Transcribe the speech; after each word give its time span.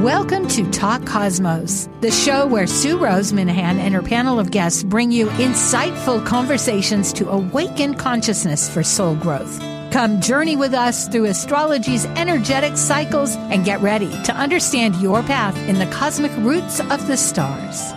Welcome 0.00 0.48
to 0.48 0.68
Talk 0.70 1.04
Cosmos, 1.04 1.86
the 2.00 2.10
show 2.10 2.46
where 2.46 2.66
Sue 2.66 2.96
Rose 2.96 3.32
Minahan 3.32 3.76
and 3.76 3.92
her 3.92 4.00
panel 4.00 4.40
of 4.40 4.50
guests 4.50 4.82
bring 4.82 5.12
you 5.12 5.26
insightful 5.26 6.24
conversations 6.24 7.12
to 7.12 7.28
awaken 7.28 7.92
consciousness 7.92 8.66
for 8.66 8.82
soul 8.82 9.14
growth. 9.14 9.60
Come 9.92 10.22
journey 10.22 10.56
with 10.56 10.72
us 10.72 11.06
through 11.06 11.26
astrology's 11.26 12.06
energetic 12.06 12.78
cycles 12.78 13.36
and 13.36 13.62
get 13.66 13.82
ready 13.82 14.08
to 14.22 14.34
understand 14.34 14.96
your 15.02 15.22
path 15.22 15.58
in 15.68 15.78
the 15.78 15.90
cosmic 15.94 16.34
roots 16.38 16.80
of 16.80 17.06
the 17.06 17.18
stars. 17.18 17.92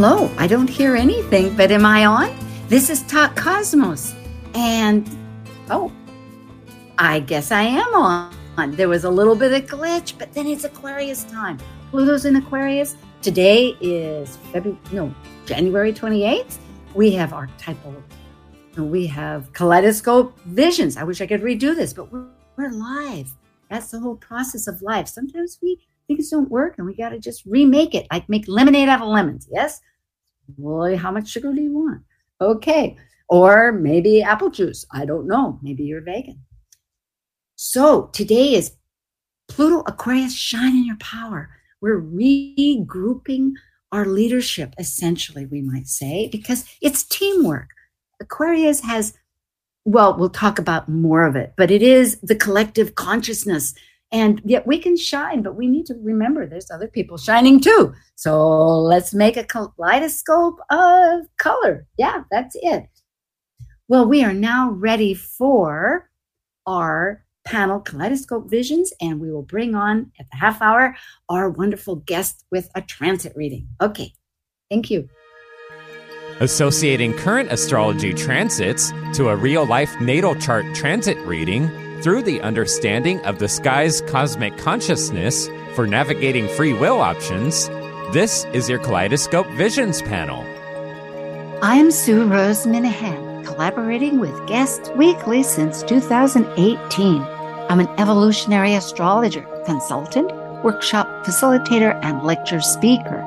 Hello, 0.00 0.30
I 0.38 0.46
don't 0.46 0.70
hear 0.70 0.94
anything, 0.94 1.56
but 1.56 1.72
am 1.72 1.84
I 1.84 2.06
on? 2.06 2.32
This 2.68 2.88
is 2.88 3.02
Talk 3.02 3.34
Cosmos. 3.34 4.14
And 4.54 5.10
oh, 5.70 5.90
I 6.98 7.18
guess 7.18 7.50
I 7.50 7.62
am 7.62 7.92
on. 7.94 8.76
There 8.76 8.88
was 8.88 9.02
a 9.02 9.10
little 9.10 9.34
bit 9.34 9.52
of 9.52 9.68
glitch, 9.68 10.16
but 10.16 10.32
then 10.32 10.46
it's 10.46 10.62
Aquarius 10.62 11.24
time. 11.24 11.58
Pluto's 11.90 12.26
in 12.26 12.36
Aquarius. 12.36 12.94
Today 13.22 13.76
is 13.80 14.36
February, 14.52 14.78
no, 14.92 15.12
January 15.46 15.92
28th. 15.92 16.58
We 16.94 17.10
have 17.14 17.32
archetypal, 17.32 18.00
we 18.76 19.04
have 19.08 19.52
kaleidoscope 19.52 20.38
visions. 20.42 20.96
I 20.96 21.02
wish 21.02 21.20
I 21.20 21.26
could 21.26 21.42
redo 21.42 21.74
this, 21.74 21.92
but 21.92 22.12
we're, 22.12 22.28
we're 22.56 22.70
live. 22.70 23.32
That's 23.68 23.90
the 23.90 23.98
whole 23.98 24.14
process 24.14 24.68
of 24.68 24.80
life. 24.80 25.08
Sometimes 25.08 25.58
we 25.60 25.80
things 26.08 26.30
don't 26.30 26.50
work 26.50 26.76
and 26.78 26.86
we 26.86 26.94
got 26.94 27.10
to 27.10 27.18
just 27.18 27.44
remake 27.44 27.94
it 27.94 28.06
like 28.10 28.26
make 28.28 28.48
lemonade 28.48 28.88
out 28.88 29.02
of 29.02 29.08
lemons 29.08 29.46
yes 29.52 29.80
well 30.56 30.96
how 30.96 31.10
much 31.10 31.28
sugar 31.28 31.52
do 31.52 31.60
you 31.60 31.72
want? 31.72 32.02
Okay 32.40 32.96
or 33.28 33.72
maybe 33.72 34.22
apple 34.22 34.50
juice. 34.50 34.86
I 34.90 35.04
don't 35.04 35.26
know. 35.26 35.58
Maybe 35.62 35.84
you're 35.84 36.00
vegan. 36.00 36.40
So 37.56 38.06
today 38.12 38.54
is 38.54 38.76
pluto 39.48 39.82
aquarius 39.86 40.34
shine 40.34 40.76
in 40.76 40.86
your 40.86 40.96
power. 40.96 41.50
We're 41.80 42.00
regrouping 42.00 43.52
our 43.92 44.04
leadership 44.04 44.74
essentially 44.78 45.46
we 45.46 45.62
might 45.62 45.86
say 45.86 46.28
because 46.30 46.64
it's 46.80 47.04
teamwork. 47.04 47.68
Aquarius 48.20 48.80
has 48.80 49.14
well 49.84 50.18
we'll 50.18 50.28
talk 50.28 50.58
about 50.58 50.88
more 50.88 51.24
of 51.24 51.36
it 51.36 51.54
but 51.56 51.70
it 51.70 51.82
is 51.82 52.18
the 52.20 52.34
collective 52.34 52.94
consciousness 52.94 53.74
and 54.10 54.40
yet 54.44 54.66
we 54.66 54.78
can 54.78 54.96
shine, 54.96 55.42
but 55.42 55.56
we 55.56 55.66
need 55.66 55.86
to 55.86 55.94
remember 56.02 56.46
there's 56.46 56.70
other 56.70 56.88
people 56.88 57.18
shining 57.18 57.60
too. 57.60 57.92
So 58.14 58.80
let's 58.80 59.12
make 59.12 59.36
a 59.36 59.44
kaleidoscope 59.44 60.58
of 60.70 61.26
color. 61.38 61.86
Yeah, 61.98 62.22
that's 62.30 62.56
it. 62.60 62.86
Well, 63.88 64.06
we 64.06 64.24
are 64.24 64.34
now 64.34 64.70
ready 64.70 65.14
for 65.14 66.10
our 66.66 67.24
panel 67.44 67.80
Kaleidoscope 67.80 68.50
Visions, 68.50 68.92
and 69.00 69.20
we 69.20 69.32
will 69.32 69.42
bring 69.42 69.74
on 69.74 70.12
at 70.20 70.26
the 70.30 70.36
half 70.36 70.60
hour 70.60 70.94
our 71.30 71.48
wonderful 71.48 71.96
guest 71.96 72.44
with 72.50 72.70
a 72.74 72.82
transit 72.82 73.32
reading. 73.34 73.68
Okay, 73.80 74.12
thank 74.70 74.90
you. 74.90 75.08
Associating 76.40 77.14
current 77.14 77.50
astrology 77.50 78.14
transits 78.14 78.92
to 79.14 79.30
a 79.30 79.36
real 79.36 79.66
life 79.66 79.98
natal 80.00 80.34
chart 80.34 80.66
transit 80.74 81.16
reading 81.26 81.68
through 82.02 82.22
the 82.22 82.40
understanding 82.42 83.20
of 83.24 83.38
the 83.38 83.48
sky's 83.48 84.00
cosmic 84.02 84.56
consciousness 84.56 85.48
for 85.74 85.86
navigating 85.86 86.48
free 86.48 86.72
will 86.72 87.00
options, 87.00 87.68
this 88.12 88.44
is 88.52 88.68
your 88.68 88.78
Kaleidoscope 88.78 89.48
Visions 89.50 90.00
panel. 90.02 90.44
I'm 91.60 91.90
Sue 91.90 92.24
Rose 92.24 92.66
Minahan, 92.66 93.44
collaborating 93.44 94.20
with 94.20 94.46
Guest 94.46 94.94
Weekly 94.96 95.42
since 95.42 95.82
2018. 95.82 97.22
I'm 97.68 97.80
an 97.80 97.88
evolutionary 97.98 98.74
astrologer, 98.74 99.42
consultant, 99.66 100.32
workshop 100.62 101.26
facilitator, 101.26 101.98
and 102.04 102.22
lecture 102.22 102.60
speaker. 102.60 103.22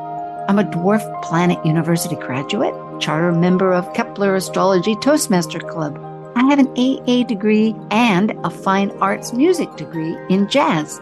I'm 0.48 0.60
a 0.60 0.64
Dwarf 0.64 1.22
Planet 1.22 1.64
University 1.66 2.16
graduate, 2.16 2.74
charter 3.02 3.34
member 3.34 3.74
of 3.74 3.94
Kepler 3.94 4.36
Astrology 4.36 4.96
Toastmaster 5.02 5.60
Club 5.60 6.11
I 6.34 6.44
have 6.46 6.60
an 6.60 6.70
AA 6.78 7.24
degree 7.28 7.76
and 7.92 8.32
a 8.46 8.50
fine 8.50 8.92
arts 9.02 9.34
music 9.34 9.76
degree 9.76 10.18
in 10.30 10.48
jazz. 10.48 11.00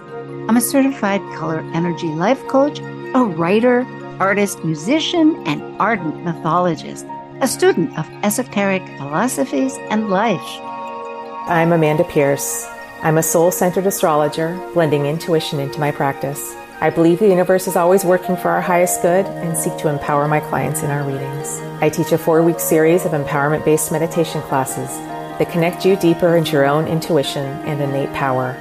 I'm 0.48 0.58
a 0.58 0.62
certified 0.62 1.22
color 1.38 1.60
energy 1.74 2.08
life 2.08 2.42
coach, 2.48 2.80
a 2.80 3.24
writer, 3.24 3.86
artist, 4.20 4.64
musician, 4.66 5.42
and 5.46 5.62
ardent 5.80 6.24
mythologist, 6.24 7.06
a 7.42 7.48
student 7.48 7.96
of 8.00 8.10
esoteric 8.24 8.82
philosophies 8.98 9.78
and 9.92 10.10
life. 10.10 10.42
I'm 11.48 11.74
Amanda 11.74 12.06
Pierce. 12.06 12.66
I'm 13.04 13.20
a 13.20 13.24
soul 13.24 13.52
centered 13.52 13.86
astrologer, 13.86 14.60
blending 14.74 15.06
intuition 15.06 15.60
into 15.60 15.80
my 15.80 15.92
practice. 15.92 16.56
I 16.82 16.90
believe 16.90 17.20
the 17.20 17.28
universe 17.28 17.68
is 17.68 17.76
always 17.76 18.04
working 18.04 18.36
for 18.36 18.50
our 18.50 18.62
highest 18.62 19.04
good 19.04 19.28
and 19.28 19.56
seek 19.56 19.78
to 19.78 19.90
empower 19.90 20.28
my 20.28 20.40
clients 20.40 20.82
in 20.82 20.90
our 20.90 21.04
readings. 21.04 21.60
I 21.82 21.90
teach 21.90 22.14
a 22.14 22.18
four 22.18 22.42
week 22.42 22.60
series 22.60 23.06
of 23.06 23.12
empowerment 23.12 23.64
based 23.64 23.92
meditation 23.92 24.42
classes 24.44 24.90
that 25.40 25.50
connect 25.50 25.86
you 25.86 25.96
deeper 25.96 26.36
into 26.36 26.52
your 26.52 26.66
own 26.66 26.88
intuition 26.88 27.46
and 27.66 27.82
innate 27.82 28.14
power. 28.14 28.56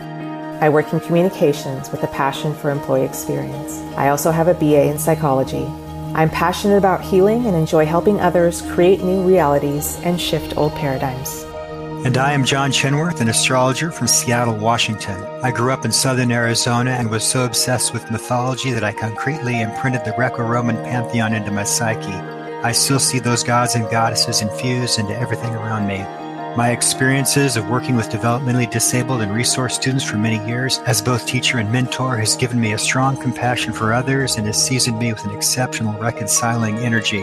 I 0.61 0.69
work 0.69 0.93
in 0.93 1.01
communications 1.01 1.91
with 1.91 2.03
a 2.03 2.09
passion 2.09 2.55
for 2.55 2.71
employee 2.71 3.05
experience. 3.05 3.79
I 3.97 4.09
also 4.09 4.31
have 4.31 4.49
a 4.49 4.55
BA 4.55 4.89
in 4.89 4.99
psychology. 4.99 5.67
I'm 6.15 6.31
passionate 6.31 6.79
about 6.79 7.03
healing 7.03 7.47
and 7.47 7.55
enjoy 7.55 7.85
helping 7.85 8.21
others 8.21 8.63
create 8.63 9.03
new 9.03 9.23
realities 9.23 10.01
and 10.05 10.21
shift 10.21 10.57
old 10.57 10.73
paradigms. 10.73 11.45
And 12.05 12.17
I 12.17 12.33
am 12.33 12.45
John 12.45 12.71
Chinworth, 12.71 13.21
an 13.21 13.29
astrologer 13.29 13.91
from 13.91 14.07
Seattle, 14.07 14.57
Washington. 14.57 15.21
I 15.43 15.51
grew 15.51 15.73
up 15.73 15.85
in 15.85 15.91
southern 15.91 16.31
Arizona 16.31 16.93
and 16.93 17.11
was 17.11 17.25
so 17.25 17.45
obsessed 17.45 17.93
with 17.93 18.11
mythology 18.11 18.71
that 18.71 18.85
I 18.85 18.93
concretely 18.93 19.61
imprinted 19.61 20.05
the 20.05 20.13
Greco 20.13 20.47
Roman 20.47 20.77
pantheon 20.77 21.35
into 21.35 21.51
my 21.51 21.65
psyche. 21.65 22.13
I 22.63 22.71
still 22.71 23.01
see 23.01 23.19
those 23.19 23.43
gods 23.43 23.75
and 23.75 23.91
goddesses 23.91 24.43
infused 24.43 24.99
into 25.01 25.17
everything 25.17 25.55
around 25.55 25.89
me. 25.89 26.05
My 26.57 26.71
experiences 26.71 27.57
of 27.57 27.69
working 27.69 27.95
with 27.95 28.09
developmentally 28.09 28.69
disabled 28.69 29.23
and 29.23 29.33
resource 29.33 29.75
students 29.75 30.05
for 30.05 30.17
many 30.17 30.45
years 30.49 30.79
as 30.87 31.01
both 31.01 31.27
teacher 31.27 31.59
and 31.59 31.71
mentor 31.71 32.17
has 32.17 32.37
given 32.37 32.61
me 32.61 32.73
a 32.73 32.79
strong 32.79 33.17
compassion 33.17 33.73
for 33.73 33.93
others 33.93 34.37
and 34.37 34.47
has 34.47 34.61
seasoned 34.61 34.99
me 34.99 35.13
with 35.13 35.25
an 35.25 35.31
exceptional 35.31 35.93
reconciling 36.01 36.79
energy. 36.79 37.23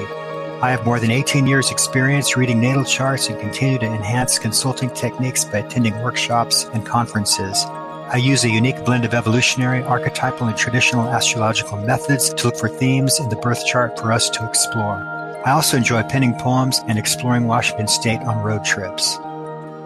I 0.61 0.71
have 0.71 0.85
more 0.85 0.99
than 0.99 1.11
18 1.11 1.47
years 1.47 1.69
experience 1.69 2.37
reading 2.37 2.61
natal 2.61 2.85
charts 2.85 3.27
and 3.27 3.39
continue 3.39 3.77
to 3.79 3.85
enhance 3.85 4.39
consulting 4.39 4.89
techniques 4.91 5.43
by 5.43 5.57
attending 5.57 6.01
workshops 6.01 6.65
and 6.73 6.85
conferences. 6.85 7.65
I 8.07 8.17
use 8.17 8.45
a 8.45 8.49
unique 8.49 8.85
blend 8.85 9.03
of 9.03 9.13
evolutionary, 9.13 9.83
archetypal, 9.83 10.47
and 10.47 10.55
traditional 10.57 11.09
astrological 11.09 11.77
methods 11.77 12.33
to 12.33 12.45
look 12.45 12.57
for 12.57 12.69
themes 12.69 13.19
in 13.19 13.29
the 13.29 13.35
birth 13.35 13.65
chart 13.65 13.99
for 13.99 14.13
us 14.13 14.29
to 14.29 14.47
explore. 14.47 15.14
I 15.45 15.51
also 15.51 15.77
enjoy 15.77 16.01
penning 16.01 16.33
poems 16.33 16.83
and 16.87 16.97
exploring 16.97 17.45
Washington 17.45 17.87
State 17.87 18.19
on 18.21 18.43
road 18.43 18.65
trips. 18.65 19.19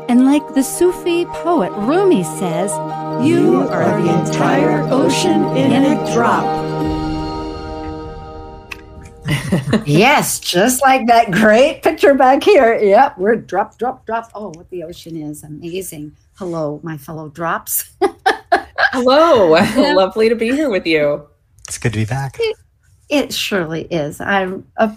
And 0.08 0.26
like 0.26 0.54
the 0.54 0.64
Sufi 0.64 1.26
poet 1.26 1.74
Rumi 1.74 2.24
says, 2.24 2.72
You 3.22 3.68
are 3.68 4.02
the 4.02 4.20
entire 4.22 4.84
ocean 4.84 5.46
in 5.58 5.84
a 5.84 6.14
drop. 6.14 6.46
yes, 9.86 10.40
just 10.40 10.82
like 10.82 11.08
that 11.08 11.30
great 11.30 11.84
picture 11.84 12.14
back 12.14 12.42
here. 12.42 12.76
Yep, 12.76 13.18
we're 13.18 13.36
drop, 13.36 13.78
drop, 13.78 14.06
drop. 14.06 14.32
Oh, 14.34 14.54
what 14.56 14.70
the 14.70 14.86
ocean 14.86 15.22
is 15.22 15.44
amazing. 15.44 16.16
Hello, 16.36 16.80
my 16.84 16.98
fellow 16.98 17.28
drops. 17.28 17.92
Hello, 18.94 19.50
lovely 19.94 20.30
to 20.30 20.36
be 20.36 20.52
here 20.54 20.70
with 20.70 20.88
you. 20.88 21.28
It's 21.68 21.78
good 21.78 21.92
to 21.92 22.00
be 22.00 22.06
back. 22.06 22.38
It, 23.10 23.26
it 23.26 23.34
surely 23.34 23.84
is. 23.86 24.22
I 24.22 24.52
uh, 24.78 24.96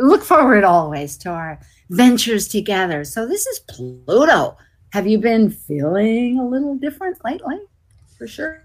look 0.00 0.22
forward 0.22 0.64
always 0.64 1.16
to 1.18 1.30
our 1.30 1.60
ventures 1.90 2.48
together. 2.48 3.04
So 3.04 3.26
this 3.26 3.46
is 3.46 3.60
Pluto. 3.60 4.56
Have 4.92 5.06
you 5.06 5.18
been 5.18 5.50
feeling 5.50 6.38
a 6.38 6.46
little 6.46 6.76
different 6.76 7.22
lately? 7.24 7.58
For 8.16 8.26
sure. 8.26 8.64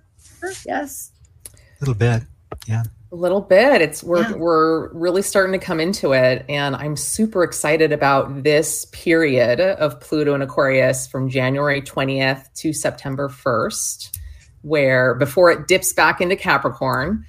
Yes. 0.65 1.11
A 1.53 1.57
little 1.81 1.95
bit. 1.95 2.23
Yeah. 2.67 2.83
A 3.11 3.15
little 3.15 3.41
bit. 3.41 3.81
It's 3.81 4.03
we're 4.03 4.21
yeah. 4.21 4.33
we're 4.33 4.91
really 4.93 5.21
starting 5.21 5.57
to 5.57 5.63
come 5.63 5.79
into 5.79 6.13
it 6.13 6.45
and 6.49 6.75
I'm 6.75 6.95
super 6.95 7.43
excited 7.43 7.91
about 7.91 8.43
this 8.43 8.85
period 8.85 9.59
of 9.59 9.99
Pluto 9.99 10.33
and 10.33 10.41
Aquarius 10.41 11.07
from 11.07 11.29
January 11.29 11.81
20th 11.81 12.51
to 12.55 12.73
September 12.73 13.29
1st 13.29 14.17
where 14.63 15.13
before 15.15 15.51
it 15.51 15.67
dips 15.67 15.93
back 15.93 16.21
into 16.21 16.35
Capricorn 16.35 17.25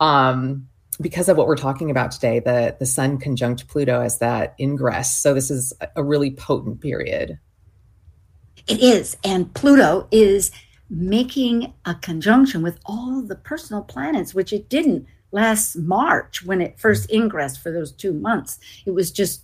um 0.00 0.66
because 1.00 1.28
of 1.28 1.36
what 1.36 1.46
we're 1.46 1.56
talking 1.56 1.90
about 1.90 2.10
today, 2.10 2.40
the 2.40 2.76
the 2.78 2.86
Sun 2.86 3.18
conjunct 3.18 3.68
Pluto 3.68 4.00
as 4.00 4.18
that 4.18 4.54
ingress. 4.58 5.16
So 5.16 5.34
this 5.34 5.50
is 5.50 5.72
a 5.94 6.02
really 6.02 6.30
potent 6.30 6.80
period. 6.80 7.38
It 8.66 8.80
is, 8.80 9.16
and 9.24 9.52
Pluto 9.54 10.08
is 10.10 10.50
making 10.88 11.72
a 11.84 11.94
conjunction 11.94 12.62
with 12.62 12.78
all 12.86 13.22
the 13.22 13.36
personal 13.36 13.82
planets, 13.82 14.34
which 14.34 14.52
it 14.52 14.68
didn't 14.68 15.06
last 15.32 15.76
March 15.76 16.44
when 16.44 16.60
it 16.60 16.78
first 16.78 17.10
ingressed 17.10 17.60
for 17.62 17.70
those 17.70 17.92
two 17.92 18.12
months. 18.12 18.58
It 18.86 18.92
was 18.92 19.10
just 19.10 19.42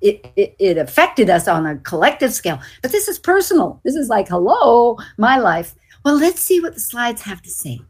it, 0.00 0.30
it, 0.36 0.56
it 0.58 0.78
affected 0.78 1.30
us 1.30 1.48
on 1.48 1.66
a 1.66 1.76
collective 1.78 2.32
scale. 2.32 2.60
But 2.82 2.92
this 2.92 3.08
is 3.08 3.18
personal. 3.18 3.80
This 3.84 3.94
is 3.94 4.08
like, 4.08 4.28
hello, 4.28 4.98
my 5.16 5.38
life. 5.38 5.74
Well, 6.04 6.18
let's 6.18 6.40
see 6.40 6.60
what 6.60 6.74
the 6.74 6.80
slides 6.80 7.22
have 7.22 7.42
to 7.42 7.50
say. 7.50 7.80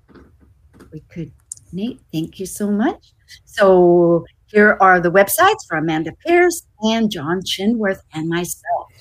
We 0.92 1.00
could, 1.00 1.32
Nate, 1.76 2.00
thank 2.10 2.40
you 2.40 2.46
so 2.46 2.70
much. 2.70 3.12
So 3.44 4.24
here 4.46 4.78
are 4.80 4.98
the 4.98 5.10
websites 5.10 5.66
for 5.68 5.76
Amanda 5.76 6.12
Pierce 6.26 6.66
and 6.80 7.10
John 7.10 7.42
Chinworth 7.42 8.00
and 8.14 8.28
myself. 8.28 8.92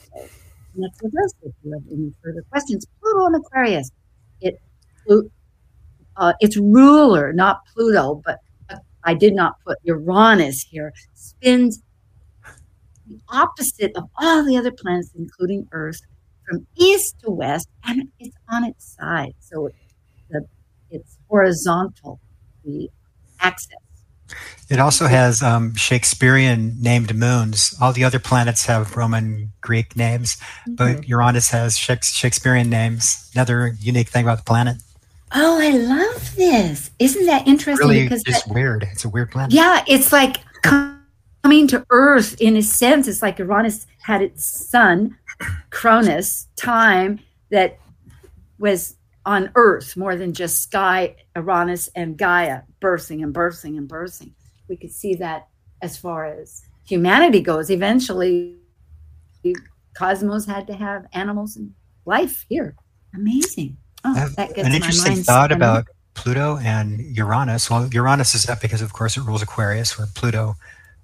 If 0.77 0.91
you 1.63 1.71
have 1.71 1.83
any 1.89 2.13
further 2.21 2.43
questions, 2.51 2.85
Pluto 2.99 3.27
and 3.27 3.35
Aquarius. 3.37 3.91
It 4.41 4.59
uh, 6.17 6.33
its 6.39 6.57
ruler, 6.57 7.31
not 7.31 7.61
Pluto, 7.73 8.21
but 8.25 8.39
I 9.03 9.13
did 9.13 9.35
not 9.35 9.55
put 9.65 9.77
Uranus 9.83 10.61
here, 10.63 10.91
spins 11.13 11.81
the 13.07 13.19
opposite 13.29 13.95
of 13.95 14.09
all 14.17 14.43
the 14.43 14.57
other 14.57 14.71
planets, 14.71 15.11
including 15.15 15.67
Earth, 15.71 16.01
from 16.47 16.65
east 16.75 17.19
to 17.23 17.31
west, 17.31 17.69
and 17.85 18.09
it's 18.19 18.35
on 18.49 18.65
its 18.65 18.95
side. 18.99 19.33
So 19.39 19.69
it's 20.89 21.17
horizontal, 21.29 22.19
the 22.65 22.89
axis. 23.39 23.75
It 24.69 24.79
also 24.79 25.05
has 25.05 25.43
um, 25.43 25.75
Shakespearean 25.75 26.75
named 26.81 27.15
moons. 27.15 27.75
All 27.79 27.93
the 27.93 28.03
other 28.03 28.17
planets 28.17 28.65
have 28.65 28.97
Roman 28.97 29.51
Greek 29.61 29.95
names, 29.95 30.37
mm-hmm. 30.37 30.75
but 30.75 31.07
Uranus 31.07 31.51
has 31.51 31.77
Shakespearean 31.77 32.69
names. 32.69 33.29
Another 33.35 33.75
unique 33.79 34.09
thing 34.09 34.25
about 34.25 34.39
the 34.39 34.43
planet. 34.43 34.77
Oh, 35.33 35.59
I 35.61 35.69
love 35.69 36.35
this. 36.35 36.91
Isn't 36.97 37.25
that 37.27 37.47
interesting? 37.47 37.87
Really, 37.87 38.03
because 38.03 38.23
it's 38.25 38.47
weird. 38.47 38.87
It's 38.91 39.05
a 39.05 39.09
weird 39.09 39.31
planet. 39.31 39.53
Yeah, 39.53 39.83
it's 39.87 40.11
like 40.11 40.37
coming 40.63 41.67
to 41.67 41.85
Earth 41.91 42.39
in 42.41 42.57
a 42.57 42.63
sense. 42.63 43.07
It's 43.07 43.21
like 43.21 43.37
Uranus 43.37 43.85
had 44.01 44.21
its 44.21 44.45
son, 44.45 45.15
Cronus, 45.69 46.47
time 46.55 47.19
that 47.51 47.77
was 48.57 48.94
on 49.25 49.51
Earth 49.55 49.97
more 49.97 50.15
than 50.15 50.33
just 50.33 50.61
sky, 50.63 51.15
Uranus, 51.35 51.89
and 51.95 52.17
Gaia 52.17 52.61
birthing 52.81 53.23
and 53.23 53.33
birthing 53.33 53.77
and 53.77 53.89
birthing. 53.89 54.31
We 54.67 54.77
could 54.77 54.91
see 54.91 55.15
that 55.15 55.47
as 55.81 55.97
far 55.97 56.25
as 56.25 56.63
humanity 56.85 57.41
goes. 57.41 57.69
Eventually, 57.69 58.55
the 59.43 59.55
cosmos 59.95 60.45
had 60.45 60.67
to 60.67 60.73
have 60.73 61.07
animals 61.13 61.55
and 61.55 61.73
life 62.05 62.45
here. 62.49 62.75
Amazing. 63.13 63.77
Oh, 64.03 64.29
that 64.37 64.53
gets 64.53 64.67
an 64.67 64.73
interesting 64.73 65.15
thought 65.15 65.45
spinning. 65.45 65.57
about 65.57 65.85
Pluto 66.13 66.57
and 66.57 66.99
Uranus. 67.15 67.69
Well, 67.69 67.87
Uranus 67.91 68.35
is 68.35 68.47
up 68.47 68.61
because, 68.61 68.81
of 68.81 68.93
course, 68.93 69.17
it 69.17 69.21
rules 69.21 69.41
Aquarius, 69.41 69.97
where 69.97 70.07
Pluto 70.13 70.55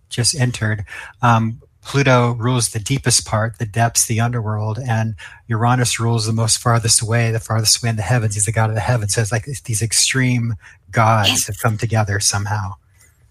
just 0.09 0.35
entered. 0.35 0.85
Um, 1.21 1.61
Pluto 1.83 2.33
rules 2.33 2.69
the 2.69 2.79
deepest 2.79 3.25
part, 3.25 3.57
the 3.57 3.65
depths, 3.65 4.05
the 4.05 4.19
underworld, 4.19 4.77
and 4.79 5.15
Uranus 5.47 5.99
rules 5.99 6.25
the 6.25 6.33
most 6.33 6.57
farthest 6.57 7.01
away, 7.01 7.31
the 7.31 7.39
farthest 7.39 7.81
away 7.81 7.89
in 7.89 7.95
the 7.95 8.01
heavens. 8.03 8.35
He's 8.35 8.45
the 8.45 8.51
god 8.51 8.69
of 8.69 8.75
the 8.75 8.81
heavens. 8.81 9.15
So 9.15 9.21
it's 9.21 9.31
like 9.31 9.45
these 9.45 9.81
extreme 9.81 10.55
gods 10.91 11.29
yes. 11.29 11.47
have 11.47 11.59
come 11.59 11.77
together 11.77 12.19
somehow. 12.19 12.75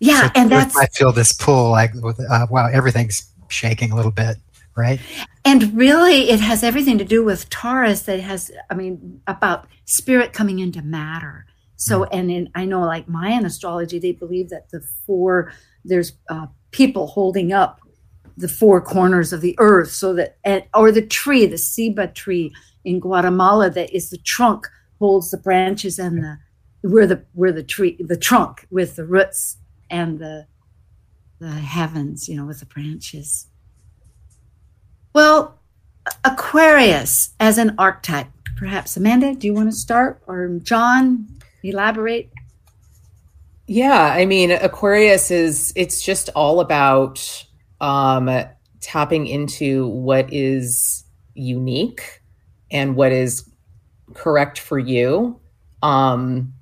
Yeah, 0.01 0.27
so 0.27 0.33
and 0.35 0.51
that's 0.51 0.77
I 0.77 0.87
feel 0.87 1.13
this 1.13 1.33
pull, 1.33 1.71
like 1.71 1.93
uh, 2.29 2.47
wow, 2.51 2.69
everything's 2.73 3.31
shaking 3.49 3.93
a 3.93 3.97
little 3.97 4.11
bit, 4.11 4.37
right? 4.77 4.99
And 5.45 5.77
really, 5.77 6.31
it 6.31 6.41
has 6.41 6.65
everything 6.65 6.99
to 6.99 7.05
do 7.05 7.23
with 7.23 7.49
Taurus. 7.51 8.03
That 8.03 8.21
has, 8.21 8.51
I 8.71 8.75
mean, 8.75 9.21
about 9.27 9.69
spirit 9.85 10.33
coming 10.33 10.59
into 10.59 10.83
matter. 10.83 11.47
So, 11.77 12.01
mm. 12.01 12.09
and 12.13 12.31
in 12.31 12.51
I 12.55 12.65
know, 12.65 12.81
like 12.81 13.09
Mayan 13.09 13.45
astrology, 13.45 13.99
they 13.99 14.13
believe 14.13 14.49
that 14.49 14.71
the 14.71 14.81
four 14.81 15.53
there's 15.85 16.13
uh, 16.29 16.47
people 16.71 17.07
holding 17.07 17.53
up 17.53 17.81
the 18.37 18.49
four 18.49 18.81
corners 18.81 19.33
of 19.33 19.41
the 19.41 19.55
earth 19.59 19.91
so 19.91 20.15
that 20.15 20.39
or 20.75 20.93
the 20.93 21.07
tree 21.07 21.47
the 21.47 21.57
ceiba 21.57 22.13
tree 22.15 22.53
in 22.85 23.01
guatemala 23.01 23.71
that 23.71 23.95
is 23.95 24.11
the 24.11 24.19
trunk 24.19 24.67
holds 24.99 25.31
the 25.31 25.37
branches 25.37 25.99
and 25.99 26.23
the 26.23 26.39
where 26.83 27.07
the 27.07 27.25
where 27.33 27.53
the 27.53 27.63
tree 27.63 27.97
the 28.01 28.17
trunk 28.17 28.67
with 28.71 28.97
the 28.97 29.05
roots 29.05 29.59
and 29.91 30.19
the 30.19 30.47
the 31.39 31.51
heavens 31.51 32.29
you 32.29 32.37
know 32.37 32.45
with 32.45 32.61
the 32.61 32.67
branches. 32.67 33.47
Well 35.13 35.59
aquarius 36.25 37.31
as 37.41 37.59
an 37.59 37.75
archetype. 37.79 38.29
Perhaps 38.57 38.97
amanda 38.97 39.35
do 39.35 39.47
you 39.47 39.55
want 39.55 39.71
to 39.71 39.77
start? 39.77 40.23
Or 40.27 40.49
john 40.63 41.27
elaborate? 41.63 42.31
Yeah, 43.73 44.03
I 44.03 44.27
mean, 44.27 44.51
Aquarius 44.51 45.31
is 45.31 45.73
it's 45.77 46.03
just 46.03 46.29
all 46.31 46.59
about 46.59 47.47
um 47.81 48.31
tapping 48.81 49.27
into 49.27 49.89
what 49.89 50.33
is 50.33 51.05
unique 51.35 52.23
and 52.71 52.97
what 52.97 53.13
is 53.13 53.49
correct 54.15 54.59
for 54.59 54.79
you. 54.79 55.41
Um 55.83 56.53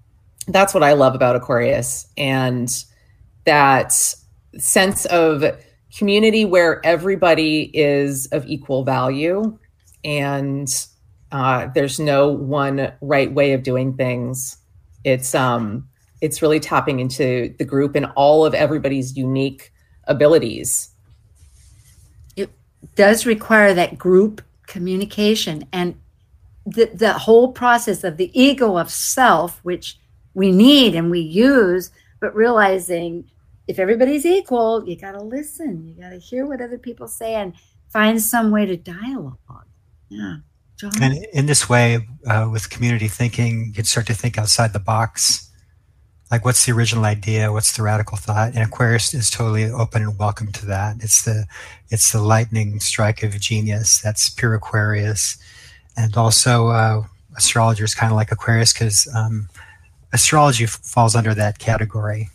that's 0.47 0.73
what 0.73 0.83
I 0.83 0.95
love 0.95 1.15
about 1.15 1.37
Aquarius 1.37 2.07
and 2.17 2.85
that 3.45 3.93
sense 4.57 5.05
of 5.07 5.45
community 5.97 6.45
where 6.45 6.85
everybody 6.85 7.71
is 7.75 8.27
of 8.27 8.47
equal 8.47 8.85
value 8.85 9.59
and 10.05 10.87
uh, 11.33 11.69
there's 11.75 11.99
no 11.99 12.29
one 12.29 12.93
right 13.01 13.33
way 13.33 13.53
of 13.53 13.63
doing 13.63 13.95
things. 13.95 14.57
It's 15.05 15.35
um 15.35 15.89
it's 16.21 16.43
really 16.43 16.59
tapping 16.61 16.99
into 16.99 17.55
the 17.59 17.65
group 17.65 17.95
and 17.95 18.07
all 18.17 18.45
of 18.45 18.55
everybody's 18.55 19.17
unique 19.17 19.73
abilities. 20.05 20.91
It 22.83 22.95
does 22.95 23.27
require 23.27 23.75
that 23.75 23.99
group 23.99 24.43
communication 24.67 25.67
and 25.73 25.99
the, 26.67 26.91
the 26.95 27.15
whole 27.15 27.53
process 27.53 28.05
of 28.05 28.17
the 28.17 28.31
ego 28.39 28.77
of 28.77 28.91
self, 28.91 29.61
which 29.63 29.99
we 30.35 30.53
need 30.53 30.95
and 30.95 31.11
we 31.11 31.21
use, 31.21 31.91
but 32.21 32.35
realizing 32.35 33.25
if 33.67 33.79
everybody's 33.79 34.25
equal, 34.25 34.87
you 34.87 34.97
got 34.97 35.13
to 35.13 35.23
listen, 35.23 35.87
you 35.87 36.01
got 36.01 36.11
to 36.11 36.19
hear 36.19 36.47
what 36.47 36.61
other 36.61 36.79
people 36.79 37.09
say 37.09 37.35
and 37.35 37.55
find 37.91 38.21
some 38.21 38.51
way 38.51 38.67
to 38.67 38.77
dialogue. 38.77 39.39
Yeah. 40.09 40.37
John? 40.79 40.93
And 41.03 41.27
in 41.33 41.47
this 41.47 41.69
way, 41.69 42.07
uh, 42.27 42.49
with 42.51 42.71
community 42.71 43.09
thinking, 43.09 43.67
you 43.67 43.73
can 43.73 43.85
start 43.85 44.07
to 44.07 44.15
think 44.15 44.39
outside 44.39 44.73
the 44.73 44.79
box 44.79 45.48
like 46.31 46.45
what's 46.45 46.67
the 46.67 46.73
original 46.73 47.05
idea? 47.05 47.53
What's 47.53 47.77
the 47.77 47.83
radical 47.83 48.17
thought? 48.17 48.55
And 48.55 48.59
aquarius 48.59 49.15
is 49.15 49.31
totally 49.31 49.65
open 49.65 50.03
and 50.03 50.19
welcome 50.19 50.53
to 50.53 50.67
that. 50.67 50.97
It's 51.01 51.25
the 51.25 51.47
it's 51.91 52.13
the 52.13 52.23
lightning 52.23 52.81
strike 52.81 53.23
of 53.23 53.39
genius. 53.41 54.01
That's 54.01 54.29
pure 54.29 54.55
aquarius. 54.55 55.39
And 55.97 56.17
also 56.17 56.69
uh, 56.69 57.03
astrologer 57.37 57.85
is 57.85 57.95
kind 57.95 58.13
of 58.13 58.17
like 58.17 58.31
aquarius 58.31 58.73
because 58.73 59.09
um, 59.15 59.49
astrology 60.13 60.65
f- 60.65 60.81
falls 60.83 61.17
under 61.17 61.35
that 61.35 61.59
category. 61.59 62.29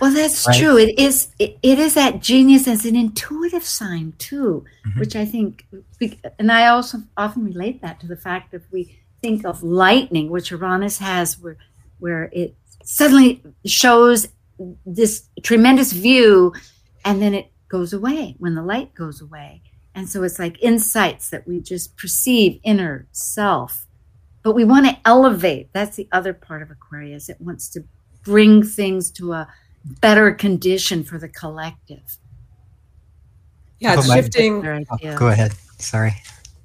Well 0.00 0.10
that's 0.10 0.48
right? 0.48 0.58
true. 0.58 0.76
It 0.78 0.98
is 0.98 1.28
it, 1.38 1.58
it 1.62 1.78
is 1.78 1.94
that 1.94 2.20
genius 2.20 2.66
as 2.66 2.84
an 2.84 2.96
intuitive 2.96 3.62
sign 3.62 4.14
too 4.18 4.64
mm-hmm. 4.84 4.98
which 4.98 5.14
i 5.14 5.24
think 5.24 5.64
and 6.38 6.50
i 6.50 6.66
also 6.66 6.98
often 7.16 7.44
relate 7.44 7.80
that 7.82 8.00
to 8.00 8.06
the 8.06 8.16
fact 8.16 8.50
that 8.50 8.62
we 8.72 8.98
think 9.20 9.44
of 9.44 9.62
lightning 9.62 10.28
which 10.28 10.50
uranus 10.50 10.98
has 10.98 11.38
where 11.38 11.56
where 12.02 12.28
it 12.32 12.54
suddenly 12.84 13.40
shows 13.64 14.28
this 14.84 15.28
tremendous 15.42 15.92
view 15.92 16.52
and 17.04 17.22
then 17.22 17.32
it 17.32 17.50
goes 17.68 17.92
away 17.92 18.34
when 18.38 18.54
the 18.54 18.62
light 18.62 18.92
goes 18.94 19.20
away. 19.20 19.62
And 19.94 20.08
so 20.08 20.22
it's 20.24 20.38
like 20.38 20.62
insights 20.62 21.30
that 21.30 21.46
we 21.46 21.60
just 21.60 21.96
perceive 21.96 22.60
inner 22.64 23.06
self. 23.12 23.86
But 24.42 24.54
we 24.54 24.64
want 24.64 24.86
to 24.86 24.98
elevate. 25.04 25.70
That's 25.72 25.96
the 25.96 26.08
other 26.10 26.34
part 26.34 26.62
of 26.62 26.70
Aquarius. 26.70 27.28
It 27.28 27.40
wants 27.40 27.68
to 27.70 27.84
bring 28.24 28.64
things 28.64 29.10
to 29.12 29.32
a 29.32 29.48
better 30.00 30.32
condition 30.32 31.04
for 31.04 31.18
the 31.18 31.28
collective. 31.28 32.18
Yeah, 33.78 33.94
it's 33.94 34.10
oh, 34.10 34.14
shifting. 34.14 34.66
Oh, 34.66 35.16
go 35.16 35.28
ahead. 35.28 35.52
Sorry. 35.78 36.14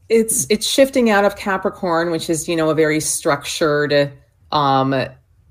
It's 0.10 0.48
it's 0.50 0.67
shifting 0.67 1.10
out 1.10 1.25
of 1.25 1.36
Capricorn, 1.36 2.12
which 2.12 2.29
is, 2.29 2.48
you 2.48 2.56
know, 2.56 2.70
a 2.70 2.75
very 2.75 3.00
structured 3.00 4.13
um 4.51 4.94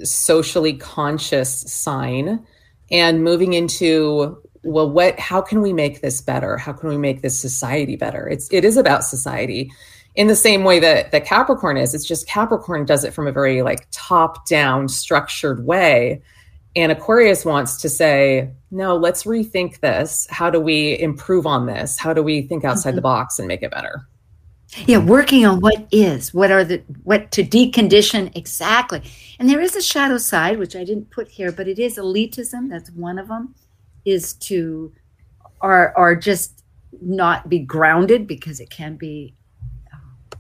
socially 0.03 0.75
conscious 0.75 1.63
sign 1.73 2.45
and 2.91 3.25
moving 3.25 3.55
into 3.55 4.43
well 4.63 4.91
what 4.91 5.19
how 5.19 5.41
can 5.41 5.61
we 5.61 5.73
make 5.73 6.01
this 6.01 6.21
better? 6.21 6.57
How 6.57 6.73
can 6.73 6.89
we 6.89 6.99
make 6.99 7.23
this 7.23 7.41
society 7.41 7.97
better? 7.97 8.29
It's 8.29 8.53
it 8.53 8.65
is 8.65 8.77
about 8.77 9.05
society 9.05 9.73
in 10.15 10.29
the 10.29 10.37
same 10.37 10.65
way 10.65 10.79
that 10.81 11.13
that 11.13 11.25
capricorn 11.25 11.77
is. 11.77 11.95
It's 11.95 12.07
just 12.07 12.27
capricorn 12.27 12.85
does 12.85 13.05
it 13.05 13.15
from 13.15 13.27
a 13.27 13.33
very 13.33 13.63
like 13.63 13.87
top 13.91 14.47
down 14.47 14.89
structured 14.89 15.65
way. 15.65 16.23
And 16.75 16.93
aquarius 16.93 17.45
wants 17.45 17.81
to 17.83 17.89
say 17.89 18.51
no 18.71 18.97
let's 18.97 19.25
rethink 19.25 19.81
this. 19.81 20.27
How 20.31 20.51
do 20.51 20.61
we 20.61 20.99
improve 20.99 21.47
on 21.47 21.67
this? 21.67 21.99
How 21.99 22.13
do 22.13 22.23
we 22.23 22.43
think 22.43 22.65
outside 22.65 22.91
mm-hmm. 22.91 22.97
the 22.97 23.03
box 23.03 23.39
and 23.39 23.49
make 23.49 23.63
it 23.63 23.71
better 23.71 24.07
Yeah, 24.87 24.99
working 24.99 25.47
on 25.47 25.61
what 25.61 25.87
is, 25.91 26.35
what 26.35 26.51
are 26.51 26.65
the, 26.65 26.83
what 27.05 27.31
to 27.33 27.43
decondition 27.43 28.35
exactly. 28.37 29.03
And 29.39 29.49
there 29.49 29.61
is 29.61 29.75
a 29.75 29.83
shadow 29.83 30.19
side, 30.19 30.59
which 30.59 30.77
I 30.77 30.85
didn't 30.85 31.11
put 31.11 31.29
here, 31.29 31.53
but 31.53 31.69
it 31.69 31.79
is 31.79 31.97
elitism. 31.97 32.69
That's 32.69 32.91
one 32.91 33.19
of 33.19 33.29
them, 33.29 33.55
is 34.05 34.35
to, 34.35 34.93
or, 35.61 35.97
or 35.97 36.15
just 36.15 36.63
not 37.01 37.49
be 37.49 37.61
grounded 37.61 38.27
because 38.27 38.61
it 38.61 38.71
can 38.71 38.97
be, 38.97 39.35
uh, 39.93 40.37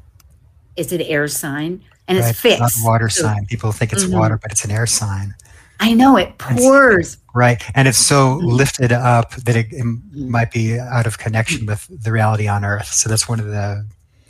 it's 0.77 0.93
an 0.93 1.03
air 1.03 1.29
sign 1.29 1.83
and 2.09 2.19
right. 2.19 2.31
it's 2.31 2.41
fixed. 2.41 2.63
It's 2.63 2.83
not 2.85 2.91
water 2.91 3.09
so, 3.09 3.23
sign. 3.23 3.47
People 3.47 3.73
think 3.73 3.93
it's 3.93 4.05
mm-hmm. 4.05 4.19
water, 4.19 4.39
but 4.41 4.53
it's 4.53 4.65
an 4.65 4.71
air 4.71 4.87
sign. 4.87 5.35
I 5.81 5.93
know 5.93 6.17
it 6.17 6.39
pours. 6.39 7.15
It's, 7.15 7.23
right. 7.35 7.63
And 7.75 7.87
it's 7.87 7.99
so 7.99 8.37
mm-hmm. 8.37 8.47
lifted 8.47 8.93
up 8.93 9.35
that 9.37 9.57
it, 9.57 9.67
it, 9.73 9.85
might 10.13 10.51
be 10.51 10.79
out 10.79 11.07
of 11.07 11.19
connection 11.19 11.67
with 11.67 11.87
the 11.91 12.13
reality 12.13 12.49
on 12.49 12.65
Earth. 12.65 12.87
So 12.87 13.09
that's 13.09 13.29
one 13.29 13.41
of 13.41 13.47
the 13.47 13.87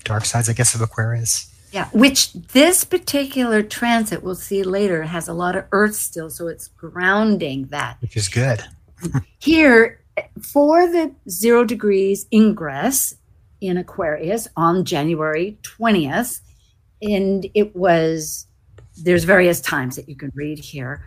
dark 0.06 0.24
sides, 0.24 0.48
I 0.48 0.54
guess, 0.54 0.74
of 0.74 0.80
Aquarius. 0.80 1.52
Yeah, 1.72 1.88
which 1.92 2.32
this 2.32 2.84
particular 2.84 3.62
transit 3.62 4.22
we'll 4.22 4.34
see 4.34 4.62
later 4.62 5.02
has 5.02 5.28
a 5.28 5.34
lot 5.34 5.56
of 5.56 5.64
Earth 5.72 5.94
still, 5.94 6.30
so 6.30 6.46
it's 6.48 6.68
grounding 6.68 7.66
that. 7.66 7.98
Which 8.00 8.16
is 8.16 8.28
good. 8.28 8.64
Here, 9.38 10.00
for 10.40 10.86
the 10.86 11.14
zero 11.28 11.64
degrees 11.64 12.26
ingress 12.32 13.16
in 13.60 13.76
Aquarius 13.76 14.48
on 14.56 14.84
January 14.84 15.58
20th, 15.62 16.40
and 17.02 17.46
it 17.54 17.74
was, 17.76 18.46
there's 18.96 19.24
various 19.24 19.60
times 19.60 19.96
that 19.96 20.08
you 20.08 20.16
can 20.16 20.32
read 20.34 20.58
here. 20.58 21.04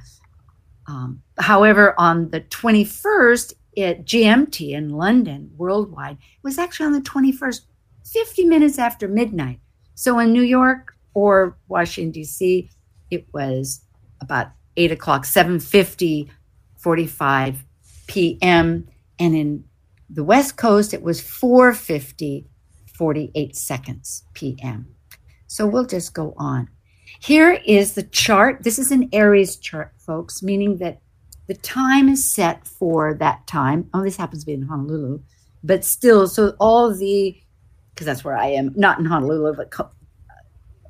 Um, 0.87 1.21
however, 1.37 1.93
on 1.97 2.29
the 2.29 2.41
21st 2.41 3.53
at 3.77 4.05
GMT 4.05 4.71
in 4.71 4.89
London, 4.89 5.51
worldwide, 5.57 6.17
it 6.17 6.43
was 6.43 6.57
actually 6.57 6.87
on 6.87 6.93
the 6.93 7.01
21st, 7.01 7.61
50 8.11 8.45
minutes 8.45 8.79
after 8.79 9.07
midnight. 9.07 9.59
So 9.95 10.19
in 10.19 10.33
New 10.33 10.43
York 10.43 10.95
or 11.13 11.57
Washington, 11.67 12.11
D.C., 12.11 12.69
it 13.11 13.27
was 13.33 13.83
about 14.21 14.47
8 14.77 14.91
o'clock, 14.91 15.23
7.50, 15.23 16.29
45 16.77 17.65
p.m. 18.07 18.87
And 19.19 19.35
in 19.35 19.63
the 20.09 20.23
West 20.23 20.57
Coast, 20.57 20.93
it 20.93 21.01
was 21.01 21.21
4.50, 21.21 22.45
48 22.95 23.55
seconds 23.55 24.23
p.m. 24.33 24.95
So 25.47 25.67
we'll 25.67 25.85
just 25.85 26.13
go 26.13 26.33
on. 26.37 26.69
Here 27.19 27.59
is 27.65 27.93
the 27.93 28.03
chart. 28.03 28.63
This 28.63 28.79
is 28.79 28.91
an 28.91 29.09
Aries 29.11 29.57
chart, 29.57 29.93
folks, 29.97 30.41
meaning 30.41 30.77
that 30.77 31.01
the 31.47 31.55
time 31.55 32.07
is 32.07 32.23
set 32.23 32.65
for 32.65 33.15
that 33.15 33.47
time. 33.47 33.89
Oh, 33.93 34.03
this 34.03 34.15
happens 34.15 34.43
to 34.43 34.45
be 34.45 34.53
in 34.53 34.61
Honolulu, 34.61 35.21
but 35.63 35.83
still, 35.83 36.27
so 36.27 36.55
all 36.59 36.93
the, 36.93 37.41
because 37.99 38.05
that's 38.05 38.23
where 38.23 38.37
I 38.37 38.47
am, 38.47 38.71
not 38.77 38.97
in 38.97 39.03
Honolulu, 39.03 39.55
but 39.55 39.73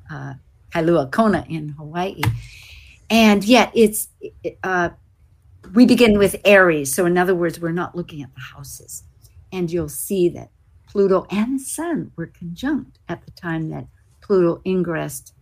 uh, 0.08 0.34
Kailua 0.72 1.10
Kona 1.10 1.44
in 1.48 1.70
Hawaii. 1.70 2.22
And 3.10 3.42
yet 3.42 3.72
it's, 3.74 4.06
uh, 4.62 4.90
we 5.74 5.86
begin 5.86 6.18
with 6.18 6.36
Aries. 6.44 6.94
So, 6.94 7.06
in 7.06 7.18
other 7.18 7.34
words, 7.34 7.58
we're 7.58 7.72
not 7.72 7.96
looking 7.96 8.22
at 8.22 8.32
the 8.32 8.40
houses. 8.40 9.02
And 9.50 9.68
you'll 9.72 9.88
see 9.88 10.28
that 10.28 10.52
Pluto 10.88 11.26
and 11.30 11.58
the 11.58 11.64
Sun 11.64 12.12
were 12.14 12.28
conjunct 12.28 13.00
at 13.08 13.24
the 13.24 13.32
time 13.32 13.70
that 13.70 13.88
Pluto 14.20 14.62
ingressed 14.64 15.34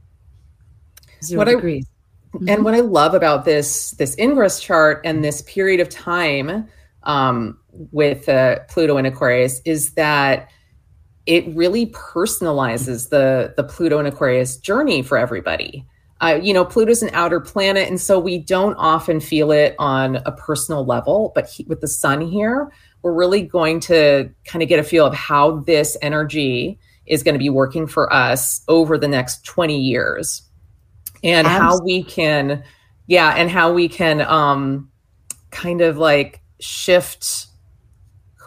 zero 1.22 1.40
what 1.40 1.48
degrees. 1.48 1.86
I, 2.32 2.36
mm-hmm. 2.38 2.48
And 2.48 2.64
what 2.64 2.72
I 2.72 2.80
love 2.80 3.12
about 3.12 3.44
this 3.44 3.90
this 3.92 4.16
ingress 4.18 4.58
chart 4.58 5.02
and 5.04 5.22
this 5.22 5.42
period 5.42 5.80
of 5.80 5.90
time 5.90 6.66
um, 7.02 7.58
with 7.70 8.26
uh, 8.30 8.60
Pluto 8.70 8.96
in 8.96 9.04
Aquarius 9.04 9.60
is 9.66 9.92
that 9.92 10.48
it 11.28 11.46
really 11.54 11.86
personalizes 11.88 13.10
the 13.10 13.52
the 13.56 13.62
Pluto 13.62 13.98
and 13.98 14.08
Aquarius 14.08 14.56
journey 14.56 15.02
for 15.02 15.18
everybody. 15.18 15.86
Uh, 16.20 16.40
you 16.42 16.52
know, 16.52 16.64
Pluto's 16.64 17.02
an 17.02 17.10
outer 17.12 17.38
planet, 17.38 17.86
and 17.86 18.00
so 18.00 18.18
we 18.18 18.38
don't 18.38 18.74
often 18.74 19.20
feel 19.20 19.52
it 19.52 19.76
on 19.78 20.16
a 20.26 20.32
personal 20.32 20.84
level. 20.84 21.30
But 21.34 21.46
he, 21.46 21.64
with 21.64 21.80
the 21.82 21.86
Sun 21.86 22.22
here, 22.22 22.72
we're 23.02 23.12
really 23.12 23.42
going 23.42 23.78
to 23.80 24.30
kind 24.46 24.62
of 24.62 24.70
get 24.70 24.80
a 24.80 24.82
feel 24.82 25.06
of 25.06 25.14
how 25.14 25.58
this 25.60 25.98
energy 26.00 26.78
is 27.06 27.22
going 27.22 27.34
to 27.34 27.38
be 27.38 27.50
working 27.50 27.86
for 27.86 28.12
us 28.12 28.62
over 28.66 28.98
the 28.98 29.06
next 29.06 29.44
20 29.44 29.78
years 29.78 30.42
and 31.22 31.46
Absolutely. 31.46 31.78
how 31.78 31.84
we 31.84 32.02
can 32.02 32.62
yeah 33.06 33.34
and 33.36 33.50
how 33.50 33.72
we 33.72 33.88
can 33.88 34.20
um 34.20 34.90
kind 35.50 35.80
of 35.80 35.96
like 35.96 36.42
shift 36.60 37.47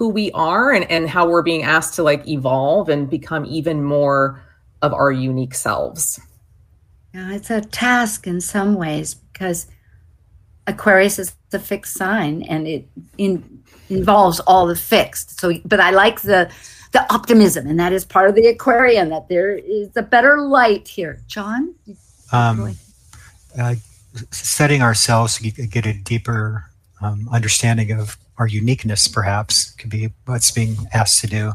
who 0.02 0.10
we 0.10 0.32
are 0.32 0.72
and 0.72 0.90
and 0.90 1.08
how 1.08 1.30
we're 1.30 1.44
being 1.44 1.62
asked 1.62 1.94
to 1.94 2.02
like 2.02 2.28
evolve 2.28 2.90
and 2.90 3.08
become 3.08 3.46
even 3.46 3.84
more 3.84 4.42
of 4.82 4.96
our 4.96 5.12
unique 5.12 5.54
selves. 5.54 6.20
Yeah 7.14 7.32
it's 7.34 7.52
a 7.52 7.62
task 7.62 8.26
in 8.26 8.42
some 8.42 8.74
ways 8.74 9.14
because 9.14 9.68
aquarius 10.66 11.20
is 11.20 11.36
the 11.52 11.60
fixed 11.60 11.94
sign 11.94 12.42
and 12.42 12.68
it 12.68 12.88
in, 13.20 13.64
involves 13.90 14.40
all 14.40 14.66
the 14.66 14.76
fixed. 14.76 15.40
So 15.40 15.54
but 15.66 15.80
i 15.80 15.92
like 15.92 16.22
the 16.22 16.52
the 16.94 17.14
optimism 17.14 17.68
and 17.68 17.80
that 17.80 17.94
is 17.94 18.04
part 18.04 18.28
of 18.28 18.34
the 18.34 18.48
aquarian 18.48 19.10
that 19.10 19.30
there 19.30 19.56
is 19.56 19.96
a 19.96 20.02
better 20.02 20.42
light 20.42 20.88
here. 20.88 21.22
John? 21.28 21.76
Um, 22.32 22.76
uh, 23.56 23.76
setting 24.32 24.82
ourselves 24.82 25.38
to 25.38 25.68
get 25.68 25.86
a 25.86 25.94
deeper 25.94 26.66
um, 27.02 27.30
understanding 27.32 27.92
of 27.92 28.18
our 28.42 28.48
uniqueness, 28.48 29.08
perhaps, 29.08 29.70
could 29.74 29.92
be 29.92 30.10
what's 30.26 30.50
being 30.50 30.76
asked 30.94 31.22
to 31.22 31.28
do. 31.28 31.52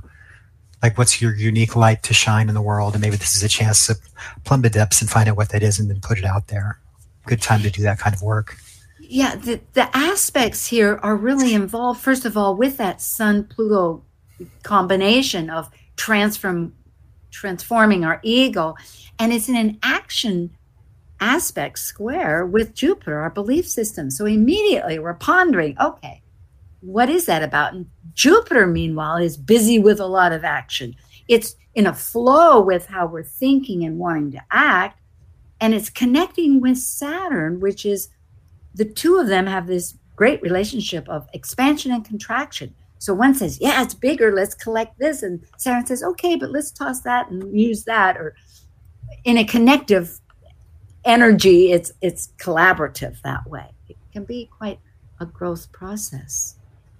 Like, 0.84 0.96
what's 0.96 1.20
your 1.20 1.34
unique 1.34 1.74
light 1.74 2.04
to 2.04 2.14
shine 2.14 2.48
in 2.48 2.54
the 2.54 2.62
world? 2.62 2.94
And 2.94 3.02
maybe 3.02 3.16
this 3.16 3.34
is 3.34 3.42
a 3.42 3.48
chance 3.48 3.88
to 3.88 3.96
plumb 4.44 4.62
the 4.62 4.70
depths 4.70 5.00
and 5.00 5.10
find 5.10 5.28
out 5.28 5.36
what 5.36 5.48
that 5.48 5.64
is 5.64 5.80
and 5.80 5.90
then 5.90 6.00
put 6.00 6.16
it 6.16 6.24
out 6.24 6.46
there. 6.46 6.78
Good 7.26 7.42
time 7.42 7.62
to 7.62 7.70
do 7.70 7.82
that 7.82 7.98
kind 7.98 8.14
of 8.14 8.22
work. 8.22 8.56
Yeah, 9.00 9.34
the, 9.34 9.60
the 9.72 9.88
aspects 9.96 10.68
here 10.68 11.00
are 11.02 11.16
really 11.16 11.54
involved, 11.54 12.00
first 12.00 12.24
of 12.24 12.36
all, 12.36 12.54
with 12.54 12.76
that 12.76 13.00
Sun 13.00 13.48
Pluto 13.48 14.04
combination 14.62 15.50
of 15.50 15.68
transform, 15.96 16.72
transforming 17.32 18.04
our 18.04 18.20
ego. 18.22 18.76
And 19.18 19.32
it's 19.32 19.48
in 19.48 19.56
an 19.56 19.78
action 19.82 20.50
aspect 21.18 21.80
square 21.80 22.46
with 22.46 22.76
Jupiter, 22.76 23.18
our 23.18 23.30
belief 23.30 23.66
system. 23.66 24.08
So 24.08 24.24
immediately 24.24 25.00
we're 25.00 25.14
pondering, 25.14 25.76
okay, 25.80 26.22
what 26.80 27.08
is 27.08 27.26
that 27.26 27.42
about? 27.42 27.74
And 27.74 27.86
Jupiter, 28.14 28.66
meanwhile, 28.66 29.16
is 29.16 29.36
busy 29.36 29.78
with 29.78 30.00
a 30.00 30.06
lot 30.06 30.32
of 30.32 30.44
action. 30.44 30.94
It's 31.28 31.56
in 31.74 31.86
a 31.86 31.94
flow 31.94 32.60
with 32.60 32.86
how 32.86 33.06
we're 33.06 33.22
thinking 33.22 33.84
and 33.84 33.98
wanting 33.98 34.32
to 34.32 34.42
act. 34.50 35.00
And 35.60 35.74
it's 35.74 35.90
connecting 35.90 36.60
with 36.60 36.78
Saturn, 36.78 37.60
which 37.60 37.86
is 37.86 38.08
the 38.74 38.84
two 38.84 39.18
of 39.18 39.28
them 39.28 39.46
have 39.46 39.66
this 39.66 39.96
great 40.14 40.40
relationship 40.42 41.08
of 41.08 41.26
expansion 41.32 41.92
and 41.92 42.04
contraction. 42.04 42.74
So 42.98 43.14
one 43.14 43.34
says, 43.34 43.60
Yeah, 43.60 43.82
it's 43.82 43.94
bigger, 43.94 44.32
let's 44.32 44.54
collect 44.54 44.98
this. 44.98 45.22
And 45.22 45.44
Saturn 45.58 45.86
says, 45.86 46.02
Okay, 46.02 46.36
but 46.36 46.50
let's 46.50 46.70
toss 46.70 47.00
that 47.02 47.30
and 47.30 47.58
use 47.58 47.84
that. 47.84 48.16
Or 48.16 48.34
in 49.24 49.38
a 49.38 49.44
connective 49.44 50.20
energy 51.06 51.70
it's 51.70 51.92
it's 52.02 52.32
collaborative 52.38 53.20
that 53.22 53.48
way 53.48 53.66
it 53.88 53.96
can 54.12 54.24
be 54.24 54.50
quite 54.58 54.80
a 55.20 55.26
growth 55.26 55.70
process 55.72 56.56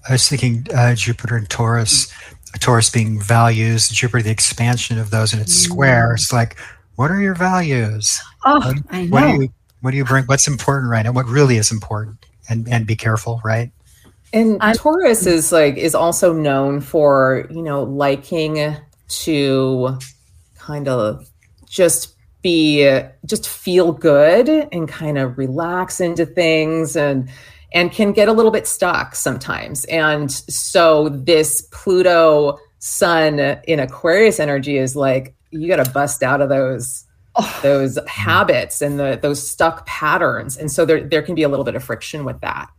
i 0.08 0.12
was 0.12 0.28
thinking 0.28 0.66
uh, 0.75 0.94
jupiter 0.94 1.36
and 1.36 1.48
taurus 1.48 2.12
taurus 2.60 2.90
being 2.90 3.20
values 3.20 3.88
jupiter 3.88 4.22
the 4.22 4.30
expansion 4.30 4.98
of 4.98 5.10
those 5.10 5.32
and 5.32 5.42
it's 5.42 5.54
square. 5.54 6.14
It's 6.14 6.32
like 6.32 6.56
what 6.96 7.10
are 7.10 7.20
your 7.20 7.34
values? 7.34 8.20
Oh 8.44 8.58
what, 8.58 8.76
I 8.90 9.04
know. 9.04 9.10
what 9.10 9.20
do 9.20 9.42
you 9.42 9.52
what 9.82 9.90
do 9.92 9.96
you 9.98 10.04
bring? 10.04 10.25
What's 10.25 10.48
important 10.48 10.90
right? 10.90 11.02
Now 11.02 11.12
what 11.12 11.26
really 11.26 11.58
is 11.58 11.70
important? 11.70 12.25
And 12.48 12.68
and 12.68 12.86
be 12.86 12.96
careful 12.96 13.40
right? 13.44 13.70
And 14.32 14.58
I'm, 14.60 14.75
taurus 14.75 15.26
is 15.26 15.52
like 15.52 15.76
is 15.76 15.94
also 15.94 16.32
known 16.32 16.80
for 16.80 17.46
you 17.50 17.62
know 17.62 17.82
liking 17.82 18.76
to 19.08 19.98
kind 20.58 20.88
of 20.88 21.28
just 21.66 22.14
be 22.42 23.00
just 23.25 23.48
feel 23.48 23.92
good 23.92 24.48
and 24.48 24.88
kind 24.88 25.18
of 25.18 25.38
relax 25.38 26.00
into 26.00 26.25
things 26.25 26.96
and 26.96 27.28
and 27.76 27.92
can 27.92 28.12
get 28.12 28.26
a 28.26 28.33
little 28.33 28.50
bit 28.50 28.66
stuck 28.66 29.14
sometimes. 29.14 29.85
And 29.85 30.33
so 30.33 31.11
this 31.11 31.68
Pluto 31.73 32.59
sun 32.78 33.38
in 33.38 33.80
Aquarius 33.80 34.40
energy 34.40 34.78
is 34.78 34.97
like 34.97 35.35
you 35.50 35.68
got 35.68 35.85
to 35.85 35.90
bust 35.90 36.23
out 36.23 36.40
of 36.40 36.49
those 36.49 37.04
oh. 37.35 37.61
those 37.62 37.99
habits 38.09 38.80
and 38.80 38.99
the 38.99 39.18
those 39.21 39.47
stuck 39.47 39.85
patterns. 39.85 40.56
And 40.56 40.73
so 40.73 40.87
there 40.87 41.06
there 41.06 41.21
can 41.21 41.35
be 41.35 41.42
a 41.42 41.50
little 41.50 41.66
bit 41.66 41.75
of 41.75 41.85
friction 41.85 42.25
with 42.25 42.40
that. 42.40 42.71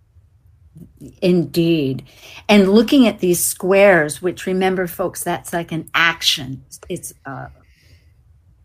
Indeed. 1.22 2.04
And 2.50 2.70
looking 2.70 3.06
at 3.06 3.20
these 3.20 3.44
squares, 3.44 4.20
which 4.20 4.48
remember, 4.48 4.88
folks, 4.88 5.24
that's 5.24 5.54
like 5.54 5.72
an 5.72 5.90
action. 5.94 6.64
It's 6.90 7.14
uh, 7.24 7.50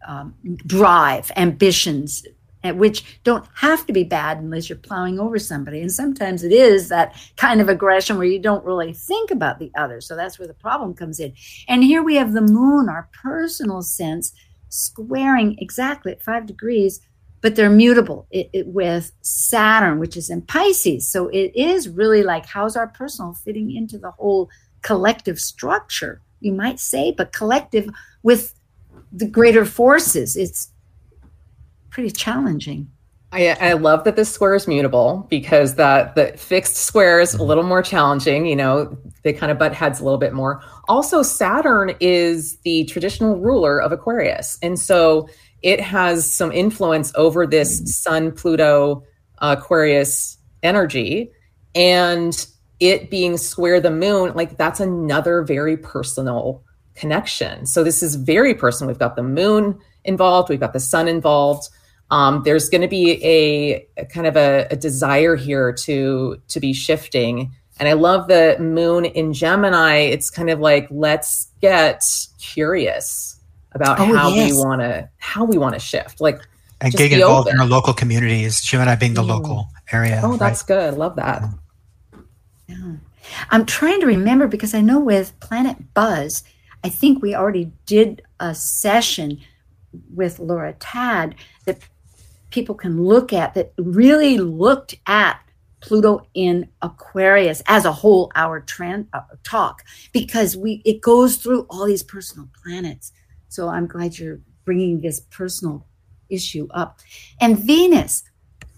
um, 0.09 0.35
drive, 0.67 1.31
ambitions, 1.37 2.25
which 2.64 3.21
don't 3.25 3.45
have 3.54 3.87
to 3.87 3.92
be 3.92 4.04
bad 4.04 4.38
unless 4.38 4.69
you're 4.69 4.78
plowing 4.78 5.19
over 5.19 5.38
somebody. 5.38 5.81
And 5.81 5.90
sometimes 5.90 6.45
it 6.45 6.52
is 6.52 6.88
that 6.88 7.14
kind 7.37 7.61
of 7.61 7.69
aggression 7.69 8.16
where 8.16 8.26
you 8.26 8.38
don't 8.38 8.64
really 8.64 8.92
think 8.92 9.31
about 9.31 9.59
the 9.59 9.71
other. 9.76 10.00
So 10.00 10.14
that's 10.14 10.38
where 10.38 10.49
the 10.49 10.54
problem 10.54 10.95
comes 10.95 11.19
in. 11.19 11.35
And 11.69 11.83
here 11.83 12.02
we 12.02 12.16
have 12.16 12.33
the 12.33 12.40
moon, 12.40 12.88
our 12.88 13.09
personal 13.12 13.83
sense, 13.83 14.33
squaring 14.69 15.57
exactly 15.59 16.12
at 16.12 16.23
five 16.23 16.47
degrees, 16.47 17.00
but 17.40 17.57
they're 17.57 17.69
mutable 17.69 18.26
it, 18.31 18.49
it, 18.52 18.66
with 18.69 19.12
Saturn, 19.23 19.99
which 19.99 20.16
is 20.16 20.31
in 20.31 20.42
Pisces. 20.42 21.11
So 21.11 21.28
it 21.28 21.52
is 21.54 21.88
really 21.88 22.23
like 22.23 22.47
how's 22.47 22.76
our 22.76 22.87
personal 22.87 23.35
fitting 23.35 23.75
into 23.75 23.99
the 23.99 24.12
whole 24.12 24.49
collective 24.83 25.40
structure, 25.40 26.23
you 26.40 26.52
might 26.52 26.81
say, 26.81 27.12
but 27.12 27.33
collective 27.33 27.88
with 28.23 28.54
the 29.12 29.28
greater 29.28 29.64
forces. 29.64 30.37
It's 30.37 30.72
pretty 31.93 32.11
challenging. 32.11 32.91
I, 33.35 33.57
I, 33.61 33.73
love 33.75 34.05
that 34.05 34.17
this 34.17 34.31
square 34.31 34.55
is 34.55 34.69
mutable 34.69 35.27
because 35.31 35.77
that 35.77 36.15
the 36.17 36.35
fixed 36.37 36.77
square 36.77 37.19
is 37.19 37.33
a 37.33 37.43
little 37.43 37.63
more 37.63 37.83
challenging. 37.83 38.45
You 38.45 38.57
know, 38.57 38.99
they 39.23 39.33
kind 39.33 39.51
of 39.51 39.59
butt 39.59 39.73
heads 39.73 40.01
a 40.01 40.05
little 40.05 40.19
bit 40.19 40.35
more. 40.35 40.63
Also, 40.89 41.23
Saturn 41.23 41.95
is 41.99 42.59
the 42.59 42.85
traditional 42.85 43.37
ruler 43.39 43.81
of 43.81 43.91
Aquarius, 43.91 44.59
and 44.61 44.79
so 44.79 45.29
it 45.63 45.81
has 45.81 46.31
some 46.31 46.53
influence 46.53 47.13
over 47.15 47.47
this 47.47 47.97
Sun 47.97 48.33
Pluto 48.33 49.03
uh, 49.39 49.57
Aquarius 49.59 50.37
energy, 50.63 51.31
and 51.75 52.47
it 52.81 53.11
being 53.11 53.39
square 53.39 53.81
the 53.81 53.91
moon, 53.91 54.35
like 54.35 54.59
that's 54.59 54.81
another 54.81 55.43
very 55.43 55.79
personal 55.79 56.63
connection. 56.95 57.65
So 57.65 57.83
this 57.83 58.03
is 58.03 58.17
very 58.17 58.55
personal. 58.55 58.89
We've 58.89 58.99
got 58.99 59.17
the 59.17 59.23
moon 59.23 59.79
involved, 60.05 60.51
we've 60.51 60.61
got 60.61 60.75
the 60.75 60.81
sun 60.81 61.09
involved 61.09 61.71
um, 62.12 62.42
there's 62.45 62.69
going 62.69 62.83
to 62.83 62.88
be 62.88 63.25
a, 63.25 63.88
a, 63.97 64.04
kind 64.04 64.26
of 64.26 64.37
a, 64.37 64.69
a 64.71 64.76
desire 64.76 65.35
here 65.35 65.73
to 65.73 66.40
to 66.47 66.61
be 66.61 66.73
shifting 66.73 67.50
and 67.81 67.88
i 67.88 67.95
love 67.95 68.28
the 68.28 68.57
moon 68.61 69.04
in 69.07 69.33
gemini 69.33 69.97
it's 69.97 70.31
kind 70.31 70.50
of 70.50 70.61
like 70.61 70.87
let's 70.90 71.49
get 71.61 72.04
curious 72.38 73.40
about 73.73 73.99
oh, 73.99 74.14
how 74.14 74.28
yes. 74.28 74.50
we 74.50 74.57
want 74.57 74.81
to 74.81 75.09
how 75.19 75.45
we 75.45 75.59
want 75.59 75.75
to 75.75 75.81
shift 75.81 76.21
like 76.21 76.40
and 76.83 76.92
getting 76.92 77.19
involved 77.19 77.49
open. 77.49 77.57
in 77.57 77.61
our 77.62 77.66
local 77.66 77.95
communities 77.95 78.61
gemini 78.61 78.95
being 78.95 79.14
the 79.14 79.23
mm. 79.23 79.28
local 79.28 79.66
area 79.90 80.21
oh 80.23 80.37
that's 80.37 80.62
right? 80.62 80.76
good 80.76 80.95
love 80.95 81.16
that 81.16 81.42
yeah. 82.69 82.92
i'm 83.50 83.64
trying 83.64 84.00
to 84.00 84.07
remember 84.07 84.47
because 84.47 84.75
i 84.75 84.83
know 84.83 85.00
with 85.00 85.38
planet 85.40 85.95
buzz 85.95 86.45
i 86.85 86.90
think 86.90 87.23
we 87.23 87.35
already 87.35 87.73
did 87.87 88.21
a 88.38 88.54
session 88.54 89.40
with 90.14 90.38
laura 90.38 90.75
tad 90.75 91.35
that 91.64 91.78
people 92.52 92.75
can 92.75 93.02
look 93.02 93.32
at 93.32 93.54
that 93.54 93.73
really 93.78 94.38
looked 94.38 94.94
at 95.06 95.40
Pluto 95.80 96.26
in 96.35 96.68
Aquarius 96.80 97.62
as 97.66 97.85
a 97.85 97.92
whole 97.92 98.30
hour 98.37 98.61
trend, 98.61 99.09
uh, 99.12 99.23
talk 99.42 99.82
because 100.12 100.56
we 100.56 100.80
it 100.85 101.00
goes 101.00 101.37
through 101.37 101.66
all 101.68 101.87
these 101.87 102.04
personal 102.04 102.49
planets. 102.62 103.12
So 103.49 103.68
I'm 103.68 103.88
glad 103.88 104.16
you're 104.16 104.40
bringing 104.64 105.00
this 105.00 105.21
personal 105.21 105.87
issue 106.30 106.68
up. 106.71 107.00
And 107.40 107.59
Venus, 107.59 108.23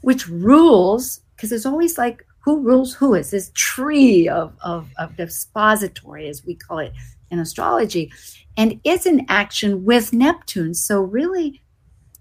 which 0.01 0.29
rules, 0.29 1.21
because 1.37 1.51
there's 1.51 1.67
always 1.67 1.99
like 1.99 2.27
who 2.41 2.61
rules 2.61 2.95
who 2.95 3.15
is 3.15 3.31
this 3.31 3.51
tree 3.55 4.29
of, 4.29 4.55
of, 4.63 4.89
of 4.99 5.19
as 5.19 6.45
we 6.45 6.55
call 6.55 6.79
it 6.79 6.93
in 7.31 7.39
astrology. 7.39 8.13
And 8.57 8.81
it's 8.85 9.07
in 9.07 9.25
action 9.29 9.85
with 9.85 10.13
Neptune. 10.13 10.75
So 10.75 11.01
really, 11.01 11.63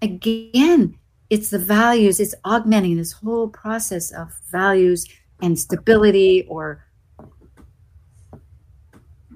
again, 0.00 0.98
it's 1.30 1.50
the 1.50 1.58
values, 1.58 2.20
it's 2.20 2.34
augmenting 2.44 2.96
this 2.96 3.12
whole 3.12 3.48
process 3.48 4.10
of 4.12 4.32
values 4.50 5.06
and 5.42 5.58
stability 5.58 6.46
or 6.48 6.84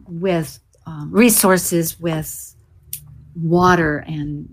with 0.07 0.59
um, 0.87 1.11
resources, 1.13 1.99
with 2.01 2.55
water 3.35 3.99
and 3.99 4.49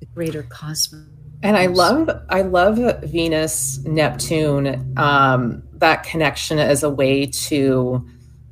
the 0.00 0.06
greater 0.06 0.42
cosmos. 0.42 1.06
And 1.42 1.56
I 1.56 1.66
love, 1.66 2.10
I 2.28 2.42
love 2.42 2.78
Venus, 3.04 3.78
Neptune, 3.84 4.92
um, 4.98 5.62
that 5.74 6.02
connection 6.02 6.58
as 6.58 6.82
a 6.82 6.90
way 6.90 7.26
to 7.26 8.06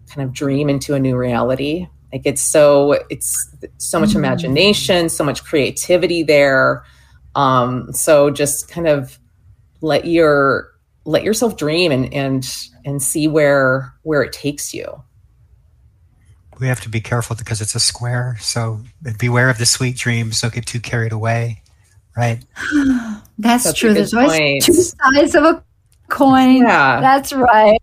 kind 0.08 0.26
of 0.26 0.32
dream 0.32 0.70
into 0.70 0.94
a 0.94 0.99
new 0.99 1.16
reality. 1.16 1.86
Like 2.12 2.23
it's 2.25 2.41
so, 2.41 2.93
it's 3.10 3.54
so 3.76 4.00
much 4.00 4.10
mm-hmm. 4.10 4.19
imagination, 4.19 5.10
so 5.10 5.23
much 5.23 5.45
creativity 5.45 6.23
there. 6.23 6.84
Um, 7.34 7.93
so 7.93 8.30
just 8.30 8.69
kind 8.69 8.88
of 8.88 9.19
let 9.80 10.04
your 10.04 10.73
let 11.04 11.25
yourself 11.25 11.56
dream 11.56 11.91
and 11.93 12.12
and 12.12 12.47
and 12.84 13.02
see 13.02 13.28
where 13.28 13.95
where 14.02 14.23
it 14.23 14.32
takes 14.32 14.75
you. 14.75 15.02
We 16.58 16.67
have 16.67 16.80
to 16.80 16.88
be 16.88 17.00
careful 17.00 17.36
because 17.36 17.60
it's 17.60 17.75
a 17.75 17.80
square. 17.80 18.36
So 18.41 18.80
beware 19.19 19.49
of 19.49 19.58
the 19.58 19.67
sweet 19.67 19.97
dreams. 19.97 20.41
Don't 20.41 20.52
get 20.52 20.67
too 20.67 20.80
carried 20.80 21.12
away. 21.12 21.62
Right. 22.17 22.45
That's, 23.38 23.62
That's 23.64 23.78
true. 23.78 23.95
There's 23.95 24.12
always 24.12 24.67
two 24.67 24.73
sides 24.73 25.36
of 25.36 25.45
a 25.45 25.62
coin. 26.08 26.62
Yeah. 26.62 27.00
That's 27.00 27.32
right. 27.32 27.80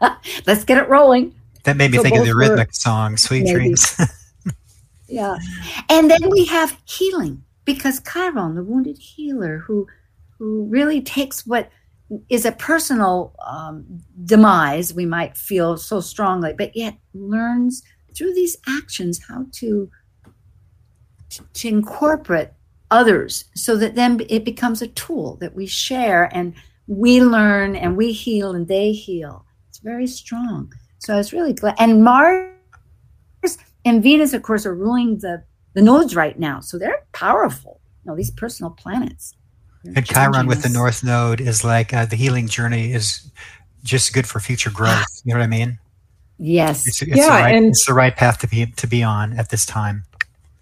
Let's 0.46 0.64
get 0.64 0.78
it 0.78 0.88
rolling. 0.88 1.32
That 1.62 1.76
made 1.76 1.92
me 1.92 1.98
so 1.98 2.02
think 2.02 2.16
of 2.16 2.26
the 2.26 2.34
rhythmic 2.34 2.74
song, 2.74 3.16
Sweet 3.16 3.44
maybe. 3.44 3.54
Dreams. 3.54 4.00
yeah. 5.08 5.38
And 5.88 6.10
then 6.10 6.30
we 6.30 6.46
have 6.46 6.76
healing 6.84 7.43
because 7.64 8.00
Chiron, 8.00 8.54
the 8.54 8.64
wounded 8.64 8.98
healer, 8.98 9.58
who 9.58 9.86
who 10.38 10.64
really 10.64 11.00
takes 11.00 11.46
what 11.46 11.70
is 12.28 12.44
a 12.44 12.52
personal 12.52 13.34
um, 13.46 13.84
demise, 14.24 14.92
we 14.92 15.06
might 15.06 15.36
feel 15.36 15.76
so 15.76 16.00
strongly, 16.00 16.52
but 16.52 16.76
yet 16.76 16.96
learns 17.14 17.82
through 18.14 18.34
these 18.34 18.56
actions 18.68 19.20
how 19.26 19.46
to 19.52 19.90
to, 21.30 21.44
to 21.54 21.68
incorporate 21.68 22.50
others 22.90 23.46
so 23.54 23.76
that 23.76 23.94
then 23.94 24.20
it 24.28 24.44
becomes 24.44 24.82
a 24.82 24.88
tool 24.88 25.36
that 25.36 25.54
we 25.54 25.66
share 25.66 26.28
and 26.36 26.54
we 26.86 27.22
learn 27.22 27.74
and 27.74 27.96
we 27.96 28.12
heal 28.12 28.54
and 28.54 28.68
they 28.68 28.92
heal. 28.92 29.44
It's 29.68 29.78
very 29.78 30.06
strong. 30.06 30.72
So 30.98 31.14
I 31.14 31.16
was 31.16 31.32
really 31.32 31.52
glad. 31.52 31.74
And 31.78 32.04
Mars 32.04 32.52
and 33.84 34.02
Venus, 34.02 34.32
of 34.32 34.42
course, 34.42 34.64
are 34.64 34.74
ruling 34.74 35.18
the 35.18 35.42
the 35.74 35.82
nodes 35.82 36.16
right 36.16 36.38
now. 36.38 36.60
So 36.60 36.78
they're 36.78 37.04
powerful. 37.12 37.80
You 38.04 38.10
know, 38.10 38.16
these 38.16 38.30
personal 38.30 38.70
planets. 38.70 39.34
And 39.84 40.06
Chiron 40.06 40.46
with 40.46 40.62
the 40.62 40.70
North 40.70 41.04
Node 41.04 41.40
is 41.40 41.62
like 41.62 41.92
uh, 41.92 42.06
the 42.06 42.16
healing 42.16 42.48
journey 42.48 42.92
is 42.92 43.30
just 43.82 44.14
good 44.14 44.26
for 44.26 44.40
future 44.40 44.70
growth. 44.70 45.04
You 45.24 45.34
know 45.34 45.40
what 45.40 45.44
I 45.44 45.48
mean? 45.48 45.78
Yes. 46.38 46.86
It's, 46.86 47.02
it's 47.02 47.16
yeah, 47.16 47.24
the 47.24 47.30
right, 47.30 47.54
and 47.54 47.66
it's 47.66 47.86
the 47.86 47.92
right 47.92 48.16
path 48.16 48.38
to 48.38 48.48
be 48.48 48.66
to 48.66 48.86
be 48.86 49.02
on 49.02 49.38
at 49.38 49.50
this 49.50 49.66
time. 49.66 50.04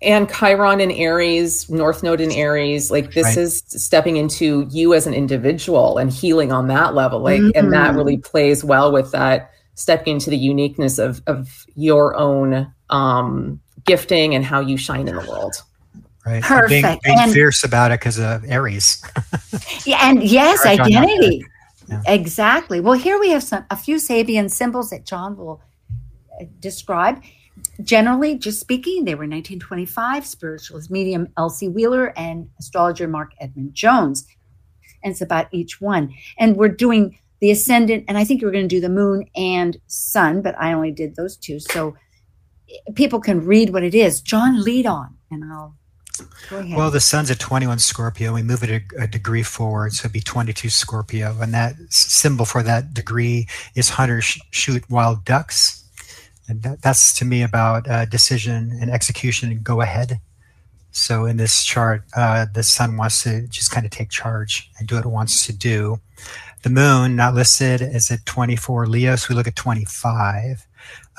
And 0.01 0.29
Chiron 0.29 0.81
in 0.81 0.91
Aries, 0.91 1.71
North 1.71 2.03
Node 2.03 2.21
in 2.21 2.33
Aries, 2.33 2.91
like 2.91 3.13
this 3.13 3.25
right. 3.25 3.39
is 3.39 3.63
stepping 3.69 4.17
into 4.17 4.67
you 4.71 4.95
as 4.95 5.07
an 5.07 5.15
individual 5.15 5.99
and 5.99 6.13
healing 6.13 6.51
on 6.51 6.67
that 6.67 6.95
level. 6.95 7.21
Like, 7.21 7.41
mm-hmm. 7.41 7.57
and 7.57 7.73
that 7.73 7.91
mm-hmm. 7.91 7.99
really 7.99 8.17
plays 8.19 8.65
well 8.65 8.91
with 8.91 9.13
that 9.13 9.53
stepping 9.75 10.15
into 10.15 10.31
the 10.31 10.37
uniqueness 10.37 10.99
of 10.99 11.23
of 11.27 11.67
your 11.75 12.17
own 12.17 12.73
um 12.91 13.61
gifting 13.85 14.35
and 14.35 14.45
how 14.45 14.61
you 14.61 14.77
shine 14.77 15.09
in 15.09 15.17
the 15.17 15.27
world. 15.29 15.55
Right. 16.25 16.43
Perfect. 16.43 16.71
Being, 16.71 16.99
being 17.05 17.19
and, 17.19 17.33
fierce 17.33 17.65
about 17.65 17.91
it 17.91 17.99
because 17.99 18.19
of 18.19 18.45
Aries. 18.45 19.03
yeah, 19.85 20.09
and 20.09 20.23
yes, 20.23 20.65
identity. 20.65 21.45
Yeah. 21.89 22.03
Exactly. 22.07 22.79
Well, 22.79 22.95
here 22.95 23.19
we 23.19 23.31
have 23.31 23.43
some 23.43 23.65
a 23.71 23.77
few 23.77 23.97
Sabian 23.97 24.51
symbols 24.51 24.91
that 24.91 25.05
John 25.05 25.37
will 25.37 25.61
uh, 26.41 26.45
describe. 26.61 27.23
Generally, 27.83 28.39
just 28.39 28.61
speaking, 28.61 29.05
they 29.05 29.15
were 29.15 29.27
1925 29.27 30.25
spiritualist 30.25 30.91
medium 30.91 31.29
Elsie 31.37 31.69
Wheeler 31.69 32.17
and 32.17 32.49
astrologer 32.59 33.09
Marc 33.09 33.33
Edmund 33.41 33.75
Jones. 33.75 34.27
And 35.03 35.11
it's 35.11 35.21
about 35.21 35.49
each 35.51 35.81
one. 35.81 36.15
And 36.39 36.57
we're 36.57 36.69
doing 36.69 37.19
the 37.41 37.51
ascendant, 37.51 38.05
and 38.07 38.17
I 38.17 38.25
think 38.25 38.41
we're 38.41 38.53
going 38.53 38.69
to 38.69 38.75
do 38.75 38.81
the 38.81 38.89
moon 38.89 39.27
and 39.35 39.77
sun, 39.89 40.43
but 40.43 40.55
I 40.61 40.73
only 40.73 40.93
did 40.93 41.17
those 41.17 41.37
two. 41.37 41.59
So 41.59 41.97
people 42.95 43.21
can 43.21 43.45
read 43.45 43.71
what 43.71 43.83
it 43.83 43.95
is. 43.95 44.21
John, 44.21 44.63
lead 44.63 44.87
on, 44.87 45.17
and 45.31 45.45
I'll 45.45 45.77
go 46.51 46.59
ahead. 46.59 46.77
Well, 46.77 46.91
the 46.91 47.01
sun's 47.01 47.31
at 47.31 47.39
21 47.39 47.79
Scorpio. 47.79 48.35
We 48.35 48.43
move 48.43 48.63
it 48.63 48.71
a, 48.71 49.03
a, 49.03 49.07
degree 49.07 49.43
forward, 49.43 49.93
so 49.93 50.03
it'd 50.07 50.13
be 50.13 50.21
22 50.21 50.69
Scorpio. 50.71 51.37
And 51.41 51.53
that 51.55 51.75
symbol 51.91 52.45
for 52.45 52.63
that 52.63 52.95
degree 52.95 53.49
is 53.75 53.91
hunters 53.91 54.25
sh- 54.25 54.41
shoot 54.51 54.89
wild 54.91 55.25
ducks. 55.25 55.85
And 56.49 56.63
that, 56.63 56.83
that's 56.83 57.15
to 57.19 57.25
me 57.25 57.43
about 57.43 57.89
uh, 57.89 58.05
decision 58.05 58.77
and 58.81 58.91
execution 58.91 59.51
and 59.51 59.65
go 59.65 59.81
ahead. 59.81 60.21
So 60.91 61.25
in 61.25 61.39
this 61.39 61.65
chart, 61.65 62.05
uh, 62.15 62.47
the 62.53 62.63
sun 62.63 62.99
wants 62.99 63.23
to 63.23 63.47
just 63.47 63.71
kind 63.71 63.87
of 63.87 63.93
take 63.93 64.11
charge 64.11 64.71
and 64.79 64.87
do 64.87 64.97
what 64.97 65.07
it 65.07 65.09
wants 65.09 65.47
to 65.47 65.53
do. 65.53 66.01
The 66.63 66.71
moon, 66.71 67.17
not 67.17 67.35
listed, 67.35 67.81
is 67.81 68.11
at 68.11 68.27
24 68.27 68.87
Leo, 68.87 69.17
so 69.17 69.29
we 69.31 69.35
look 69.35 69.49
at 69.49 69.57
25 69.57 70.67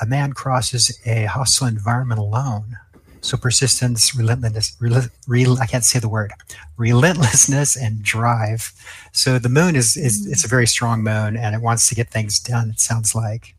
a 0.04 0.06
man 0.06 0.34
crosses 0.34 1.00
a 1.06 1.26
hostile 1.26 1.68
environment 1.68 2.20
alone. 2.20 2.78
So 3.22 3.38
persistence, 3.38 4.14
relentlessness, 4.14 4.76
rel- 4.82 5.08
rel- 5.28 5.60
I 5.60 5.66
can't 5.66 5.86
say 5.86 5.98
the 6.00 6.10
word, 6.10 6.34
relentlessness 6.78 7.78
and 7.78 8.04
drive. 8.04 8.74
So 9.14 9.40
the 9.40 9.48
moon 9.48 9.78
is, 9.78 9.96
is 9.96 10.28
it's 10.28 10.44
a 10.44 10.50
very 10.50 10.68
strong 10.68 11.04
moon 11.04 11.38
and 11.38 11.56
it 11.56 11.62
wants 11.62 11.88
to 11.88 11.96
get 11.96 12.10
things 12.10 12.38
done, 12.38 12.72
it 12.72 12.82
sounds 12.82 13.16
like. 13.16 13.56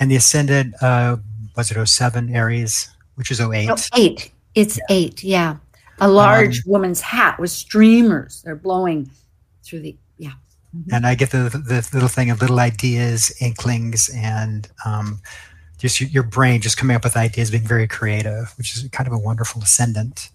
And 0.00 0.10
the 0.10 0.16
ascendant, 0.16 0.74
uh, 0.82 1.18
was 1.56 1.70
it 1.70 1.86
07 1.86 2.34
Aries, 2.34 2.90
which 3.14 3.30
is 3.30 3.40
08? 3.40 3.70
Oh, 3.70 3.76
eight. 3.94 4.32
It's 4.56 4.78
yeah. 4.78 4.84
eight, 4.90 5.22
yeah. 5.22 5.56
A 6.00 6.08
large 6.08 6.58
um, 6.58 6.72
woman's 6.72 7.00
hat 7.00 7.38
with 7.38 7.52
streamers. 7.52 8.42
They're 8.42 8.56
blowing 8.56 9.08
through 9.62 9.80
the, 9.80 9.96
yeah. 10.18 10.32
Mm-hmm. 10.76 10.94
And 10.94 11.06
I 11.06 11.14
get 11.14 11.30
the, 11.30 11.50
the 11.50 11.88
little 11.92 12.08
thing 12.08 12.30
of 12.30 12.40
little 12.40 12.58
ideas, 12.58 13.32
inklings, 13.40 14.10
and 14.12 14.68
um, 14.84 15.20
just 15.82 16.00
your 16.00 16.22
brain 16.22 16.60
just 16.60 16.76
coming 16.76 16.94
up 16.94 17.02
with 17.02 17.16
ideas, 17.16 17.50
being 17.50 17.66
very 17.66 17.88
creative, 17.88 18.54
which 18.56 18.76
is 18.76 18.88
kind 18.92 19.08
of 19.08 19.12
a 19.12 19.18
wonderful 19.18 19.60
ascendant. 19.62 20.30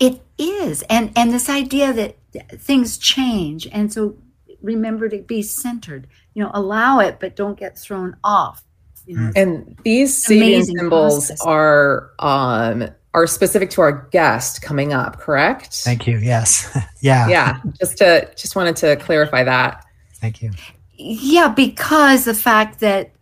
It 0.00 0.22
is, 0.38 0.82
and 0.88 1.12
and 1.14 1.30
this 1.30 1.50
idea 1.50 1.92
that 1.92 2.16
things 2.58 2.96
change, 2.96 3.68
and 3.70 3.92
so 3.92 4.16
remember 4.62 5.08
to 5.10 5.18
be 5.18 5.42
centered. 5.42 6.06
You 6.34 6.44
know, 6.44 6.50
allow 6.54 7.00
it, 7.00 7.18
but 7.20 7.36
don't 7.36 7.58
get 7.58 7.78
thrown 7.78 8.16
off. 8.24 8.64
You 9.06 9.16
know, 9.16 9.30
and 9.36 9.78
these 9.84 10.24
Sabian 10.24 10.64
symbols 10.64 11.28
process. 11.28 11.40
are 11.42 12.10
um, 12.18 12.88
are 13.12 13.26
specific 13.26 13.70
to 13.70 13.82
our 13.82 14.08
guest 14.10 14.62
coming 14.62 14.94
up, 14.94 15.18
correct? 15.18 15.74
Thank 15.74 16.06
you. 16.06 16.16
Yes. 16.16 16.76
yeah. 17.00 17.28
Yeah. 17.28 17.60
Just 17.78 17.98
to 17.98 18.30
just 18.36 18.56
wanted 18.56 18.76
to 18.76 18.96
clarify 18.96 19.44
that. 19.44 19.84
Thank 20.14 20.42
you. 20.42 20.50
Yeah, 20.94 21.48
because 21.48 22.24
the 22.24 22.34
fact 22.34 22.80
that 22.80 23.12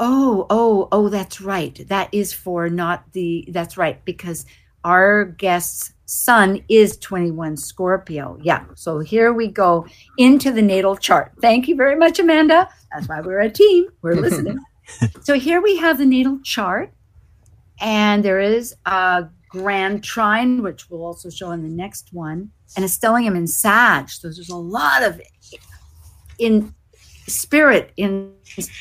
Oh, 0.00 0.46
oh, 0.48 0.88
oh, 0.92 1.08
that's 1.08 1.40
right. 1.40 1.86
That 1.88 2.08
is 2.12 2.32
for 2.32 2.68
not 2.68 3.12
the, 3.12 3.48
that's 3.50 3.76
right, 3.76 4.04
because 4.04 4.46
our 4.84 5.24
guest's 5.24 5.92
sun 6.06 6.62
is 6.68 6.96
21 6.98 7.56
Scorpio. 7.56 8.38
Yeah. 8.42 8.64
So 8.74 9.00
here 9.00 9.32
we 9.32 9.48
go 9.48 9.86
into 10.16 10.52
the 10.52 10.62
natal 10.62 10.96
chart. 10.96 11.32
Thank 11.40 11.68
you 11.68 11.76
very 11.76 11.96
much, 11.96 12.18
Amanda. 12.18 12.68
That's 12.92 13.08
why 13.08 13.20
we're 13.20 13.40
a 13.40 13.50
team. 13.50 13.88
We're 14.02 14.14
listening. 14.14 14.58
so 15.22 15.34
here 15.34 15.60
we 15.60 15.76
have 15.76 15.98
the 15.98 16.06
natal 16.06 16.38
chart, 16.42 16.92
and 17.80 18.24
there 18.24 18.40
is 18.40 18.74
a 18.86 19.26
grand 19.50 20.02
trine, 20.04 20.62
which 20.62 20.88
we'll 20.88 21.04
also 21.04 21.28
show 21.28 21.50
in 21.50 21.62
the 21.62 21.68
next 21.68 22.12
one, 22.12 22.50
and 22.76 22.84
a 22.84 22.88
stellium 22.88 23.36
in 23.36 23.46
Sag. 23.46 24.08
So 24.08 24.28
there's 24.28 24.48
a 24.48 24.56
lot 24.56 25.02
of 25.02 25.20
in 26.38 26.74
spirit, 27.28 27.92
in 27.96 28.32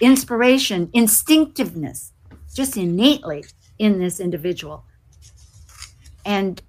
inspiration, 0.02 0.90
instinctiveness, 0.94 2.14
just 2.54 2.78
innately 2.78 3.46
in 3.78 4.00
this 4.00 4.20
individual. 4.20 4.84
And 6.26 6.62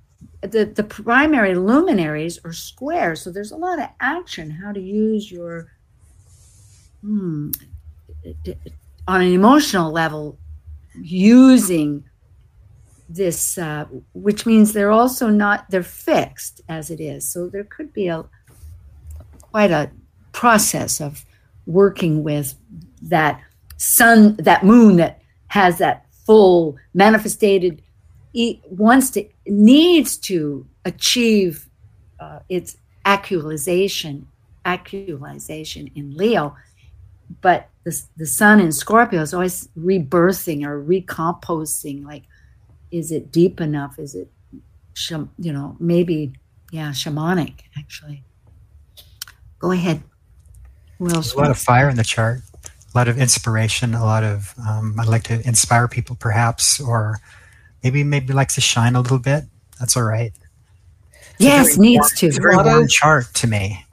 the, 0.43 0.65
the 0.65 0.85
primary 0.85 1.55
luminaries 1.55 2.39
are 2.45 2.53
square. 2.53 3.17
So 3.17 3.31
there's 3.31 3.53
a 3.53 3.57
lot 3.57 3.79
of 3.79 3.89
action, 4.01 4.51
how 4.51 4.73
to 4.73 4.81
use 4.81 5.31
your, 5.31 5.73
hmm, 7.01 7.51
on 9.07 9.21
an 9.23 9.33
emotional 9.33 9.91
level, 9.91 10.39
using 11.01 12.05
this, 13.09 13.57
uh, 13.57 13.87
which 14.13 14.45
means 14.47 14.73
they're 14.73 14.91
also 14.91 15.29
not, 15.29 15.71
they're 15.71 15.83
fixed 15.83 16.61
as 16.69 16.91
it 16.91 17.01
is. 17.01 17.29
So 17.29 17.49
there 17.49 17.65
could 17.65 17.93
be 17.93 18.09
a 18.09 18.25
quite 19.51 19.71
a 19.71 19.91
process 20.33 21.01
of 21.01 21.25
working 21.69 22.25
with 22.25 22.55
that 23.03 23.41
sun, 23.77 24.35
that 24.37 24.65
moon 24.65 24.97
that 24.97 25.21
has 25.47 25.79
that 25.79 26.07
full 26.27 26.77
manifested, 26.95 27.83
wants 28.71 29.11
to, 29.11 29.29
needs 29.47 30.17
to 30.17 30.67
achieve 30.85 31.69
uh, 32.19 32.41
its 32.49 32.77
actualization, 33.05 34.27
actualization 34.65 35.91
in 35.95 36.17
Leo. 36.17 36.57
But 37.43 37.69
the, 37.85 38.03
the 38.17 38.27
sun 38.27 38.59
in 38.61 38.73
Scorpio 38.73 39.21
is 39.21 39.35
always 39.35 39.69
rebirthing 39.79 40.65
or 40.67 40.81
recomposing. 40.81 42.05
Like, 42.05 42.25
is 42.91 43.13
it 43.13 43.31
deep 43.31 43.61
enough? 43.61 43.99
Is 43.99 44.15
it, 44.15 44.31
you 45.39 45.53
know, 45.53 45.77
maybe, 45.79 46.33
yeah, 46.73 46.91
shamanic, 46.91 47.61
actually. 47.79 48.25
Go 49.59 49.73
ahead. 49.73 50.03
Well, 50.99 51.13
there's 51.13 51.33
a 51.33 51.39
lot 51.39 51.51
of 51.51 51.59
fire 51.59 51.89
in 51.89 51.97
the 51.97 52.05
chart, 52.05 52.41
a 52.65 52.99
lot 52.99 53.09
of 53.09 53.19
inspiration, 53.19 53.95
a 53.95 54.05
lot 54.05 54.25
of. 54.25 54.53
Um, 54.67 54.99
I'd 54.99 55.07
like 55.07 55.23
to 55.25 55.47
inspire 55.47 55.87
people, 55.87 56.17
perhaps, 56.17 56.81
or 56.81 57.19
maybe 57.85 58.03
maybe 58.03 58.33
likes 58.33 58.57
to 58.57 58.61
shine 58.61 58.97
a 58.97 59.01
little 59.01 59.19
bit. 59.19 59.45
That's 59.79 59.97
all 59.97 60.03
right. 60.03 60.33
It's 61.35 61.45
yes, 61.45 61.79
needs 61.79 62.01
warm, 62.01 62.11
to. 62.17 62.27
It's 62.27 62.39
a 62.39 62.41
very 62.41 62.57
warm 62.57 62.83
of, 62.85 62.91
chart 62.91 63.33
to 63.35 63.47
me. 63.47 63.85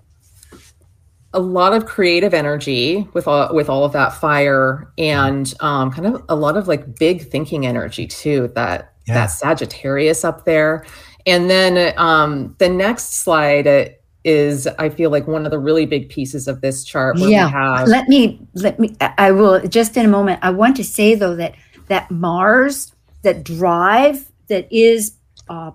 A 1.34 1.39
lot 1.39 1.74
of 1.74 1.86
creative 1.86 2.34
energy 2.34 3.08
with 3.13 3.28
all 3.28 3.54
with 3.54 3.70
all 3.70 3.84
of 3.84 3.91
that 3.94 4.15
fire, 4.15 4.91
and 4.98 5.54
um, 5.60 5.91
kind 5.91 6.08
of 6.08 6.24
a 6.28 6.36
lot 6.36 6.58
of 6.58 6.68
like 6.68 6.98
big 6.98 7.30
thinking 7.30 7.68
energy 7.68 8.08
too. 8.08 8.52
That 8.56 8.94
yeah. 9.08 9.13
that 9.13 9.28
Sagittarius 9.28 10.24
up 10.24 10.46
there, 10.46 10.86
and 11.28 11.52
then 11.52 11.94
um, 12.00 12.56
the 12.58 12.70
next 12.70 13.22
slide 13.22 13.96
is 14.26 14.68
I 14.80 14.90
feel 14.90 15.12
like 15.12 15.28
one 15.28 15.46
of 15.46 15.52
the 15.52 15.60
really 15.60 15.86
big 15.86 16.10
pieces 16.10 16.48
of 16.48 16.60
this 16.60 16.84
chart. 16.84 17.18
yeah. 17.20 17.48
Have- 17.48 17.88
let 17.88 18.10
me 18.10 18.46
let 18.56 18.80
me. 18.80 18.96
I 19.00 19.32
will 19.32 19.66
just 19.68 19.96
in 19.96 20.06
a 20.06 20.10
moment. 20.10 20.40
I 20.42 20.50
want 20.50 20.76
to 20.78 20.84
say 20.84 21.16
though 21.16 21.36
that 21.36 21.56
that 21.88 22.10
Mars, 22.10 22.92
that 23.22 23.44
drive 23.44 24.30
that 24.48 24.68
is 24.72 25.18
uh, 25.48 25.72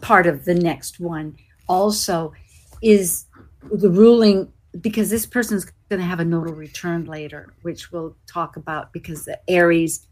part 0.00 0.26
of 0.26 0.46
the 0.46 0.54
next 0.54 0.98
one, 0.98 1.36
also 1.68 2.32
is 2.82 3.26
the 3.70 3.90
ruling 3.90 4.50
because 4.80 5.10
this 5.10 5.26
person's 5.26 5.66
going 5.90 6.00
to 6.00 6.06
have 6.06 6.20
a 6.20 6.24
nodal 6.24 6.54
return 6.54 7.04
later, 7.04 7.52
which 7.62 7.92
we'll 7.92 8.16
talk 8.26 8.56
about 8.56 8.92
because 8.94 9.26
the 9.26 9.38
Aries 9.48 10.06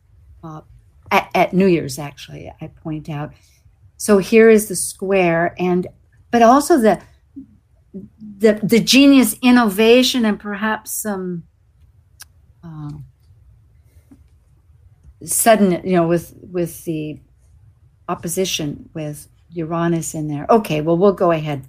uh, 0.45 0.61
at, 1.11 1.31
at 1.35 1.53
New 1.55 1.67
Year's 1.67 1.99
actually 1.99 2.53
I 2.61 2.67
point 2.67 3.09
out. 3.09 3.33
So 3.97 4.19
here 4.19 4.51
is 4.51 4.69
the 4.69 4.77
square 4.77 5.55
and 5.59 5.87
but 6.31 6.43
also 6.43 6.79
the 6.79 7.01
the 8.39 8.61
the 8.63 8.81
genius 8.81 9.37
innovation 9.43 10.25
and 10.25 10.39
perhaps 10.39 10.91
some 10.91 11.45
uh, 12.63 12.91
sudden 15.25 15.81
you 15.85 15.97
know 15.97 16.07
with 16.07 16.35
with 16.51 16.85
the 16.85 17.19
opposition 18.09 18.89
with 18.95 19.29
uranus 19.51 20.15
in 20.15 20.29
there. 20.29 20.47
Okay 20.51 20.81
well 20.81 20.97
we'll 20.97 21.13
go 21.13 21.31
ahead. 21.31 21.65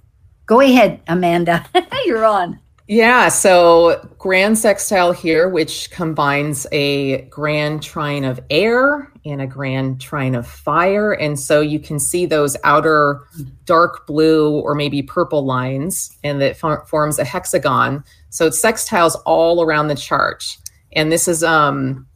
Go 0.45 0.61
ahead 0.61 1.01
amanda. 1.07 1.65
You're 2.05 2.25
on 2.25 2.59
yeah, 2.89 3.29
so 3.29 4.09
grand 4.17 4.57
sextile 4.57 5.11
here, 5.11 5.47
which 5.47 5.91
combines 5.91 6.65
a 6.71 7.21
grand 7.25 7.83
trine 7.83 8.23
of 8.23 8.39
air 8.49 9.11
and 9.23 9.43
a 9.43 9.45
grand 9.45 10.01
trine 10.01 10.33
of 10.33 10.47
fire. 10.47 11.13
And 11.13 11.39
so 11.39 11.61
you 11.61 11.79
can 11.79 11.99
see 11.99 12.25
those 12.25 12.57
outer 12.63 13.21
dark 13.65 14.07
blue 14.07 14.59
or 14.59 14.73
maybe 14.73 15.03
purple 15.03 15.45
lines, 15.45 16.17
and 16.23 16.41
that 16.41 16.57
forms 16.57 17.19
a 17.19 17.23
hexagon. 17.23 18.03
So 18.31 18.47
it's 18.47 18.59
sextiles 18.59 19.15
all 19.23 19.61
around 19.61 19.89
the 19.89 19.95
chart. 19.95 20.57
And 20.91 21.11
this 21.11 21.27
is 21.27 21.43
um 21.43 22.07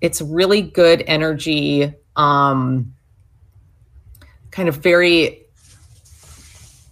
it's 0.00 0.22
really 0.22 0.62
good 0.62 1.04
energy, 1.06 1.92
um 2.16 2.94
kind 4.52 4.70
of 4.70 4.76
very 4.76 5.42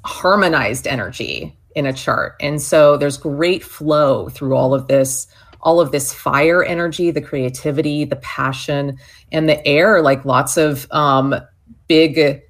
harmonized 0.04 0.86
energy 0.86 1.55
in 1.76 1.86
a 1.86 1.92
chart. 1.92 2.34
And 2.40 2.60
so 2.60 2.96
there's 2.96 3.18
great 3.18 3.62
flow 3.62 4.28
through 4.30 4.56
all 4.56 4.74
of 4.74 4.88
this 4.88 5.28
all 5.62 5.80
of 5.80 5.90
this 5.90 6.12
fire 6.12 6.62
energy, 6.62 7.10
the 7.10 7.20
creativity, 7.20 8.04
the 8.04 8.16
passion, 8.16 8.98
and 9.32 9.48
the 9.48 9.66
air, 9.66 10.00
like 10.00 10.24
lots 10.24 10.56
of 10.56 10.86
um, 10.92 11.34
big 11.88 12.40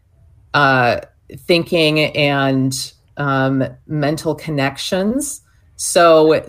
uh, 0.53 1.01
thinking 1.39 2.01
and 2.01 2.93
um, 3.17 3.65
mental 3.87 4.35
connections. 4.35 5.41
So, 5.77 6.45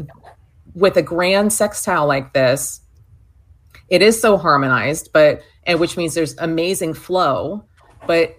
with 0.74 0.98
a 0.98 1.02
grand 1.02 1.54
sextile 1.54 2.06
like 2.06 2.34
this, 2.34 2.82
it 3.88 4.02
is 4.02 4.20
so 4.20 4.36
harmonized, 4.36 5.12
but 5.14 5.42
and 5.64 5.80
which 5.80 5.96
means 5.96 6.16
there's 6.16 6.38
amazing 6.38 6.96
flow, 6.96 7.64
but 8.08 8.36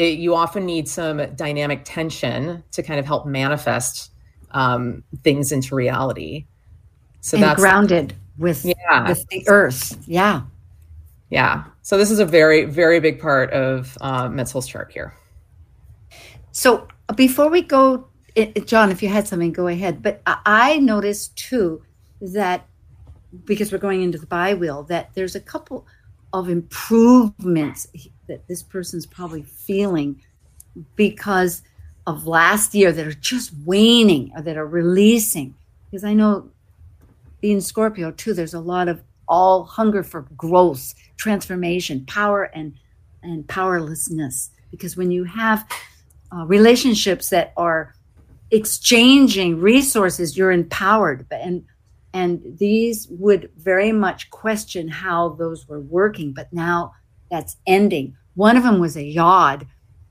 it, 0.00 0.18
you 0.18 0.34
often 0.34 0.64
need 0.64 0.88
some 0.88 1.18
dynamic 1.36 1.82
tension 1.84 2.64
to 2.72 2.82
kind 2.82 2.98
of 2.98 3.04
help 3.04 3.26
manifest 3.26 4.10
um, 4.52 5.04
things 5.22 5.52
into 5.52 5.74
reality. 5.74 6.46
So 7.20 7.36
and 7.36 7.44
that's 7.44 7.60
grounded 7.60 8.14
with, 8.38 8.64
yeah. 8.64 9.08
with 9.08 9.26
the 9.28 9.46
earth. 9.46 10.02
Yeah. 10.08 10.42
Yeah. 11.28 11.64
So 11.82 11.98
this 11.98 12.10
is 12.10 12.18
a 12.18 12.24
very, 12.24 12.64
very 12.64 12.98
big 12.98 13.20
part 13.20 13.52
of 13.52 13.96
uh, 14.00 14.28
Metzel's 14.28 14.66
chart 14.66 14.90
here. 14.90 15.14
So 16.52 16.88
before 17.14 17.50
we 17.50 17.60
go, 17.62 18.08
it, 18.34 18.66
John, 18.66 18.90
if 18.90 19.02
you 19.02 19.10
had 19.10 19.28
something, 19.28 19.52
go 19.52 19.66
ahead. 19.66 20.02
But 20.02 20.22
I 20.26 20.78
noticed 20.78 21.36
too 21.36 21.82
that 22.22 22.66
because 23.44 23.70
we're 23.70 23.78
going 23.78 24.02
into 24.02 24.18
the 24.18 24.26
bi-wheel, 24.26 24.84
that 24.84 25.10
there's 25.14 25.34
a 25.34 25.40
couple 25.40 25.86
of 26.32 26.48
improvements 26.48 27.86
that 28.30 28.46
this 28.46 28.62
person's 28.62 29.06
probably 29.06 29.42
feeling 29.42 30.22
because 30.96 31.62
of 32.06 32.26
last 32.26 32.74
year 32.74 32.92
that 32.92 33.06
are 33.06 33.12
just 33.12 33.52
waning 33.66 34.32
or 34.34 34.42
that 34.42 34.56
are 34.56 34.66
releasing. 34.66 35.54
Because 35.90 36.04
I 36.04 36.14
know 36.14 36.50
being 37.40 37.60
Scorpio 37.60 38.12
too, 38.12 38.32
there's 38.32 38.54
a 38.54 38.60
lot 38.60 38.88
of 38.88 39.02
all 39.28 39.64
hunger 39.64 40.02
for 40.02 40.22
growth, 40.36 40.94
transformation, 41.16 42.06
power, 42.06 42.44
and 42.44 42.74
and 43.22 43.46
powerlessness. 43.48 44.50
Because 44.70 44.96
when 44.96 45.10
you 45.10 45.24
have 45.24 45.66
uh, 46.32 46.46
relationships 46.46 47.28
that 47.30 47.52
are 47.56 47.94
exchanging 48.50 49.60
resources, 49.60 50.36
you're 50.36 50.52
empowered. 50.52 51.26
And 51.30 51.64
and 52.12 52.40
these 52.58 53.08
would 53.10 53.50
very 53.56 53.92
much 53.92 54.30
question 54.30 54.88
how 54.88 55.30
those 55.30 55.68
were 55.68 55.80
working, 55.80 56.32
but 56.32 56.52
now 56.52 56.94
that's 57.30 57.56
ending. 57.66 58.16
One 58.40 58.56
of 58.56 58.62
them 58.62 58.80
was 58.80 58.96
a 58.96 59.04
yod, 59.04 59.66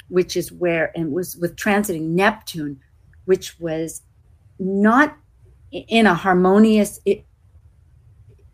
which 0.07 0.37
is 0.37 0.51
where 0.51 0.95
and 0.95 1.11
was 1.11 1.35
with 1.35 1.55
transiting 1.55 2.09
Neptune, 2.09 2.79
which 3.25 3.59
was 3.59 4.03
not 4.59 5.17
in 5.71 6.05
a 6.05 6.13
harmonious. 6.13 6.99
It, 7.05 7.25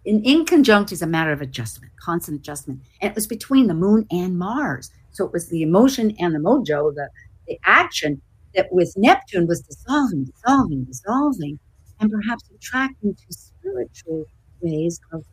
in, 0.06 0.24
in 0.24 0.46
conjunct 0.46 0.94
is 0.94 1.02
a 1.02 1.06
matter 1.06 1.34
of 1.34 1.42
adjustment, 1.42 1.92
constant 2.00 2.40
adjustment, 2.40 2.84
and 3.02 3.12
it 3.12 3.16
was 3.16 3.28
between 3.28 3.68
the 3.68 3.74
Moon 3.74 4.08
and 4.12 4.40
Mars. 4.40 4.92
So 5.12 5.26
it 5.26 5.34
was 5.34 5.50
the 5.50 5.62
emotion 5.62 6.16
and 6.20 6.34
the 6.34 6.40
mojo, 6.40 6.96
the 6.96 7.10
the 7.46 7.60
action 7.66 8.22
that 8.56 8.72
with 8.72 8.94
Neptune 8.96 9.46
was 9.46 9.60
dissolving, 9.60 10.24
dissolving, 10.24 10.86
dissolving, 10.86 11.60
and 12.00 12.10
perhaps 12.10 12.50
attracting 12.56 13.14
to 13.14 13.26
spiritual 13.30 14.24
ways 14.62 15.02
of 15.12 15.26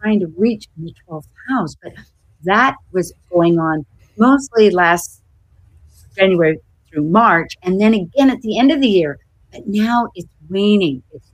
trying 0.00 0.20
to 0.20 0.32
reach 0.38 0.68
in 0.76 0.84
the 0.84 0.94
12th 1.08 1.26
house. 1.48 1.74
But 1.82 1.94
that 2.44 2.76
was 2.92 3.12
going 3.30 3.58
on 3.58 3.84
mostly 4.16 4.70
last 4.70 5.22
January 6.16 6.58
through 6.90 7.04
March, 7.04 7.56
and 7.62 7.80
then 7.80 7.94
again 7.94 8.30
at 8.30 8.40
the 8.42 8.58
end 8.58 8.70
of 8.70 8.80
the 8.80 8.88
year. 8.88 9.18
But 9.52 9.66
now 9.66 10.08
it's 10.14 10.28
waning. 10.48 11.02
It's 11.12 11.30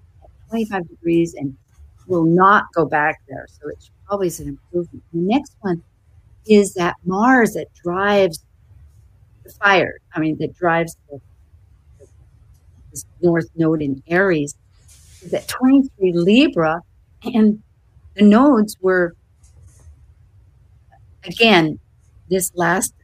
25 0.49 0.89
degrees 0.89 1.35
and 1.35 1.57
will 2.07 2.25
not 2.25 2.65
go 2.75 2.85
back 2.85 3.21
there. 3.29 3.47
So 3.49 3.69
it's 3.69 3.91
always 4.11 4.41
an 4.41 4.49
improvement. 4.49 5.03
The 5.13 5.21
next 5.21 5.55
one 5.61 5.83
is 6.47 6.75
that 6.75 6.97
Mars 7.05 7.53
that 7.55 7.69
drives 7.85 8.45
the 9.45 9.51
fire. 9.51 9.99
I 10.15 10.21
mean, 10.21 10.37
that 10.39 10.55
drives 10.57 10.97
the, 11.09 11.21
the 12.93 13.03
North 13.23 13.49
Node 13.57 13.83
in 13.83 14.03
Aries. 14.09 14.55
Is 15.23 15.35
at 15.35 15.47
23 15.49 16.13
Libra, 16.15 16.81
and 17.23 17.63
the 18.15 18.25
nodes 18.25 18.77
were 18.81 19.15
again 21.25 21.79
this 22.29 22.53
last 22.55 22.95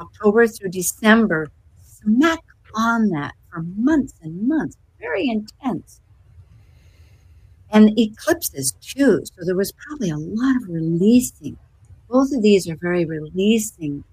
October 0.00 0.46
through 0.46 0.70
December, 0.70 1.48
smack 1.82 2.40
on 2.74 3.08
that 3.10 3.34
for 3.50 3.62
months 3.76 4.14
and 4.22 4.48
months, 4.48 4.76
very 5.00 5.28
intense. 5.28 6.00
And 7.70 7.98
eclipses 7.98 8.72
too. 8.80 9.22
So 9.24 9.44
there 9.44 9.56
was 9.56 9.72
probably 9.72 10.10
a 10.10 10.18
lot 10.18 10.56
of 10.56 10.68
releasing. 10.68 11.56
Both 12.08 12.32
of 12.34 12.42
these 12.42 12.68
are 12.68 12.76
very 12.76 13.04
releasing 13.06 14.04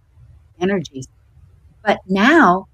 energies. 0.62 1.08
But 1.84 2.00
now 2.08 2.68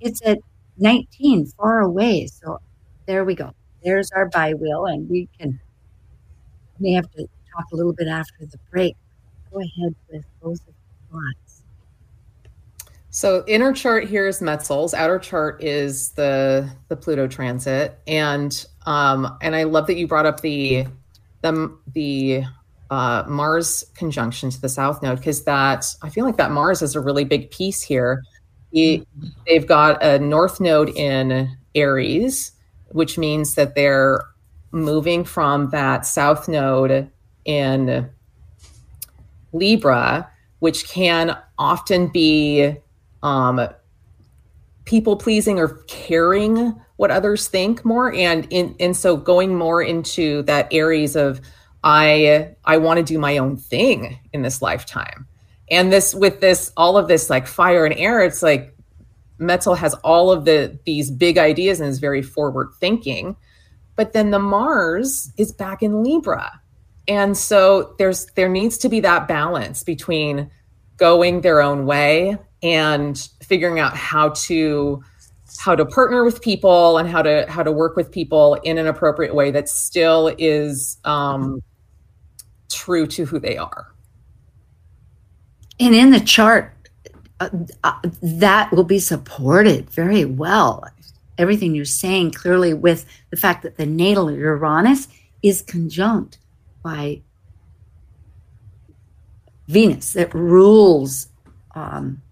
it's 0.00 0.22
at 0.24 0.38
19, 0.78 1.46
far 1.46 1.80
away. 1.80 2.26
So 2.26 2.58
there 3.06 3.24
we 3.24 3.34
go. 3.34 3.52
There's 3.82 4.10
our 4.12 4.28
bi-wheel, 4.28 4.86
and 4.86 5.08
we 5.08 5.28
can 5.38 5.60
may 6.80 6.92
have 6.92 7.10
to 7.12 7.26
talk 7.52 7.64
a 7.72 7.76
little 7.76 7.92
bit 7.92 8.08
after 8.08 8.46
the 8.46 8.58
break. 8.70 8.94
Go 9.52 9.60
ahead 9.60 9.94
with 10.10 10.24
the 10.40 10.72
thoughts. 11.10 11.62
So 13.10 13.44
inner 13.46 13.72
chart 13.72 14.04
here 14.04 14.26
is 14.26 14.40
Metzel's, 14.40 14.94
outer 14.94 15.18
chart 15.18 15.62
is 15.62 16.10
the 16.12 16.70
the 16.88 16.96
Pluto 16.96 17.26
transit, 17.26 17.98
and 18.06 18.66
um, 18.86 19.36
and 19.40 19.56
I 19.56 19.64
love 19.64 19.86
that 19.86 19.96
you 19.96 20.06
brought 20.06 20.26
up 20.26 20.40
the 20.40 20.86
the 21.42 21.76
the 21.94 22.44
uh, 22.90 23.24
Mars 23.26 23.84
conjunction 23.94 24.50
to 24.50 24.60
the 24.60 24.68
South 24.68 25.02
Node 25.02 25.18
because 25.18 25.44
that 25.44 25.86
I 26.02 26.10
feel 26.10 26.24
like 26.24 26.36
that 26.36 26.50
Mars 26.50 26.82
is 26.82 26.94
a 26.94 27.00
really 27.00 27.24
big 27.24 27.50
piece 27.50 27.82
here 27.82 28.22
he, 28.72 29.06
they've 29.46 29.66
got 29.66 30.02
a 30.02 30.18
north 30.18 30.60
node 30.60 30.90
in 30.90 31.56
Aries, 31.74 32.52
which 32.88 33.18
means 33.18 33.54
that 33.54 33.74
they're 33.74 34.22
moving 34.70 35.24
from 35.24 35.70
that 35.70 36.04
south 36.04 36.48
node 36.48 37.10
in 37.44 38.08
Libra, 39.52 40.30
which 40.58 40.88
can 40.88 41.36
often 41.58 42.08
be 42.08 42.74
um, 43.22 43.68
people 44.84 45.16
pleasing 45.16 45.58
or 45.58 45.82
caring 45.86 46.74
what 46.96 47.10
others 47.10 47.48
think 47.48 47.84
more, 47.84 48.12
and 48.12 48.46
in 48.50 48.74
and 48.80 48.96
so 48.96 49.16
going 49.16 49.54
more 49.54 49.82
into 49.82 50.42
that 50.42 50.66
Aries 50.72 51.14
of 51.14 51.40
I 51.84 52.54
I 52.64 52.78
want 52.78 52.98
to 52.98 53.04
do 53.04 53.18
my 53.18 53.38
own 53.38 53.56
thing 53.56 54.18
in 54.32 54.42
this 54.42 54.60
lifetime. 54.60 55.26
And 55.70 55.92
this 55.92 56.14
with 56.14 56.40
this 56.40 56.72
all 56.76 56.96
of 56.96 57.08
this 57.08 57.30
like 57.30 57.46
fire 57.46 57.84
and 57.84 57.94
air 57.96 58.24
it's 58.24 58.42
like 58.42 58.74
Metzel 59.38 59.76
has 59.76 59.94
all 60.02 60.32
of 60.32 60.44
the 60.44 60.78
these 60.84 61.10
big 61.10 61.38
ideas 61.38 61.80
and 61.80 61.88
is 61.88 61.98
very 61.98 62.22
forward 62.22 62.70
thinking. 62.80 63.36
But 63.94 64.12
then 64.12 64.30
the 64.30 64.38
mars 64.38 65.32
is 65.36 65.52
back 65.52 65.82
in 65.82 66.02
libra 66.02 66.60
and 67.08 67.36
so 67.36 67.94
there's 67.98 68.26
there 68.36 68.48
needs 68.48 68.78
to 68.78 68.88
be 68.88 69.00
that 69.00 69.26
balance 69.26 69.82
between 69.82 70.50
going 70.96 71.40
their 71.40 71.60
own 71.60 71.86
way 71.86 72.36
and 72.62 73.28
figuring 73.42 73.78
out 73.78 73.96
how 73.96 74.30
to 74.30 75.02
how 75.58 75.74
to 75.74 75.84
partner 75.84 76.24
with 76.24 76.40
people 76.42 76.98
and 76.98 77.08
how 77.08 77.22
to 77.22 77.46
how 77.48 77.62
to 77.62 77.72
work 77.72 77.96
with 77.96 78.10
people 78.12 78.54
in 78.64 78.78
an 78.78 78.86
appropriate 78.86 79.34
way 79.34 79.50
that 79.50 79.68
still 79.68 80.34
is 80.38 80.98
um, 81.04 81.62
true 82.68 83.06
to 83.06 83.24
who 83.24 83.38
they 83.38 83.56
are 83.56 83.88
and 85.80 85.94
in 85.94 86.10
the 86.10 86.20
chart, 86.20 86.74
uh, 87.40 87.50
uh, 87.84 88.00
that 88.20 88.72
will 88.72 88.84
be 88.84 88.98
supported 88.98 89.88
very 89.90 90.24
well. 90.24 90.84
Everything 91.36 91.74
you're 91.74 91.84
saying 91.84 92.32
clearly 92.32 92.74
with 92.74 93.06
the 93.30 93.36
fact 93.36 93.62
that 93.62 93.76
the 93.76 93.86
natal 93.86 94.30
Uranus 94.30 95.06
is 95.42 95.62
conjunct 95.62 96.38
by 96.82 97.22
Venus 99.66 100.12
that 100.14 100.32
rules 100.34 101.28
um, 101.74 102.22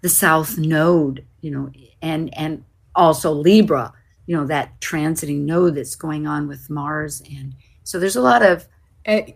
the 0.00 0.08
South 0.08 0.56
Node, 0.58 1.24
you 1.40 1.50
know, 1.50 1.70
and 2.00 2.36
and 2.36 2.64
also 2.94 3.32
Libra, 3.32 3.92
you 4.26 4.36
know, 4.36 4.46
that 4.46 4.80
transiting 4.80 5.40
node 5.40 5.74
that's 5.74 5.96
going 5.96 6.26
on 6.26 6.48
with 6.48 6.70
Mars, 6.70 7.22
and 7.30 7.54
so 7.84 7.98
there's 7.98 8.16
a 8.16 8.22
lot 8.22 8.42
of 8.42 8.66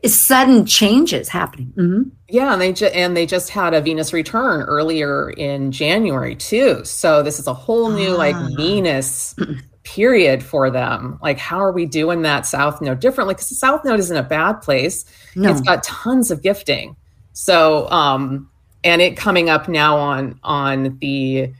sudden 0.06 0.66
changes 0.66 1.28
happening. 1.28 1.72
Mm-hmm. 1.76 2.02
Yeah, 2.28 2.52
and 2.52 2.61
they 2.61 2.72
ju- 2.72 2.87
and 2.87 3.16
they 3.16 3.26
just 3.26 3.50
had 3.50 3.74
a 3.74 3.80
Venus 3.80 4.12
return 4.12 4.62
earlier 4.62 5.30
in 5.30 5.70
January 5.70 6.35
too. 6.35 6.85
So 6.85 7.22
this 7.22 7.38
is 7.38 7.46
a 7.46 7.54
whole 7.54 7.90
new 7.90 8.14
ah. 8.14 8.18
like 8.18 8.37
Venus 8.56 9.37
period 9.94 10.42
for 10.42 10.70
them. 10.70 11.18
Like, 11.22 11.38
how 11.38 11.59
are 11.59 11.72
we 11.72 11.87
doing 11.87 12.22
that 12.22 12.46
South 12.46 12.81
Node 12.81 13.00
differently? 13.00 13.35
Because 13.35 13.48
the 13.48 13.57
South 13.57 13.85
Node 13.85 13.98
isn't 13.98 14.16
a 14.16 14.22
bad 14.22 14.55
place. 14.62 15.05
No. 15.35 15.50
It's 15.50 15.61
got 15.61 15.83
tons 15.83 16.31
of 16.31 16.42
gifting. 16.42 16.96
So, 17.33 17.88
um, 17.90 18.48
and 18.85 19.03
it 19.03 19.16
coming 19.16 19.50
up 19.50 19.68
now 19.68 19.96
on 19.96 20.38
on 20.42 20.98
the 21.00 21.53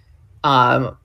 um, 0.45 0.97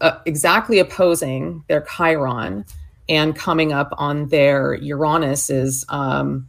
uh, 0.00 0.18
exactly 0.24 0.78
opposing 0.78 1.62
their 1.68 1.82
Chiron 1.82 2.64
and 3.08 3.36
coming 3.36 3.72
up 3.72 3.90
on 3.98 4.28
their 4.28 4.74
Uranus 4.74 5.50
is 5.50 5.84
um, 5.88 6.48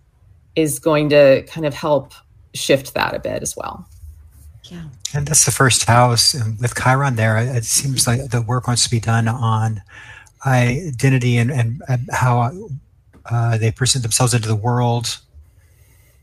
is 0.56 0.80
going 0.80 1.10
to 1.10 1.44
kind 1.48 1.66
of 1.66 1.74
help 1.74 2.14
shift 2.54 2.94
that 2.94 3.14
a 3.14 3.20
bit 3.20 3.44
as 3.44 3.56
well. 3.56 3.88
Yeah. 4.72 4.84
And 5.14 5.28
that's 5.28 5.46
the 5.46 5.52
first 5.52 5.86
house 5.86 6.34
with 6.60 6.76
Chiron 6.76 7.16
there. 7.16 7.38
It 7.38 7.66
seems 7.66 8.08
like 8.08 8.30
the 8.30 8.42
work 8.42 8.68
wants 8.68 8.84
to 8.84 8.90
be 8.90 9.00
done 9.00 9.28
on 9.28 9.82
identity 10.46 11.38
and, 11.38 11.52
and, 11.52 11.82
and 11.88 12.10
how 12.12 12.52
uh, 13.26 13.58
they 13.58 13.72
present 13.72 14.04
themselves 14.04 14.34
into 14.34 14.48
the 14.48 14.56
world. 14.56 15.20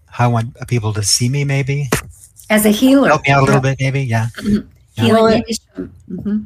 How 0.07 0.27
I 0.27 0.29
want 0.29 0.57
people 0.69 0.93
to 0.93 1.03
see 1.03 1.29
me, 1.29 1.45
maybe. 1.45 1.89
As 2.51 2.67
a 2.67 2.71
healer. 2.71 3.09
Help 3.09 3.23
me 3.27 3.33
out 3.33 3.43
a 3.43 3.47
little 3.47 3.65
yeah. 3.65 3.75
bit, 3.75 3.81
maybe. 3.81 4.03
Yeah. 4.03 4.29
Mm-hmm. 4.37 4.69
yeah. 4.95 5.05
Healing. 5.05 5.45
Mm-hmm. 5.77 6.39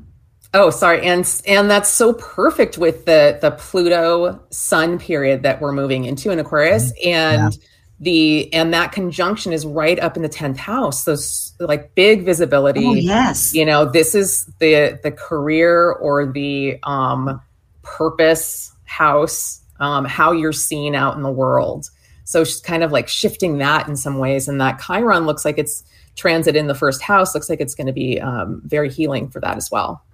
Oh, 0.54 0.70
sorry. 0.70 1.02
And 1.02 1.30
and 1.46 1.70
that's 1.70 1.90
so 1.90 2.14
perfect 2.14 2.78
with 2.78 3.04
the 3.04 3.38
the 3.40 3.50
Pluto 3.52 4.40
Sun 4.50 4.98
period 4.98 5.42
that 5.42 5.60
we're 5.60 5.72
moving 5.72 6.04
into 6.04 6.30
in 6.30 6.38
Aquarius 6.38 6.92
mm-hmm. 6.92 7.08
and 7.08 7.52
yeah. 7.52 7.58
the 8.00 8.54
and 8.54 8.72
that 8.72 8.92
conjunction 8.92 9.52
is 9.52 9.66
right 9.66 9.98
up 9.98 10.16
in 10.16 10.22
the 10.22 10.28
10th 10.28 10.56
house. 10.56 11.04
Those 11.04 11.47
like 11.60 11.94
big 11.94 12.24
visibility. 12.24 12.86
Oh, 12.86 12.94
yes. 12.94 13.54
You 13.54 13.64
know, 13.64 13.84
this 13.84 14.14
is 14.14 14.46
the 14.58 14.98
the 15.02 15.10
career 15.10 15.92
or 15.92 16.26
the 16.26 16.78
um 16.82 17.40
purpose 17.82 18.72
house, 18.84 19.60
um 19.80 20.04
how 20.04 20.32
you're 20.32 20.52
seen 20.52 20.94
out 20.94 21.16
in 21.16 21.22
the 21.22 21.32
world. 21.32 21.90
So 22.24 22.44
she's 22.44 22.60
kind 22.60 22.82
of 22.82 22.92
like 22.92 23.08
shifting 23.08 23.56
that 23.58 23.88
in 23.88 23.96
some 23.96 24.18
ways. 24.18 24.48
And 24.48 24.60
that 24.60 24.78
Chiron 24.80 25.24
looks 25.24 25.44
like 25.44 25.56
it's 25.56 25.82
transit 26.14 26.56
in 26.56 26.66
the 26.66 26.74
first 26.74 27.00
house, 27.00 27.34
looks 27.34 27.48
like 27.48 27.60
it's 27.60 27.74
going 27.74 27.86
to 27.86 27.92
be 27.92 28.20
um, 28.20 28.60
very 28.66 28.90
healing 28.90 29.30
for 29.30 29.40
that 29.40 29.56
as 29.56 29.70
well. 29.70 30.04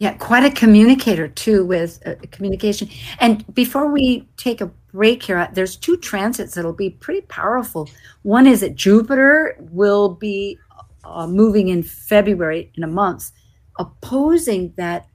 Yeah, 0.00 0.14
quite 0.14 0.44
a 0.44 0.50
communicator 0.50 1.28
too 1.28 1.64
with 1.64 2.00
uh, 2.06 2.14
communication. 2.32 2.88
And 3.20 3.44
before 3.54 3.92
we 3.92 4.26
take 4.38 4.62
a 4.62 4.66
break 4.92 5.22
here, 5.22 5.36
uh, 5.38 5.48
there's 5.52 5.76
two 5.76 5.98
transits 5.98 6.54
that'll 6.54 6.72
be 6.72 6.90
pretty 6.90 7.20
powerful. 7.28 7.88
One 8.22 8.46
is 8.46 8.62
that 8.62 8.74
Jupiter 8.74 9.56
will 9.70 10.08
be 10.08 10.58
uh, 11.04 11.26
moving 11.26 11.68
in 11.68 11.82
February 11.82 12.72
in 12.74 12.82
a 12.82 12.86
month, 12.88 13.30
opposing 13.78 14.72
that 14.76 15.08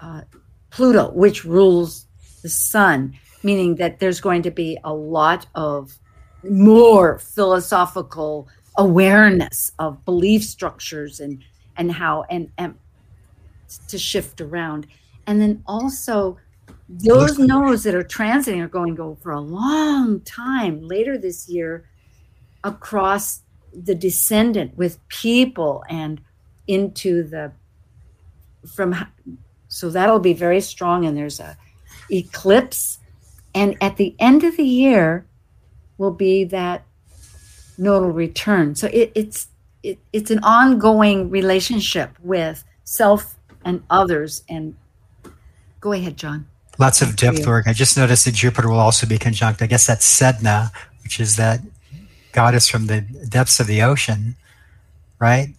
uh, 0.00 0.22
Pluto, 0.70 1.10
which 1.12 1.44
rules 1.44 2.06
the 2.42 2.48
sun, 2.48 3.14
meaning 3.42 3.76
that 3.76 4.00
there's 4.00 4.20
going 4.20 4.42
to 4.42 4.50
be 4.50 4.78
a 4.84 4.92
lot 4.92 5.46
of 5.54 5.98
more 6.42 7.18
philosophical 7.18 8.48
awareness 8.76 9.70
of 9.78 10.04
belief 10.04 10.42
structures 10.42 11.20
and 11.20 11.42
and 11.76 11.92
how 11.92 12.24
and, 12.30 12.50
and 12.58 12.74
to 13.88 13.98
shift 13.98 14.40
around. 14.40 14.86
And 15.26 15.40
then 15.40 15.62
also, 15.66 16.38
those 16.88 17.38
nodes 17.38 17.84
that 17.84 17.94
are 17.94 18.02
transiting 18.02 18.60
are 18.60 18.68
going 18.68 18.94
to 18.94 18.96
go 18.96 19.14
for 19.22 19.32
a 19.32 19.40
long 19.40 20.20
time 20.20 20.86
later 20.86 21.16
this 21.16 21.48
year 21.48 21.88
across 22.64 23.42
the 23.74 23.94
descendant 23.94 24.76
with 24.76 25.06
people 25.08 25.84
and 25.88 26.20
into 26.66 27.22
the 27.22 27.52
from 28.74 28.94
so 29.68 29.90
that'll 29.90 30.18
be 30.18 30.34
very 30.34 30.60
strong 30.60 31.04
and 31.04 31.16
there's 31.16 31.40
a 31.40 31.56
eclipse 32.10 32.98
and 33.54 33.76
at 33.80 33.96
the 33.96 34.14
end 34.18 34.44
of 34.44 34.56
the 34.56 34.64
year 34.64 35.26
will 35.98 36.12
be 36.12 36.44
that 36.44 36.84
nodal 37.78 38.10
return 38.10 38.74
so 38.74 38.86
it, 38.88 39.10
it's 39.14 39.48
it, 39.82 39.98
it's 40.12 40.30
an 40.30 40.38
ongoing 40.42 41.30
relationship 41.30 42.16
with 42.22 42.64
self 42.84 43.36
and 43.64 43.82
others. 43.90 44.42
And 44.48 44.76
go 45.80 45.92
ahead, 45.92 46.16
John. 46.16 46.46
Lots 46.78 47.02
of 47.02 47.16
depth 47.16 47.46
work. 47.46 47.66
I 47.66 47.72
just 47.72 47.96
noticed 47.96 48.24
that 48.24 48.34
Jupiter 48.34 48.68
will 48.68 48.78
also 48.78 49.06
be 49.06 49.18
conjunct. 49.18 49.60
I 49.62 49.66
guess 49.66 49.86
that's 49.86 50.20
Sedna, 50.20 50.70
which 51.02 51.20
is 51.20 51.36
that 51.36 51.60
goddess 52.32 52.68
from 52.68 52.86
the 52.86 53.00
depths 53.00 53.60
of 53.60 53.66
the 53.66 53.82
ocean, 53.82 54.36
right? 55.18 55.54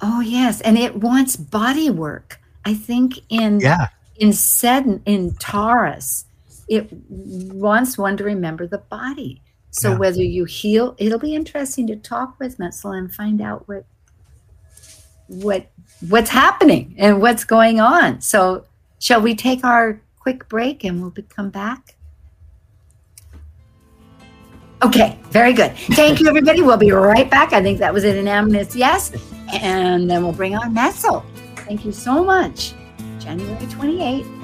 Oh 0.00 0.20
yes, 0.20 0.60
and 0.60 0.78
it 0.78 0.96
wants 0.96 1.36
body 1.36 1.90
work. 1.90 2.40
I 2.64 2.74
think 2.74 3.14
in 3.28 3.60
yeah. 3.60 3.88
in 4.16 4.30
Sedna 4.30 5.00
in 5.06 5.34
Taurus, 5.34 6.24
it 6.68 6.88
wants 7.08 7.98
one 7.98 8.16
to 8.16 8.24
remember 8.24 8.66
the 8.66 8.78
body. 8.78 9.42
So 9.70 9.90
yeah. 9.90 9.98
whether 9.98 10.22
you 10.22 10.44
heal, 10.44 10.94
it'll 10.98 11.18
be 11.18 11.34
interesting 11.34 11.86
to 11.88 11.96
talk 11.96 12.38
with 12.40 12.58
Metzl 12.58 12.96
and 12.96 13.12
find 13.12 13.40
out 13.40 13.68
what 13.68 13.84
what 15.26 15.70
what's 16.08 16.30
happening 16.30 16.94
and 16.98 17.20
what's 17.20 17.44
going 17.44 17.80
on. 17.80 18.20
So, 18.20 18.64
shall 18.98 19.20
we 19.20 19.34
take 19.34 19.64
our 19.64 20.00
quick 20.18 20.48
break 20.48 20.84
and 20.84 21.00
we'll 21.00 21.14
come 21.28 21.50
back? 21.50 21.96
Okay, 24.80 25.18
very 25.30 25.52
good. 25.52 25.76
Thank 25.76 26.20
you, 26.20 26.28
everybody. 26.28 26.62
We'll 26.62 26.76
be 26.76 26.92
right 26.92 27.28
back. 27.28 27.52
I 27.52 27.60
think 27.60 27.80
that 27.80 27.92
was 27.92 28.04
an 28.04 28.16
unanimous 28.16 28.76
yes. 28.76 29.12
And 29.52 30.08
then 30.08 30.22
we'll 30.22 30.32
bring 30.32 30.54
on 30.54 30.72
Metzl. 30.74 31.24
Thank 31.56 31.84
you 31.84 31.90
so 31.90 32.22
much. 32.22 32.74
January 33.18 33.56
28th. 33.66 34.38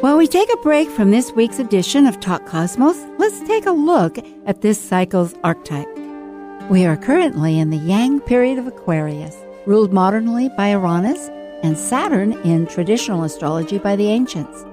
While 0.00 0.16
we 0.16 0.28
take 0.28 0.52
a 0.52 0.56
break 0.58 0.88
from 0.88 1.10
this 1.10 1.32
week's 1.32 1.58
edition 1.58 2.06
of 2.06 2.20
Talk 2.20 2.46
Cosmos, 2.46 3.04
let's 3.18 3.40
take 3.40 3.66
a 3.66 3.72
look 3.72 4.18
at 4.46 4.60
this 4.60 4.80
cycle's 4.80 5.34
archetype. 5.42 5.88
We 6.70 6.84
are 6.84 6.98
currently 6.98 7.58
in 7.58 7.70
the 7.70 7.78
Yang 7.78 8.20
period 8.20 8.58
of 8.58 8.66
Aquarius, 8.66 9.34
ruled 9.64 9.90
modernly 9.90 10.50
by 10.50 10.72
Uranus 10.72 11.30
and 11.62 11.78
Saturn 11.78 12.34
in 12.44 12.66
traditional 12.66 13.24
astrology 13.24 13.78
by 13.78 13.96
the 13.96 14.08
ancients. 14.08 14.66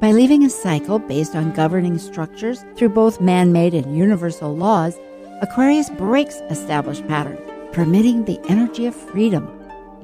By 0.00 0.12
leaving 0.12 0.44
a 0.44 0.50
cycle 0.50 0.98
based 0.98 1.34
on 1.34 1.52
governing 1.52 1.96
structures 1.96 2.62
through 2.76 2.90
both 2.90 3.22
man 3.22 3.52
made 3.52 3.72
and 3.72 3.96
universal 3.96 4.54
laws, 4.54 4.98
Aquarius 5.40 5.88
breaks 5.88 6.42
established 6.50 7.08
patterns, 7.08 7.40
permitting 7.72 8.26
the 8.26 8.38
energy 8.50 8.84
of 8.84 8.94
freedom, 8.94 9.48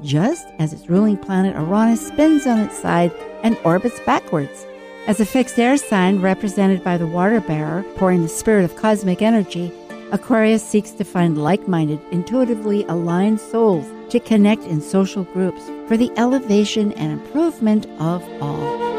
just 0.01 0.47
as 0.57 0.73
its 0.73 0.89
ruling 0.89 1.17
planet 1.17 1.55
Uranus 1.55 2.07
spins 2.07 2.47
on 2.47 2.61
its 2.61 2.79
side 2.79 3.11
and 3.43 3.59
orbits 3.63 3.99
backwards. 4.07 4.65
As 5.05 5.19
a 5.19 5.25
fixed 5.25 5.59
air 5.59 5.77
sign 5.77 6.19
represented 6.19 6.83
by 6.83 6.97
the 6.97 7.05
water 7.05 7.39
bearer 7.41 7.83
pouring 7.95 8.23
the 8.23 8.27
spirit 8.27 8.65
of 8.65 8.75
cosmic 8.75 9.21
energy, 9.21 9.71
Aquarius 10.11 10.63
seeks 10.63 10.91
to 10.91 11.03
find 11.03 11.37
like 11.37 11.67
minded, 11.67 11.99
intuitively 12.11 12.85
aligned 12.85 13.41
souls 13.41 13.85
to 14.09 14.21
connect 14.21 14.63
in 14.63 14.79
social 14.79 15.25
groups 15.25 15.61
for 15.87 15.97
the 15.97 16.11
elevation 16.17 16.93
and 16.93 17.11
improvement 17.11 17.85
of 17.99 18.23
all. 18.41 18.96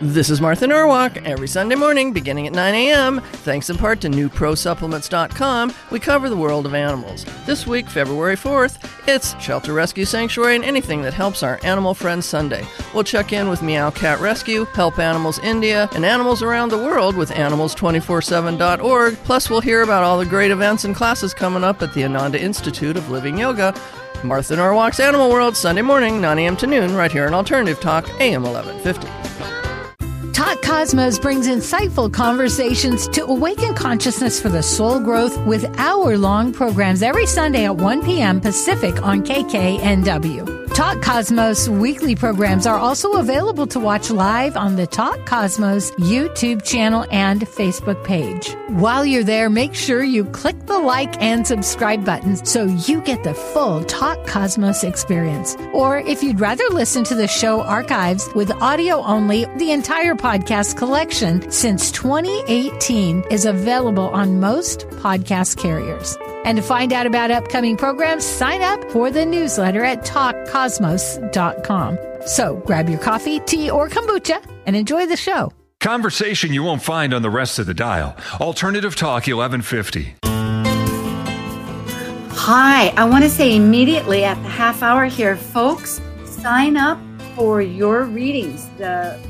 This 0.00 0.30
is 0.30 0.40
Martha 0.40 0.64
Norwalk. 0.64 1.16
Every 1.26 1.48
Sunday 1.48 1.74
morning, 1.74 2.12
beginning 2.12 2.46
at 2.46 2.52
9 2.52 2.72
a.m., 2.72 3.20
thanks 3.20 3.68
in 3.68 3.76
part 3.76 4.00
to 4.02 4.08
NewProSupplements.com, 4.08 5.74
we 5.90 5.98
cover 5.98 6.30
the 6.30 6.36
world 6.36 6.66
of 6.66 6.74
animals. 6.74 7.26
This 7.46 7.66
week, 7.66 7.88
February 7.88 8.36
4th, 8.36 8.78
it's 9.08 9.36
Shelter 9.42 9.72
Rescue 9.72 10.04
Sanctuary 10.04 10.54
and 10.54 10.64
anything 10.64 11.02
that 11.02 11.14
helps 11.14 11.42
our 11.42 11.58
animal 11.64 11.94
friends 11.94 12.26
Sunday. 12.26 12.64
We'll 12.94 13.02
check 13.02 13.32
in 13.32 13.48
with 13.48 13.60
Meow 13.60 13.90
Cat 13.90 14.20
Rescue, 14.20 14.66
Help 14.66 15.00
Animals 15.00 15.40
India, 15.40 15.88
and 15.96 16.04
animals 16.04 16.42
around 16.42 16.68
the 16.68 16.78
world 16.78 17.16
with 17.16 17.30
Animals247.org. 17.30 19.16
Plus, 19.24 19.50
we'll 19.50 19.60
hear 19.60 19.82
about 19.82 20.04
all 20.04 20.18
the 20.20 20.26
great 20.26 20.52
events 20.52 20.84
and 20.84 20.94
classes 20.94 21.34
coming 21.34 21.64
up 21.64 21.82
at 21.82 21.92
the 21.92 22.04
Ananda 22.04 22.40
Institute 22.40 22.96
of 22.96 23.10
Living 23.10 23.36
Yoga. 23.36 23.74
Martha 24.22 24.54
Norwalk's 24.54 25.00
Animal 25.00 25.28
World, 25.28 25.56
Sunday 25.56 25.82
morning, 25.82 26.20
9 26.20 26.38
a.m. 26.38 26.56
to 26.56 26.68
noon, 26.68 26.94
right 26.94 27.10
here 27.10 27.26
on 27.26 27.34
Alternative 27.34 27.80
Talk, 27.80 28.08
AM 28.20 28.44
1150. 28.44 29.57
Talk 30.32 30.62
Cosmos 30.62 31.18
brings 31.18 31.48
insightful 31.48 32.12
conversations 32.12 33.08
to 33.08 33.24
awaken 33.24 33.74
consciousness 33.74 34.40
for 34.40 34.48
the 34.48 34.62
soul 34.62 35.00
growth 35.00 35.36
with 35.46 35.64
hour 35.78 36.16
long 36.16 36.52
programs 36.52 37.02
every 37.02 37.26
Sunday 37.26 37.64
at 37.64 37.76
1 37.76 38.04
p.m. 38.04 38.40
Pacific 38.40 39.02
on 39.02 39.22
KKNW. 39.24 40.58
Talk 40.78 41.02
Cosmos 41.02 41.68
weekly 41.68 42.14
programs 42.14 42.64
are 42.64 42.78
also 42.78 43.14
available 43.14 43.66
to 43.66 43.80
watch 43.80 44.10
live 44.10 44.56
on 44.56 44.76
the 44.76 44.86
Talk 44.86 45.26
Cosmos 45.26 45.90
YouTube 45.92 46.62
channel 46.62 47.04
and 47.10 47.40
Facebook 47.40 48.04
page. 48.04 48.54
While 48.68 49.04
you're 49.04 49.24
there, 49.24 49.50
make 49.50 49.74
sure 49.74 50.04
you 50.04 50.24
click 50.26 50.66
the 50.66 50.78
like 50.78 51.20
and 51.20 51.44
subscribe 51.44 52.04
buttons 52.04 52.48
so 52.48 52.66
you 52.66 53.00
get 53.00 53.24
the 53.24 53.34
full 53.34 53.82
Talk 53.86 54.24
Cosmos 54.28 54.84
experience. 54.84 55.56
Or 55.72 55.98
if 55.98 56.22
you'd 56.22 56.38
rather 56.38 56.62
listen 56.68 57.02
to 57.04 57.16
the 57.16 57.26
show 57.26 57.62
archives 57.62 58.28
with 58.36 58.52
audio 58.62 59.02
only, 59.02 59.46
the 59.56 59.72
entire 59.72 60.14
podcast 60.18 60.76
collection 60.76 61.50
since 61.50 61.90
2018 61.92 63.24
is 63.30 63.44
available 63.44 64.08
on 64.08 64.40
most 64.40 64.80
podcast 65.00 65.56
carriers. 65.56 66.18
And 66.44 66.58
to 66.58 66.62
find 66.62 66.92
out 66.92 67.06
about 67.06 67.30
upcoming 67.30 67.76
programs, 67.76 68.24
sign 68.26 68.62
up 68.62 68.82
for 68.90 69.10
the 69.10 69.24
newsletter 69.24 69.84
at 69.84 70.04
talkcosmos.com. 70.04 71.98
So 72.26 72.56
grab 72.66 72.88
your 72.88 72.98
coffee, 72.98 73.40
tea, 73.40 73.70
or 73.70 73.88
kombucha 73.88 74.44
and 74.66 74.76
enjoy 74.76 75.06
the 75.06 75.16
show. 75.16 75.52
Conversation 75.80 76.52
you 76.52 76.62
won't 76.64 76.82
find 76.82 77.14
on 77.14 77.22
the 77.22 77.30
rest 77.30 77.58
of 77.60 77.66
the 77.66 77.74
dial. 77.74 78.16
Alternative 78.40 78.96
Talk 78.96 79.28
1150. 79.28 80.16
Hi, 82.34 82.88
I 82.96 83.04
want 83.04 83.24
to 83.24 83.30
say 83.30 83.54
immediately 83.54 84.24
at 84.24 84.42
the 84.42 84.48
half 84.48 84.82
hour 84.82 85.04
here, 85.04 85.36
folks, 85.36 86.00
sign 86.24 86.76
up 86.76 86.98
for 87.36 87.60
your 87.60 88.04
readings. 88.04 88.68
The 88.78 89.20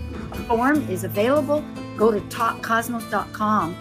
form 0.46 0.88
is 0.88 1.04
available. 1.04 1.64
Go 1.96 2.10
to 2.10 2.20
talkcosmos.com 2.20 3.76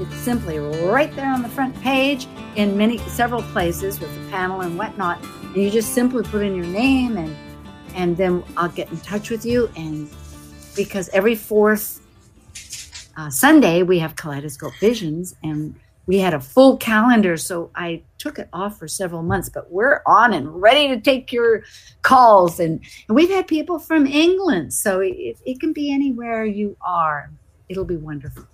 it's 0.00 0.14
simply 0.14 0.58
right 0.58 1.14
there 1.16 1.26
on 1.26 1.42
the 1.42 1.48
front 1.48 1.78
page 1.80 2.28
in 2.54 2.76
many 2.76 2.98
several 2.98 3.42
places 3.42 3.98
with 3.98 4.14
the 4.14 4.30
panel 4.30 4.60
and 4.60 4.78
whatnot. 4.78 5.20
And 5.42 5.56
you 5.56 5.70
just 5.70 5.92
simply 5.92 6.22
put 6.22 6.42
in 6.42 6.54
your 6.54 6.66
name 6.66 7.16
and 7.16 7.36
and 7.94 8.16
then 8.16 8.44
I'll 8.56 8.68
get 8.68 8.90
in 8.92 8.98
touch 8.98 9.28
with 9.28 9.44
you. 9.44 9.68
And 9.74 10.08
because 10.76 11.08
every 11.08 11.34
fourth 11.34 12.00
uh, 13.16 13.28
Sunday 13.28 13.82
we 13.82 13.98
have 13.98 14.14
Kaleidoscope 14.14 14.74
Visions 14.76 15.34
and 15.42 15.74
we 16.08 16.18
had 16.18 16.32
a 16.32 16.40
full 16.40 16.78
calendar, 16.78 17.36
so 17.36 17.70
I 17.74 18.02
took 18.16 18.38
it 18.38 18.48
off 18.50 18.78
for 18.78 18.88
several 18.88 19.22
months, 19.22 19.50
but 19.50 19.70
we're 19.70 20.00
on 20.06 20.32
and 20.32 20.60
ready 20.60 20.88
to 20.88 20.98
take 20.98 21.30
your 21.30 21.64
calls. 22.00 22.58
And, 22.58 22.80
and 23.06 23.14
we've 23.14 23.28
had 23.28 23.46
people 23.46 23.78
from 23.78 24.06
England, 24.06 24.72
so 24.72 25.00
it, 25.00 25.36
it 25.44 25.60
can 25.60 25.74
be 25.74 25.92
anywhere 25.92 26.46
you 26.46 26.78
are. 26.80 27.30
It'll 27.68 27.84
be 27.84 27.98
wonderful. 27.98 28.44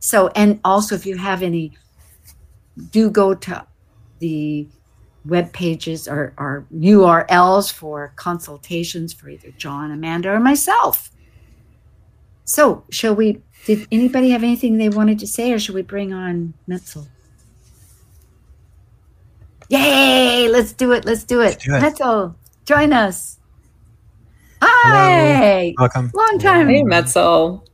So, 0.00 0.32
and 0.34 0.58
also 0.64 0.96
if 0.96 1.06
you 1.06 1.16
have 1.16 1.44
any, 1.44 1.78
do 2.90 3.08
go 3.08 3.34
to 3.34 3.64
the 4.18 4.66
web 5.24 5.52
pages 5.52 6.08
or, 6.08 6.34
or 6.38 6.66
URLs 6.74 7.72
for 7.72 8.12
consultations 8.16 9.12
for 9.12 9.28
either 9.28 9.52
John, 9.52 9.92
Amanda, 9.92 10.30
or 10.30 10.40
myself. 10.40 11.10
So, 12.42 12.82
shall 12.90 13.14
we? 13.14 13.42
Did 13.70 13.86
anybody 13.92 14.30
have 14.30 14.42
anything 14.42 14.78
they 14.78 14.88
wanted 14.88 15.20
to 15.20 15.28
say, 15.28 15.52
or 15.52 15.60
should 15.60 15.76
we 15.76 15.82
bring 15.82 16.12
on 16.12 16.54
Metzl? 16.68 17.06
Yay! 19.68 20.48
Let's 20.48 20.72
do 20.72 20.90
it. 20.90 21.04
Let's 21.04 21.22
do 21.22 21.40
it. 21.40 21.60
do 21.60 21.76
it. 21.76 21.80
Metzl, 21.80 22.34
join 22.64 22.92
us. 22.92 23.38
Hi. 24.60 25.72
Welcome. 25.78 26.10
Long 26.12 26.40
time. 26.40 26.68
Hey, 26.68 26.82
Metzl. 26.82 27.64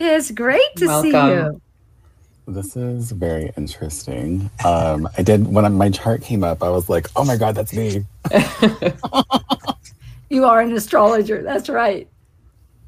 It's 0.00 0.30
great 0.30 0.76
to 0.76 1.02
see 1.02 1.10
you. 1.10 1.60
This 2.48 2.74
is 2.74 3.12
very 3.12 3.52
interesting. 3.58 4.50
Um, 4.64 5.06
I 5.18 5.22
did 5.22 5.46
when 5.46 5.70
my 5.74 5.90
chart 5.90 6.22
came 6.22 6.42
up. 6.42 6.62
I 6.62 6.70
was 6.70 6.88
like, 6.88 7.10
"Oh 7.16 7.24
my 7.26 7.36
god, 7.36 7.54
that's 7.54 7.74
me!" 7.74 8.06
You 10.30 10.46
are 10.46 10.62
an 10.62 10.72
astrologer. 10.72 11.42
That's 11.42 11.68
right. 11.68 12.08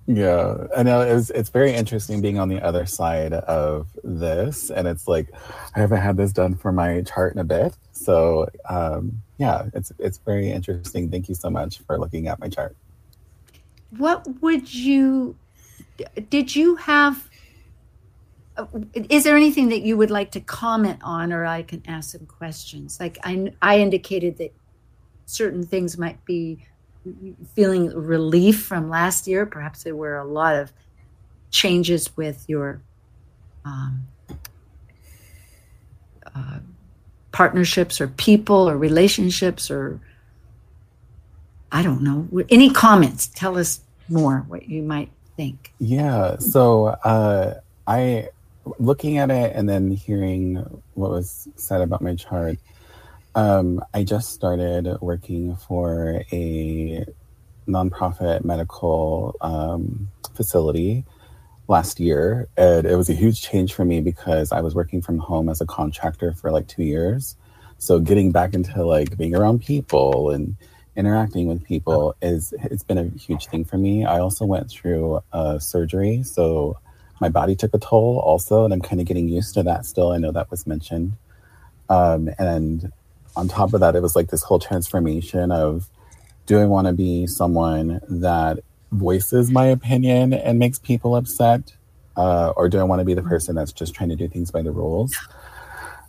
Yeah, 0.08 0.68
I 0.76 0.84
know 0.84 1.00
it 1.00 1.12
was, 1.12 1.30
it's 1.30 1.48
very 1.48 1.72
interesting 1.72 2.20
being 2.20 2.38
on 2.38 2.48
the 2.48 2.60
other 2.60 2.86
side 2.86 3.32
of 3.32 3.88
this, 4.04 4.70
and 4.70 4.86
it's 4.86 5.08
like 5.08 5.28
I 5.74 5.80
haven't 5.80 6.00
had 6.00 6.16
this 6.16 6.32
done 6.32 6.54
for 6.54 6.70
my 6.70 7.02
chart 7.02 7.34
in 7.34 7.40
a 7.40 7.44
bit. 7.44 7.76
So 7.90 8.48
um, 8.68 9.20
yeah, 9.38 9.64
it's 9.74 9.92
it's 9.98 10.18
very 10.18 10.50
interesting. 10.50 11.10
Thank 11.10 11.28
you 11.28 11.34
so 11.34 11.50
much 11.50 11.78
for 11.78 11.98
looking 11.98 12.28
at 12.28 12.38
my 12.38 12.48
chart. 12.48 12.76
What 13.96 14.26
would 14.42 14.72
you? 14.72 15.36
Did 16.30 16.54
you 16.54 16.76
have? 16.76 17.28
uh, 18.56 18.66
Is 18.94 19.24
there 19.24 19.36
anything 19.36 19.70
that 19.70 19.82
you 19.82 19.96
would 19.96 20.12
like 20.12 20.30
to 20.32 20.40
comment 20.40 21.00
on, 21.02 21.32
or 21.32 21.44
I 21.46 21.62
can 21.62 21.82
ask 21.88 22.10
some 22.10 22.26
questions? 22.26 23.00
Like 23.00 23.18
I, 23.24 23.52
I 23.60 23.80
indicated 23.80 24.38
that 24.38 24.54
certain 25.24 25.64
things 25.64 25.98
might 25.98 26.24
be 26.24 26.64
feeling 27.54 27.88
relief 27.94 28.62
from 28.62 28.88
last 28.88 29.26
year. 29.26 29.46
Perhaps 29.46 29.84
there 29.84 29.96
were 29.96 30.16
a 30.18 30.24
lot 30.24 30.56
of 30.56 30.72
changes 31.50 32.16
with 32.16 32.44
your 32.48 32.80
um, 33.64 34.06
uh, 36.34 36.58
partnerships, 37.32 38.00
or 38.00 38.08
people, 38.08 38.68
or 38.68 38.76
relationships, 38.76 39.70
or 39.70 40.00
I 41.72 41.82
don't 41.82 42.02
know. 42.02 42.28
Any 42.48 42.70
comments? 42.70 43.28
Tell 43.28 43.58
us 43.58 43.80
more 44.08 44.44
what 44.48 44.68
you 44.68 44.82
might 44.82 45.10
think. 45.36 45.72
Yeah. 45.78 46.36
So 46.38 46.86
uh, 46.86 47.60
I, 47.86 48.28
looking 48.78 49.18
at 49.18 49.30
it 49.30 49.54
and 49.54 49.68
then 49.68 49.90
hearing 49.90 50.56
what 50.94 51.10
was 51.10 51.48
said 51.56 51.80
about 51.80 52.02
my 52.02 52.14
chart, 52.14 52.58
um, 53.36 53.84
I 53.92 54.02
just 54.02 54.32
started 54.32 54.98
working 55.02 55.56
for 55.56 56.22
a 56.32 57.04
nonprofit 57.68 58.44
medical 58.44 59.36
um, 59.42 60.08
facility 60.34 61.04
last 61.68 62.00
year. 62.00 62.48
And 62.56 62.86
it 62.86 62.96
was 62.96 63.10
a 63.10 63.12
huge 63.12 63.42
change 63.42 63.74
for 63.74 63.84
me 63.84 64.00
because 64.00 64.52
I 64.52 64.62
was 64.62 64.74
working 64.74 65.02
from 65.02 65.18
home 65.18 65.50
as 65.50 65.60
a 65.60 65.66
contractor 65.66 66.32
for 66.32 66.50
like 66.50 66.66
two 66.66 66.82
years. 66.82 67.36
So 67.76 67.98
getting 68.00 68.32
back 68.32 68.54
into 68.54 68.82
like 68.82 69.18
being 69.18 69.36
around 69.36 69.60
people 69.60 70.30
and 70.30 70.56
interacting 70.96 71.46
with 71.46 71.62
people 71.62 72.16
is 72.22 72.54
it's 72.64 72.84
been 72.84 72.96
a 72.96 73.18
huge 73.18 73.48
thing 73.48 73.66
for 73.66 73.76
me. 73.76 74.06
I 74.06 74.18
also 74.18 74.46
went 74.46 74.70
through 74.70 75.20
uh, 75.34 75.58
surgery, 75.58 76.22
so 76.22 76.78
my 77.20 77.28
body 77.28 77.54
took 77.54 77.74
a 77.74 77.78
toll 77.78 78.18
also, 78.18 78.64
and 78.64 78.72
I'm 78.72 78.80
kind 78.80 78.98
of 78.98 79.06
getting 79.06 79.28
used 79.28 79.52
to 79.54 79.62
that 79.64 79.84
still. 79.84 80.12
I 80.12 80.16
know 80.16 80.32
that 80.32 80.50
was 80.50 80.66
mentioned, 80.66 81.12
um, 81.90 82.30
and 82.38 82.90
on 83.36 83.48
top 83.48 83.74
of 83.74 83.80
that, 83.80 83.94
it 83.94 84.02
was 84.02 84.16
like 84.16 84.28
this 84.28 84.42
whole 84.42 84.58
transformation 84.58 85.52
of 85.52 85.88
do 86.46 86.58
I 86.58 86.64
want 86.64 86.86
to 86.86 86.92
be 86.92 87.26
someone 87.26 88.00
that 88.08 88.60
voices 88.92 89.50
my 89.50 89.66
opinion 89.66 90.32
and 90.32 90.58
makes 90.58 90.78
people 90.78 91.16
upset, 91.16 91.74
uh, 92.16 92.52
or 92.56 92.68
do 92.68 92.78
I 92.78 92.84
want 92.84 93.00
to 93.00 93.04
be 93.04 93.14
the 93.14 93.22
person 93.22 93.54
that's 93.54 93.72
just 93.72 93.94
trying 93.94 94.10
to 94.10 94.16
do 94.16 94.28
things 94.28 94.50
by 94.50 94.62
the 94.62 94.70
rules? 94.70 95.14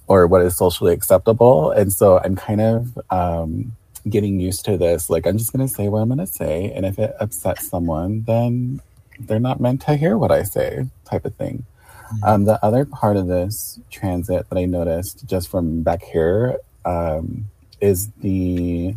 Or 0.07 0.25
what 0.25 0.41
is 0.41 0.55
socially 0.55 0.93
acceptable, 0.93 1.71
and 1.71 1.91
so 1.91 2.19
I'm 2.19 2.38
kind 2.38 2.61
of 2.61 2.97
um, 3.09 3.75
getting 4.09 4.39
used 4.39 4.63
to 4.65 4.78
this. 4.78 5.09
Like, 5.09 5.28
I'm 5.28 5.38
just 5.38 5.51
going 5.51 5.67
to 5.67 5.73
say 5.73 5.89
what 5.89 5.99
I'm 5.99 6.07
going 6.07 6.19
to 6.19 6.28
say. 6.28 6.71
And 6.73 6.86
if 6.86 6.97
it 6.97 7.13
upsets 7.19 7.67
someone, 7.67 8.23
then 8.23 8.82
they're 9.19 9.39
not 9.39 9.59
meant 9.59 9.82
to 9.82 9.95
hear 9.95 10.17
what 10.17 10.32
I 10.32 10.43
say, 10.43 10.86
type 11.03 11.25
of 11.25 11.36
thing. 11.36 11.65
Um, 12.23 12.45
the 12.45 12.63
other 12.63 12.86
part 12.86 13.17
of 13.17 13.28
this 13.28 13.80
transit 13.91 14.49
that 14.49 14.57
I 14.57 14.63
noticed 14.63 15.25
just 15.25 15.49
from 15.49 15.84
back 15.84 16.03
here 16.03 16.57
um, 16.88 17.46
is 17.82 18.10
the 18.22 18.96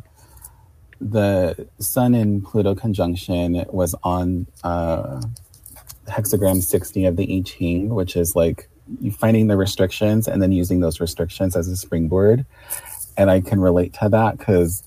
the 1.00 1.68
Sun 1.78 2.14
and 2.14 2.44
Pluto 2.44 2.74
conjunction 2.74 3.64
was 3.70 3.94
on 4.02 4.46
uh, 4.62 5.20
hexagram 6.06 6.62
60 6.62 7.06
of 7.06 7.16
the 7.16 7.36
I 7.36 7.40
Ching, 7.40 7.88
which 7.88 8.16
is 8.16 8.36
like 8.36 8.68
finding 9.12 9.46
the 9.46 9.56
restrictions 9.56 10.28
and 10.28 10.42
then 10.42 10.52
using 10.52 10.80
those 10.80 11.00
restrictions 11.00 11.56
as 11.56 11.68
a 11.68 11.76
springboard. 11.76 12.44
And 13.16 13.30
I 13.30 13.40
can 13.40 13.60
relate 13.60 13.94
to 13.94 14.08
that 14.10 14.38
because 14.38 14.82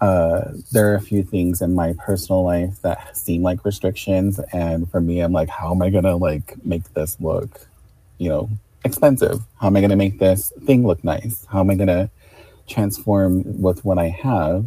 uh, 0.00 0.52
there 0.72 0.90
are 0.90 0.94
a 0.94 1.00
few 1.00 1.22
things 1.22 1.60
in 1.60 1.74
my 1.74 1.94
personal 1.98 2.42
life 2.42 2.80
that 2.80 3.16
seem 3.16 3.42
like 3.42 3.64
restrictions, 3.64 4.40
and 4.52 4.90
for 4.90 5.00
me, 5.00 5.20
I'm 5.20 5.32
like, 5.32 5.50
how 5.50 5.72
am 5.72 5.82
I 5.82 5.90
gonna 5.90 6.16
like 6.16 6.54
make 6.64 6.94
this 6.94 7.18
look, 7.20 7.66
you 8.16 8.30
know, 8.30 8.48
expensive? 8.82 9.40
How 9.60 9.66
am 9.66 9.76
I 9.76 9.82
gonna 9.82 9.96
make 9.96 10.18
this 10.18 10.54
thing 10.64 10.86
look 10.86 11.04
nice? 11.04 11.44
How 11.50 11.60
am 11.60 11.68
I 11.68 11.74
gonna 11.74 12.10
transform 12.70 13.60
with 13.60 13.84
what 13.84 13.98
I 13.98 14.08
have? 14.08 14.66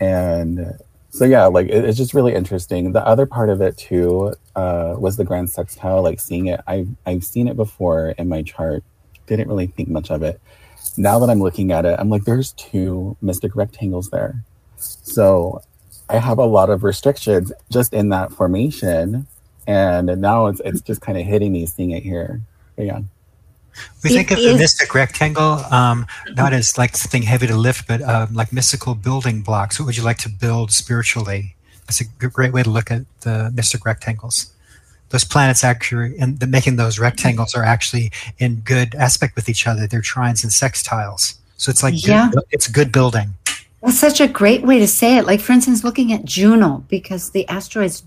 And 0.00 0.78
so 1.10 1.24
yeah, 1.24 1.46
like 1.46 1.68
it, 1.68 1.84
it's 1.84 1.98
just 1.98 2.14
really 2.14 2.34
interesting. 2.34 2.92
The 2.92 3.06
other 3.06 3.26
part 3.26 3.50
of 3.50 3.60
it 3.60 3.76
too 3.76 4.34
uh, 4.56 4.94
was 4.98 5.16
the 5.16 5.24
grand 5.24 5.50
sextile, 5.50 6.02
like 6.02 6.20
seeing 6.20 6.46
it. 6.46 6.60
I've 6.66 6.88
I've 7.04 7.24
seen 7.24 7.48
it 7.48 7.56
before 7.56 8.10
in 8.10 8.28
my 8.28 8.42
chart, 8.42 8.84
didn't 9.26 9.48
really 9.48 9.66
think 9.66 9.88
much 9.88 10.10
of 10.10 10.22
it 10.22 10.40
now 10.98 11.18
that 11.20 11.30
I'm 11.30 11.40
looking 11.40 11.72
at 11.72 11.84
it, 11.86 11.98
I'm 11.98 12.10
like, 12.10 12.24
there's 12.24 12.52
two 12.52 13.16
mystic 13.22 13.54
rectangles 13.54 14.10
there. 14.10 14.42
So 14.76 15.62
I 16.08 16.18
have 16.18 16.38
a 16.38 16.44
lot 16.44 16.70
of 16.70 16.84
restrictions 16.84 17.52
just 17.70 17.92
in 17.94 18.08
that 18.10 18.32
formation. 18.32 19.26
And 19.66 20.06
now 20.20 20.46
it's, 20.46 20.60
it's 20.64 20.80
just 20.80 21.00
kind 21.00 21.18
of 21.18 21.24
hitting 21.24 21.52
me 21.52 21.66
seeing 21.66 21.92
it 21.92 22.02
here. 22.02 22.40
But 22.76 22.86
yeah. 22.86 23.00
We 24.04 24.10
think 24.10 24.30
of 24.30 24.38
the 24.38 24.54
mystic 24.56 24.94
rectangle 24.94 25.64
um, 25.70 26.06
not 26.36 26.52
as 26.52 26.78
like 26.78 26.96
something 26.96 27.22
heavy 27.22 27.46
to 27.46 27.56
lift, 27.56 27.88
but 27.88 28.00
um, 28.02 28.34
like 28.34 28.52
mystical 28.52 28.94
building 28.94 29.42
blocks. 29.42 29.78
What 29.78 29.86
would 29.86 29.96
you 29.96 30.04
like 30.04 30.18
to 30.18 30.28
build 30.28 30.72
spiritually? 30.72 31.54
That's 31.86 32.00
a 32.00 32.04
great 32.04 32.52
way 32.52 32.62
to 32.62 32.70
look 32.70 32.90
at 32.90 33.02
the 33.22 33.50
mystic 33.54 33.84
rectangles. 33.84 34.52
Those 35.10 35.24
planets 35.24 35.64
actually, 35.64 36.18
and 36.18 36.38
the, 36.38 36.46
making 36.46 36.76
those 36.76 36.98
rectangles 36.98 37.54
are 37.54 37.64
actually 37.64 38.12
in 38.38 38.56
good 38.56 38.94
aspect 38.94 39.36
with 39.36 39.48
each 39.48 39.66
other. 39.66 39.86
They're 39.86 40.02
trines 40.02 40.42
and 40.42 40.52
sextiles. 40.52 41.38
So 41.56 41.70
it's 41.70 41.82
like, 41.82 41.94
good- 41.94 42.08
Yeah. 42.08 42.30
it's 42.50 42.68
good 42.68 42.92
building. 42.92 43.34
That's 43.82 43.98
such 43.98 44.20
a 44.20 44.28
great 44.28 44.62
way 44.62 44.78
to 44.80 44.86
say 44.88 45.16
it. 45.16 45.24
Like, 45.24 45.40
for 45.40 45.52
instance, 45.52 45.82
looking 45.84 46.12
at 46.12 46.24
Juno, 46.24 46.84
because 46.88 47.30
the 47.30 47.48
asteroids 47.48 48.02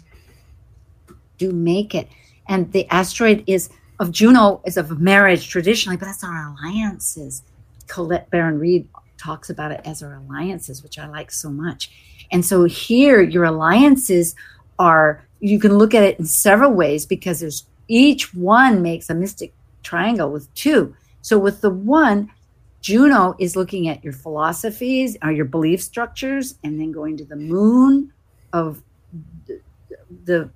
do 1.37 1.51
make 1.51 1.95
it. 1.95 2.07
And 2.47 2.71
the 2.71 2.87
asteroid 2.89 3.43
is 3.47 3.69
of 4.01 4.11
Juno 4.11 4.61
is 4.65 4.77
of 4.77 4.99
marriage 4.99 5.47
traditionally, 5.47 5.95
but 5.95 6.07
that's 6.07 6.23
our 6.23 6.47
alliances. 6.47 7.43
Colette 7.87 8.29
Baron-Reid 8.31 8.87
talks 9.17 9.51
about 9.51 9.71
it 9.71 9.79
as 9.85 10.01
our 10.01 10.15
alliances, 10.15 10.81
which 10.81 10.97
I 10.97 11.05
like 11.07 11.31
so 11.31 11.51
much. 11.51 11.91
And 12.31 12.43
so 12.43 12.63
here, 12.63 13.21
your 13.21 13.43
alliances 13.43 14.35
are, 14.79 15.23
you 15.39 15.59
can 15.59 15.77
look 15.77 15.93
at 15.93 16.03
it 16.03 16.17
in 16.17 16.25
several 16.25 16.73
ways 16.73 17.05
because 17.05 17.41
there's 17.41 17.67
each 17.87 18.33
one 18.33 18.81
makes 18.81 19.11
a 19.11 19.13
mystic 19.13 19.53
triangle 19.83 20.31
with 20.31 20.51
two. 20.55 20.95
So 21.21 21.37
with 21.37 21.61
the 21.61 21.69
one, 21.69 22.31
Juno 22.81 23.35
is 23.37 23.55
looking 23.55 23.87
at 23.87 24.03
your 24.03 24.13
philosophies 24.13 25.15
or 25.21 25.31
your 25.31 25.45
belief 25.45 25.79
structures, 25.79 26.55
and 26.63 26.79
then 26.79 26.91
going 26.91 27.17
to 27.17 27.25
the 27.25 27.35
moon 27.35 28.11
of 28.51 28.81
the, 29.45 29.61
the 30.23 30.49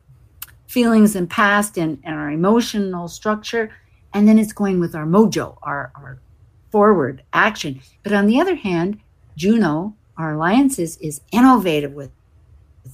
feelings 0.76 1.16
and 1.16 1.30
past 1.30 1.78
and, 1.78 1.98
and 2.04 2.14
our 2.14 2.30
emotional 2.30 3.08
structure. 3.08 3.72
And 4.14 4.28
then 4.28 4.38
it's 4.38 4.52
going 4.52 4.82
with 4.82 4.94
our 4.94 5.06
mojo, 5.06 5.58
our, 5.64 5.90
our 5.96 6.20
forward 6.70 7.24
action. 7.32 7.80
But 8.04 8.12
on 8.12 8.28
the 8.28 8.42
other 8.42 8.56
hand, 8.56 9.00
Juno, 9.38 9.96
our 10.18 10.34
alliances, 10.34 10.98
is 10.98 11.22
innovative 11.32 11.94
with, 11.94 12.12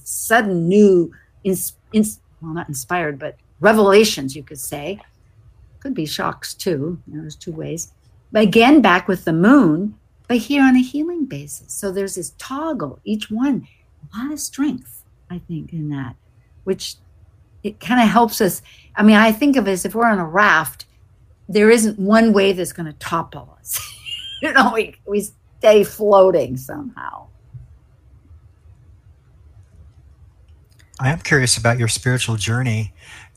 sudden 0.04 0.68
new, 0.68 1.12
ins, 1.42 1.74
ins, 1.92 2.20
well, 2.40 2.54
not 2.54 2.68
inspired, 2.68 3.18
but 3.18 3.36
revelations, 3.58 4.36
you 4.36 4.44
could 4.44 4.60
say. 4.60 5.00
Could 5.80 5.94
be 5.94 6.06
shocks 6.06 6.54
too. 6.54 7.00
There's 7.08 7.34
two 7.34 7.52
ways. 7.52 7.92
But 8.30 8.44
again, 8.44 8.80
back 8.80 9.08
with 9.08 9.24
the 9.24 9.32
moon, 9.32 9.98
but 10.28 10.36
here 10.36 10.62
on 10.62 10.76
a 10.76 10.82
healing 10.82 11.24
basis. 11.24 11.72
So 11.74 11.90
there's 11.90 12.14
this 12.14 12.32
toggle, 12.38 13.00
each 13.02 13.28
one, 13.28 13.66
a 14.04 14.16
lot 14.16 14.32
of 14.32 14.38
strength, 14.38 15.02
I 15.28 15.40
think, 15.48 15.72
in 15.72 15.88
that, 15.88 16.14
which 16.62 16.96
it 17.62 17.80
kind 17.80 18.00
of 18.00 18.08
helps 18.08 18.40
us. 18.40 18.62
I 18.96 19.02
mean, 19.02 19.16
I 19.16 19.32
think 19.32 19.56
of 19.56 19.68
it 19.68 19.72
as 19.72 19.84
if 19.84 19.94
we're 19.94 20.06
on 20.06 20.18
a 20.18 20.26
raft 20.26 20.86
there 21.52 21.70
isn't 21.70 21.98
one 21.98 22.32
wave 22.32 22.56
that's 22.56 22.72
going 22.72 22.86
to 22.86 22.98
topple 22.98 23.56
us. 23.60 23.78
you 24.42 24.52
know, 24.52 24.72
we, 24.74 24.96
we 25.06 25.28
stay 25.58 25.84
floating 25.84 26.56
somehow. 26.56 27.26
I 30.98 31.10
am 31.10 31.18
curious 31.18 31.56
about 31.56 31.78
your 31.78 31.88
spiritual 31.88 32.36
journey. 32.36 32.92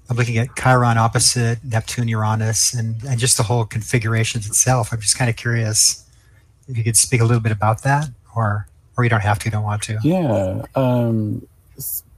I'm 0.10 0.18
looking 0.18 0.38
at 0.38 0.56
Chiron 0.56 0.98
opposite 0.98 1.64
Neptune, 1.64 2.08
Uranus, 2.08 2.74
and, 2.74 3.04
and 3.04 3.20
just 3.20 3.38
the 3.38 3.44
whole 3.44 3.66
configurations 3.66 4.48
itself. 4.48 4.94
I'm 4.94 5.02
just 5.02 5.18
kind 5.18 5.30
of 5.30 5.36
curious 5.36 6.06
if 6.68 6.78
you 6.78 6.84
could 6.84 6.96
speak 6.96 7.22
a 7.22 7.26
little 7.26 7.42
bit 7.42 7.52
about 7.52 7.82
that, 7.84 8.10
or 8.36 8.68
or 8.98 9.04
you 9.04 9.10
don't 9.10 9.22
have 9.22 9.40
to, 9.40 9.46
you 9.46 9.52
don't 9.52 9.64
want 9.64 9.82
to. 9.84 9.98
Yeah, 10.04 10.62
um, 10.76 11.48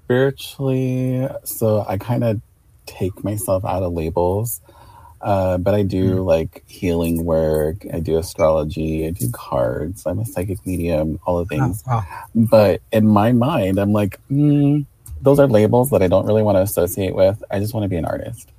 spiritually, 0.07 1.27
so 1.43 1.85
I 1.85 1.97
kind 1.97 2.23
of 2.23 2.39
take 2.85 3.25
myself 3.25 3.65
out 3.65 3.83
of 3.83 3.91
labels. 3.91 4.61
Uh, 5.19 5.57
but 5.57 5.73
I 5.73 5.81
do 5.81 6.17
mm. 6.17 6.25
like 6.25 6.63
healing 6.67 7.25
work. 7.25 7.85
I 7.93 7.99
do 7.99 8.17
astrology. 8.17 9.05
I 9.05 9.09
do 9.09 9.29
cards. 9.31 10.05
I'm 10.05 10.19
a 10.19 10.25
psychic 10.25 10.65
medium. 10.65 11.19
All 11.25 11.43
the 11.43 11.55
oh, 11.55 11.57
things. 11.57 11.83
Oh, 11.87 11.97
wow. 11.97 12.05
But 12.33 12.81
in 12.93 13.05
my 13.07 13.33
mind, 13.33 13.79
I'm 13.79 13.91
like, 13.91 14.19
mm, 14.31 14.85
those 15.21 15.39
are 15.39 15.47
labels 15.47 15.89
that 15.89 16.01
I 16.01 16.07
don't 16.07 16.25
really 16.25 16.43
want 16.43 16.55
to 16.55 16.61
associate 16.61 17.13
with. 17.13 17.43
I 17.51 17.59
just 17.59 17.73
want 17.73 17.83
to 17.83 17.89
be 17.89 17.97
an 17.97 18.05
artist. 18.05 18.49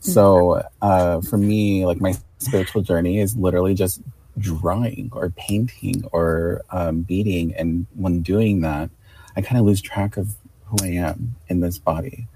So 0.00 0.62
uh, 0.80 1.20
for 1.20 1.36
me, 1.36 1.84
like 1.84 2.00
my 2.00 2.14
spiritual 2.38 2.82
journey 2.82 3.18
is 3.18 3.36
literally 3.36 3.74
just 3.74 4.00
drawing 4.38 5.10
or 5.12 5.30
painting 5.30 6.04
or 6.12 6.62
um, 6.70 7.02
beading. 7.02 7.54
And 7.56 7.86
when 7.94 8.22
doing 8.22 8.60
that, 8.62 8.88
I 9.36 9.42
kind 9.42 9.58
of 9.58 9.66
lose 9.66 9.82
track 9.82 10.16
of 10.16 10.36
who 10.66 10.76
I 10.82 10.88
am 10.88 11.36
in 11.48 11.60
this 11.60 11.78
body. 11.78 12.26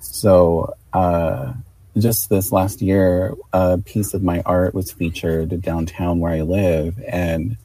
So 0.00 0.74
uh, 0.92 1.54
just 1.98 2.28
this 2.28 2.52
last 2.52 2.82
year, 2.82 3.34
a 3.52 3.78
piece 3.78 4.14
of 4.14 4.22
my 4.22 4.42
art 4.44 4.74
was 4.74 4.92
featured 4.92 5.60
downtown 5.62 6.20
where 6.20 6.32
I 6.32 6.42
live. 6.42 6.98
And 7.08 7.56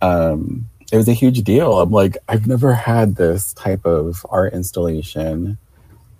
um, 0.00 0.68
it 0.90 0.96
was 0.96 1.08
a 1.08 1.14
huge 1.14 1.42
deal. 1.42 1.80
I'm 1.80 1.90
like, 1.90 2.18
I've 2.28 2.46
never 2.46 2.74
had 2.74 3.16
this 3.16 3.52
type 3.54 3.86
of 3.86 4.26
art 4.28 4.52
installation 4.52 5.58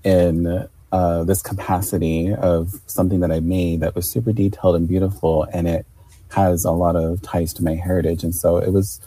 in 0.05 0.69
uh, 0.93 1.25
this 1.25 1.43
capacity 1.43 2.33
of 2.35 2.81
something 2.87 3.21
that 3.21 3.33
I 3.33 3.41
made 3.41 3.81
that 3.81 3.95
was 3.95 4.11
super 4.11 4.33
detailed 4.33 4.77
and 4.77 4.89
beautiful, 4.89 5.45
and 5.53 5.67
it 5.67 5.87
has 6.31 6.65
a 6.65 6.71
lot 6.71 6.97
of 6.97 7.23
ties 7.23 7.53
to 7.55 7.65
my 7.65 7.75
heritage. 7.75 8.25
And 8.25 8.35
so 8.35 8.57
it 8.59 8.73
was 8.73 9.01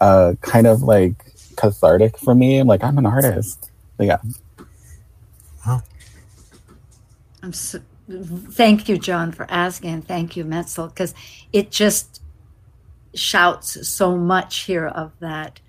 uh, 0.00 0.34
kind 0.40 0.66
of 0.66 0.82
like 0.82 1.34
cathartic 1.60 2.16
for 2.16 2.34
me. 2.34 2.58
I'm 2.58 2.66
like, 2.66 2.82
I'm 2.82 2.98
an 2.98 3.06
artist. 3.06 3.70
But 3.96 4.06
yeah. 4.06 4.18
I'm 7.42 7.52
so, 7.52 7.80
thank 8.50 8.88
you, 8.88 8.98
John, 8.98 9.32
for 9.32 9.46
asking. 9.50 10.02
Thank 10.02 10.36
you, 10.36 10.44
Metzl, 10.44 10.88
because 10.88 11.14
it 11.52 11.70
just 11.70 12.22
shouts 13.14 13.88
so 13.88 14.16
much 14.16 14.60
here 14.60 14.86
of 14.86 15.12
that 15.20 15.60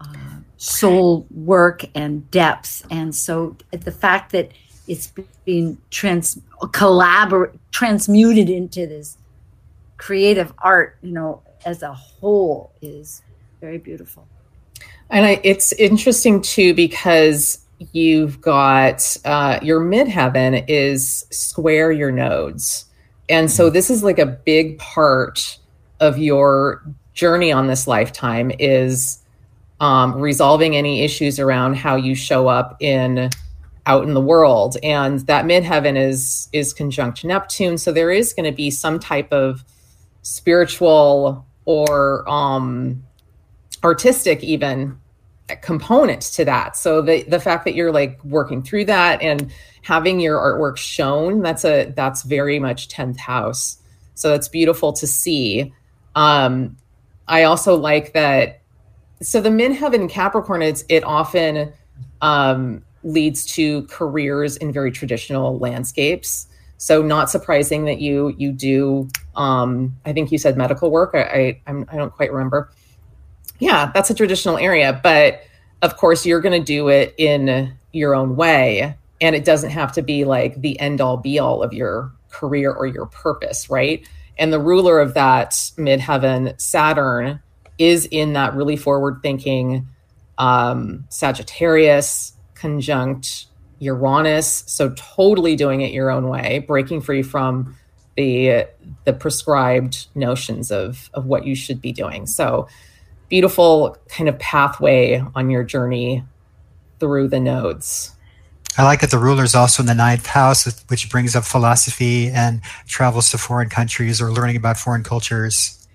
uh, 0.00 0.14
soul 0.56 1.26
work 1.30 1.84
and 1.94 2.30
depth. 2.30 2.86
And 2.90 3.14
so 3.14 3.56
the 3.70 3.92
fact 3.92 4.32
that 4.32 4.52
it's 4.86 5.12
being 5.44 5.78
trans 5.90 6.40
collabor- 6.60 7.56
transmuted 7.70 8.48
into 8.50 8.86
this 8.86 9.16
creative 9.96 10.52
art, 10.58 10.96
you 11.02 11.12
know, 11.12 11.42
as 11.64 11.82
a 11.82 11.92
whole 11.92 12.72
is 12.80 13.22
very 13.60 13.78
beautiful. 13.78 14.26
And 15.10 15.24
I, 15.24 15.40
it's 15.42 15.72
interesting 15.72 16.42
too 16.42 16.74
because 16.74 17.64
you've 17.92 18.40
got 18.40 19.16
uh, 19.24 19.58
your 19.62 19.80
midheaven 19.80 20.64
is 20.68 21.26
square 21.30 21.90
your 21.92 22.10
nodes. 22.10 22.84
And 23.28 23.50
so 23.50 23.70
this 23.70 23.90
is 23.90 24.02
like 24.02 24.18
a 24.18 24.26
big 24.26 24.78
part 24.78 25.58
of 26.00 26.18
your 26.18 26.82
journey 27.14 27.52
on 27.52 27.66
this 27.66 27.86
lifetime 27.86 28.52
is 28.58 29.22
um, 29.80 30.14
resolving 30.14 30.76
any 30.76 31.02
issues 31.02 31.38
around 31.38 31.74
how 31.74 31.96
you 31.96 32.14
show 32.14 32.48
up 32.48 32.76
in 32.80 33.30
out 33.86 34.04
in 34.04 34.12
the 34.12 34.20
world. 34.20 34.76
And 34.82 35.20
that 35.20 35.44
midheaven 35.44 35.96
is 35.96 36.48
is 36.52 36.72
conjunct 36.72 37.24
neptune. 37.24 37.78
So 37.78 37.92
there 37.92 38.10
is 38.10 38.32
going 38.32 38.50
to 38.50 38.54
be 38.54 38.70
some 38.70 38.98
type 38.98 39.32
of 39.32 39.64
spiritual 40.22 41.46
or 41.64 42.28
um 42.28 43.02
artistic 43.84 44.42
even 44.42 44.98
component 45.62 46.20
to 46.20 46.44
that 46.44 46.76
so 46.76 47.00
the 47.00 47.22
the 47.24 47.40
fact 47.40 47.64
that 47.64 47.74
you're 47.74 47.92
like 47.92 48.22
working 48.22 48.62
through 48.62 48.84
that 48.84 49.22
and 49.22 49.50
having 49.82 50.20
your 50.20 50.36
artwork 50.38 50.76
shown 50.76 51.40
that's 51.40 51.64
a 51.64 51.90
that's 51.96 52.22
very 52.22 52.58
much 52.58 52.88
10th 52.88 53.16
house 53.16 53.78
so 54.14 54.34
it's 54.34 54.48
beautiful 54.48 54.92
to 54.92 55.06
see 55.06 55.72
um, 56.18 56.76
I 57.28 57.44
also 57.44 57.76
like 57.76 58.12
that. 58.14 58.60
So 59.22 59.40
the 59.40 59.50
midheaven 59.50 60.10
Capricorn, 60.10 60.62
it's, 60.62 60.84
it 60.88 61.04
often 61.04 61.72
um, 62.22 62.82
leads 63.04 63.46
to 63.54 63.82
careers 63.84 64.56
in 64.56 64.72
very 64.72 64.90
traditional 64.90 65.58
landscapes. 65.58 66.48
So 66.78 67.02
not 67.02 67.28
surprising 67.28 67.86
that 67.86 68.00
you 68.00 68.34
you 68.38 68.52
do. 68.52 69.08
Um, 69.34 69.96
I 70.04 70.12
think 70.12 70.30
you 70.30 70.38
said 70.38 70.56
medical 70.56 70.92
work. 70.92 71.10
I 71.12 71.22
I, 71.22 71.60
I'm, 71.66 71.84
I 71.90 71.96
don't 71.96 72.12
quite 72.12 72.32
remember. 72.32 72.70
Yeah, 73.58 73.90
that's 73.92 74.10
a 74.10 74.14
traditional 74.14 74.58
area, 74.58 74.98
but 75.02 75.42
of 75.82 75.96
course 75.96 76.24
you're 76.26 76.40
going 76.40 76.58
to 76.58 76.64
do 76.64 76.88
it 76.88 77.14
in 77.18 77.74
your 77.92 78.14
own 78.14 78.36
way, 78.36 78.96
and 79.20 79.34
it 79.34 79.44
doesn't 79.44 79.70
have 79.70 79.92
to 79.92 80.02
be 80.02 80.24
like 80.24 80.60
the 80.60 80.78
end 80.78 81.00
all 81.00 81.16
be 81.16 81.38
all 81.38 81.62
of 81.62 81.72
your 81.72 82.12
career 82.30 82.72
or 82.72 82.86
your 82.86 83.06
purpose, 83.06 83.68
right? 83.70 84.06
And 84.38 84.52
the 84.52 84.60
ruler 84.60 85.00
of 85.00 85.14
that 85.14 85.50
midheaven, 85.76 86.60
Saturn, 86.60 87.40
is 87.78 88.06
in 88.06 88.34
that 88.34 88.54
really 88.54 88.76
forward 88.76 89.20
thinking 89.22 89.88
um, 90.36 91.04
Sagittarius 91.08 92.32
conjunct 92.54 93.46
Uranus. 93.80 94.64
So 94.66 94.90
totally 94.90 95.56
doing 95.56 95.80
it 95.80 95.92
your 95.92 96.10
own 96.10 96.28
way, 96.28 96.64
breaking 96.66 97.00
free 97.00 97.22
from 97.22 97.76
the 98.16 98.66
the 99.04 99.12
prescribed 99.12 100.06
notions 100.14 100.72
of 100.72 101.10
of 101.14 101.26
what 101.26 101.46
you 101.46 101.54
should 101.54 101.80
be 101.80 101.92
doing. 101.92 102.26
So 102.26 102.68
beautiful 103.28 103.96
kind 104.08 104.28
of 104.28 104.38
pathway 104.38 105.22
on 105.34 105.50
your 105.50 105.64
journey 105.64 106.24
through 106.98 107.28
the 107.28 107.40
nodes. 107.40 108.14
I 108.76 108.84
like 108.84 109.00
that 109.00 109.10
the 109.10 109.18
ruler 109.18 109.42
is 109.42 109.54
also 109.56 109.82
in 109.82 109.86
the 109.86 109.94
ninth 109.94 110.26
house, 110.26 110.84
which 110.88 111.10
brings 111.10 111.34
up 111.34 111.44
philosophy 111.44 112.28
and 112.28 112.60
travels 112.86 113.30
to 113.30 113.38
foreign 113.38 113.68
countries 113.68 114.20
or 114.20 114.30
learning 114.30 114.56
about 114.56 114.76
foreign 114.76 115.02
cultures. 115.02 115.86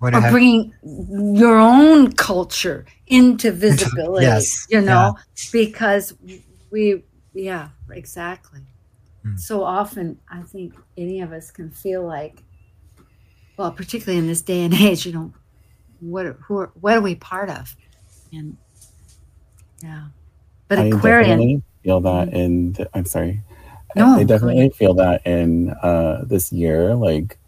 What 0.00 0.14
or 0.14 0.20
have, 0.20 0.32
bringing 0.32 0.74
your 0.82 1.56
own 1.56 2.12
culture 2.12 2.84
into 3.06 3.52
visibility, 3.52 4.26
into, 4.26 4.36
yes, 4.36 4.66
you 4.68 4.80
know, 4.80 5.14
yeah. 5.16 5.22
because 5.52 6.14
we, 6.70 7.04
yeah, 7.32 7.68
exactly. 7.90 8.60
Hmm. 9.22 9.36
So 9.36 9.62
often, 9.62 10.18
I 10.28 10.42
think 10.42 10.74
any 10.98 11.20
of 11.20 11.32
us 11.32 11.50
can 11.52 11.70
feel 11.70 12.04
like, 12.04 12.42
well, 13.56 13.70
particularly 13.70 14.18
in 14.18 14.26
this 14.26 14.42
day 14.42 14.64
and 14.64 14.74
age, 14.74 15.06
you 15.06 15.12
know, 15.12 15.32
what, 16.00 16.26
who 16.40 16.58
are, 16.58 16.70
what 16.80 16.96
are 16.96 17.00
we 17.00 17.14
part 17.14 17.50
of? 17.50 17.74
And 18.32 18.56
yeah. 19.82 20.06
But 20.68 20.78
I 20.78 20.84
Aquarian 20.86 21.62
feel 21.82 22.00
that 22.00 22.28
mm-hmm. 22.28 22.36
in 22.36 22.72
the, 22.72 22.88
I'm 22.94 23.04
sorry. 23.04 23.42
No, 23.96 24.16
I 24.16 24.24
definitely 24.24 24.70
feel 24.70 24.94
that 24.94 25.24
in 25.24 25.70
uh, 25.70 26.24
this 26.24 26.52
year, 26.52 26.94
like 26.94 27.38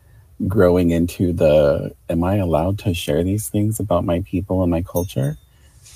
growing 0.47 0.91
into 0.91 1.33
the 1.33 1.95
am 2.09 2.23
I 2.23 2.37
allowed 2.37 2.79
to 2.81 2.95
share 2.95 3.25
these 3.25 3.49
things 3.49 3.81
about 3.81 4.05
my 4.05 4.21
people 4.21 4.63
and 4.63 4.71
my 4.71 4.83
culture? 4.83 5.39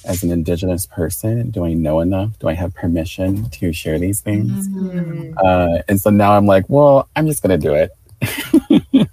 As 0.06 0.22
an 0.22 0.30
indigenous 0.30 0.86
person, 0.86 1.50
do 1.50 1.66
I 1.66 1.74
know 1.74 2.00
enough? 2.00 2.38
Do 2.38 2.48
I 2.48 2.54
have 2.54 2.74
permission 2.74 3.50
to 3.50 3.70
share 3.70 3.98
these 3.98 4.22
things? 4.22 4.66
Mm-hmm. 4.66 5.36
Uh, 5.36 5.82
and 5.88 6.00
so 6.00 6.08
now 6.08 6.32
I'm 6.32 6.46
like, 6.46 6.64
well, 6.68 7.06
I'm 7.14 7.26
just 7.26 7.42
going 7.42 7.60
to 7.60 7.68
do 7.68 7.74
it. 7.74 7.90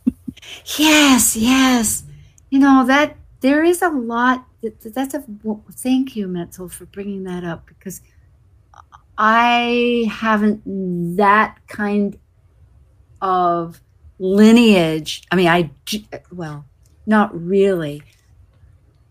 yes, 0.78 1.36
yes. 1.36 2.04
You 2.52 2.60
know, 2.60 2.86
that 2.88 3.18
there 3.40 3.64
is 3.64 3.82
a 3.82 3.90
lot 3.90 4.46
that's 4.62 5.14
a 5.14 5.24
thank 5.72 6.16
you 6.16 6.28
Metzl 6.28 6.72
for 6.72 6.86
bringing 6.86 7.24
that 7.24 7.44
up 7.44 7.66
because 7.68 8.02
I 9.18 10.08
haven't 10.12 11.18
that 11.18 11.58
kind 11.68 12.18
of 13.22 13.82
lineage. 14.20 15.24
I 15.32 15.36
mean, 15.36 15.48
I 15.48 15.72
well, 16.32 16.66
not 17.06 17.40
really. 17.40 18.04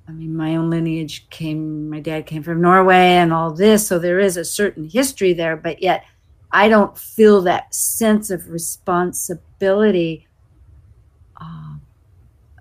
I 0.09 0.12
mean, 0.12 0.37
my 0.37 0.55
own 0.55 0.70
lineage 0.70 1.29
came. 1.31 1.91
My 1.91 2.01
dad 2.01 2.27
came 2.27 2.43
from 2.43 2.61
Norway, 2.61 3.16
and 3.16 3.33
all 3.33 3.51
this, 3.53 3.87
so 3.87 3.99
there 3.99 4.20
is 4.20 4.37
a 4.37 4.45
certain 4.45 4.89
history 4.89 5.33
there. 5.33 5.57
But 5.57 5.83
yet, 5.83 6.05
I 6.53 6.68
don't 6.68 6.97
feel 6.97 7.43
that 7.43 7.74
sense 7.74 8.31
of 8.31 8.49
responsibility. 8.49 10.26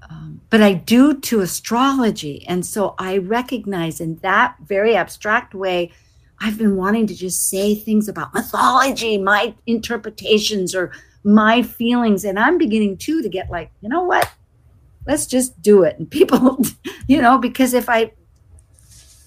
Um, 0.10 0.42
but 0.50 0.62
I 0.62 0.74
do 0.74 1.20
to 1.22 1.42
astrology. 1.42 2.46
And 2.48 2.66
so 2.66 2.96
I 2.98 3.18
recognize 3.18 4.00
in 4.00 4.16
that 4.18 4.56
very 4.66 4.96
abstract 4.96 5.54
way, 5.54 5.92
I've 6.40 6.58
been 6.58 6.76
wanting 6.76 7.08
to 7.08 7.16
just 7.16 7.50
say 7.50 7.76
things 7.76 8.08
about 8.08 8.34
mythology, 8.34 9.18
my 9.18 9.54
interpretations, 9.66 10.76
or 10.76 10.92
my 11.24 11.62
feelings. 11.62 12.24
And 12.24 12.38
I'm 12.38 12.58
beginning 12.58 12.98
too 12.98 13.22
to 13.22 13.30
get 13.30 13.50
like, 13.50 13.72
you 13.82 13.90
know 13.90 14.04
what? 14.04 14.32
Let's 15.08 15.26
just 15.26 15.62
do 15.62 15.84
it. 15.84 15.98
And 15.98 16.10
people, 16.10 16.60
you 17.08 17.22
know, 17.22 17.38
because 17.38 17.74
if 17.74 17.90
I, 17.90 18.12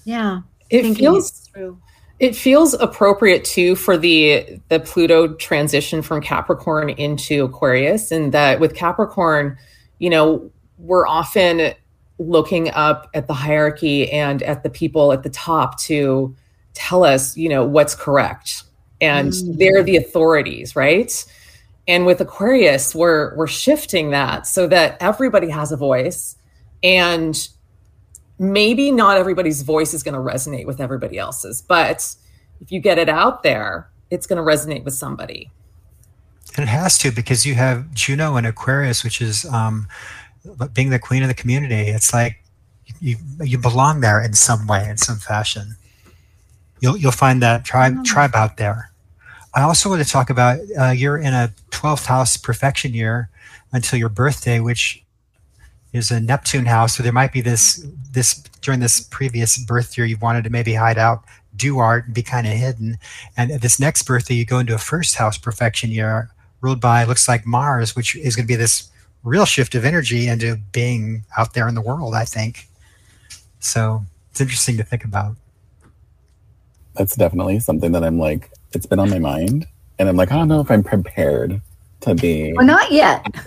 yeah, 0.04 0.40
it 0.70 0.94
feels 0.94 1.30
through. 1.52 1.80
It 2.18 2.34
feels 2.34 2.74
appropriate 2.74 3.44
too 3.44 3.76
for 3.76 3.96
the 3.96 4.60
the 4.68 4.80
Pluto 4.80 5.34
transition 5.34 6.02
from 6.02 6.20
Capricorn 6.20 6.90
into 6.90 7.44
Aquarius, 7.44 8.10
and 8.10 8.32
that 8.32 8.58
with 8.58 8.74
Capricorn, 8.74 9.56
you 9.98 10.10
know, 10.10 10.50
we're 10.78 11.06
often 11.06 11.72
looking 12.18 12.70
up 12.70 13.08
at 13.14 13.26
the 13.26 13.34
hierarchy 13.34 14.10
and 14.10 14.42
at 14.42 14.62
the 14.62 14.70
people 14.70 15.12
at 15.12 15.22
the 15.22 15.30
top 15.30 15.78
to 15.80 16.34
tell 16.74 17.04
us, 17.04 17.36
you 17.36 17.48
know, 17.48 17.64
what's 17.64 17.94
correct. 17.94 18.64
And 19.00 19.32
mm. 19.32 19.58
they're 19.58 19.82
the 19.82 19.96
authorities, 19.96 20.74
right? 20.74 21.24
And 21.86 22.04
with 22.04 22.20
Aquarius, 22.20 22.94
we're 22.94 23.34
we're 23.36 23.46
shifting 23.46 24.10
that 24.10 24.46
so 24.46 24.66
that 24.66 24.96
everybody 25.00 25.48
has 25.48 25.72
a 25.72 25.76
voice 25.76 26.36
and 26.82 27.48
maybe 28.38 28.90
not 28.90 29.16
everybody's 29.16 29.62
voice 29.62 29.94
is 29.94 30.02
going 30.02 30.14
to 30.14 30.20
resonate 30.20 30.66
with 30.66 30.80
everybody 30.80 31.18
else's, 31.18 31.62
but 31.62 32.14
if 32.60 32.70
you 32.70 32.80
get 32.80 32.98
it 32.98 33.08
out 33.08 33.42
there, 33.42 33.90
it's 34.10 34.26
going 34.26 34.36
to 34.36 34.42
resonate 34.42 34.84
with 34.84 34.94
somebody. 34.94 35.50
And 36.56 36.64
it 36.64 36.68
has 36.68 36.98
to 36.98 37.10
because 37.10 37.46
you 37.46 37.54
have 37.54 37.92
Juno 37.92 38.36
and 38.36 38.46
Aquarius, 38.46 39.04
which 39.04 39.20
is 39.20 39.44
um, 39.46 39.86
being 40.72 40.90
the 40.90 40.98
queen 40.98 41.22
of 41.22 41.28
the 41.28 41.34
community. 41.34 41.90
It's 41.90 42.12
like 42.12 42.42
you 43.00 43.16
you 43.42 43.58
belong 43.58 44.00
there 44.00 44.22
in 44.22 44.34
some 44.34 44.66
way, 44.66 44.88
in 44.88 44.96
some 44.96 45.18
fashion. 45.18 45.76
You'll 46.80 46.96
you'll 46.96 47.12
find 47.12 47.42
that 47.42 47.64
tribe 47.64 47.92
mm-hmm. 47.92 48.02
tribe 48.02 48.34
out 48.34 48.56
there. 48.56 48.90
I 49.54 49.62
also 49.62 49.88
want 49.88 50.02
to 50.02 50.08
talk 50.08 50.30
about 50.30 50.60
uh, 50.78 50.90
you're 50.90 51.18
in 51.18 51.34
a 51.34 51.52
12th 51.70 52.06
house 52.06 52.36
perfection 52.36 52.94
year 52.94 53.30
until 53.72 53.98
your 53.98 54.08
birthday, 54.08 54.60
which 54.60 55.02
is 55.92 56.10
a 56.10 56.20
Neptune 56.20 56.66
house. 56.66 56.96
So 56.96 57.02
there 57.02 57.12
might 57.12 57.32
be 57.32 57.40
this 57.40 57.84
this 58.12 58.34
during 58.60 58.80
this 58.80 59.00
previous 59.00 59.58
birth 59.58 59.96
year 59.96 60.06
you 60.06 60.16
wanted 60.18 60.44
to 60.44 60.50
maybe 60.50 60.74
hide 60.74 60.98
out, 60.98 61.24
do 61.56 61.78
art, 61.78 62.06
and 62.06 62.14
be 62.14 62.22
kind 62.22 62.46
of 62.46 62.52
hidden. 62.52 62.98
And 63.36 63.50
this 63.60 63.80
next 63.80 64.02
birthday 64.02 64.34
you 64.34 64.44
go 64.44 64.58
into 64.58 64.74
a 64.74 64.78
first 64.78 65.16
house 65.16 65.38
perfection 65.38 65.90
year 65.90 66.30
ruled 66.60 66.80
by 66.80 67.04
looks 67.04 67.28
like 67.28 67.46
Mars, 67.46 67.94
which 67.94 68.16
is 68.16 68.36
going 68.36 68.44
to 68.44 68.48
be 68.48 68.56
this 68.56 68.90
real 69.24 69.44
shift 69.44 69.74
of 69.74 69.84
energy 69.84 70.28
into 70.28 70.56
being 70.72 71.24
out 71.36 71.54
there 71.54 71.68
in 71.68 71.74
the 71.74 71.80
world. 71.80 72.14
I 72.14 72.24
think 72.24 72.66
so. 73.60 74.04
It's 74.30 74.40
interesting 74.40 74.76
to 74.76 74.84
think 74.84 75.04
about. 75.04 75.36
That's 76.94 77.16
definitely 77.16 77.60
something 77.60 77.92
that 77.92 78.04
I'm 78.04 78.18
like. 78.18 78.50
It's 78.72 78.86
been 78.86 78.98
on 78.98 79.10
my 79.10 79.18
mind, 79.18 79.66
and 79.98 80.08
I'm 80.08 80.16
like, 80.16 80.30
I 80.30 80.36
don't 80.36 80.48
know 80.48 80.60
if 80.60 80.70
I'm 80.70 80.82
prepared 80.82 81.60
to 82.00 82.14
be. 82.14 82.52
Well, 82.52 82.66
not 82.66 82.90
yet. 82.92 83.26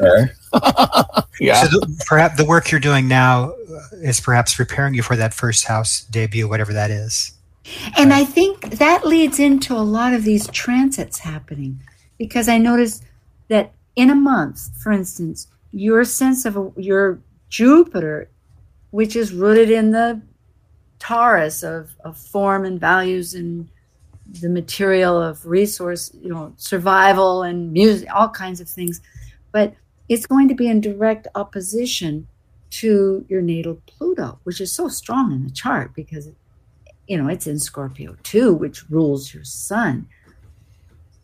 yeah. 1.39 1.63
So 1.63 1.79
the, 1.79 2.03
perhaps 2.05 2.37
the 2.37 2.45
work 2.45 2.71
you're 2.71 2.79
doing 2.79 3.07
now 3.07 3.51
uh, 3.51 3.81
is 4.01 4.19
perhaps 4.19 4.55
preparing 4.55 4.93
you 4.93 5.03
for 5.03 5.15
that 5.15 5.33
first 5.33 5.65
house 5.65 6.01
debut, 6.01 6.47
whatever 6.47 6.73
that 6.73 6.91
is. 6.91 7.33
And 7.97 8.09
right. 8.09 8.21
I 8.21 8.25
think 8.25 8.77
that 8.77 9.05
leads 9.05 9.39
into 9.39 9.73
a 9.73 9.79
lot 9.79 10.13
of 10.13 10.23
these 10.23 10.47
transits 10.47 11.19
happening 11.19 11.79
because 12.17 12.47
I 12.47 12.57
noticed 12.57 13.03
that 13.47 13.73
in 13.95 14.09
a 14.09 14.15
month, 14.15 14.69
for 14.81 14.91
instance, 14.91 15.47
your 15.71 16.03
sense 16.03 16.45
of 16.45 16.73
your 16.77 17.19
Jupiter, 17.49 18.29
which 18.91 19.15
is 19.15 19.33
rooted 19.33 19.69
in 19.69 19.91
the 19.91 20.21
Taurus 20.99 21.63
of, 21.63 21.95
of 22.05 22.17
form 22.17 22.65
and 22.65 22.79
values 22.79 23.33
and 23.33 23.67
the 24.39 24.49
material 24.49 25.19
of 25.19 25.45
resource, 25.45 26.11
you 26.21 26.29
know, 26.29 26.53
survival 26.57 27.43
and 27.43 27.73
music, 27.73 28.07
all 28.13 28.29
kinds 28.29 28.61
of 28.61 28.69
things. 28.69 29.01
But 29.51 29.73
it's 30.09 30.25
going 30.25 30.47
to 30.47 30.55
be 30.55 30.67
in 30.67 30.79
direct 30.79 31.27
opposition 31.35 32.27
to 32.71 33.25
your 33.27 33.41
natal 33.41 33.81
Pluto, 33.85 34.39
which 34.43 34.61
is 34.61 34.71
so 34.71 34.87
strong 34.87 35.31
in 35.31 35.43
the 35.43 35.51
chart 35.51 35.93
because, 35.93 36.29
you 37.07 37.17
know, 37.17 37.27
it's 37.27 37.47
in 37.47 37.59
Scorpio 37.59 38.15
too, 38.23 38.53
which 38.53 38.89
rules 38.89 39.33
your 39.33 39.43
sun. 39.43 40.07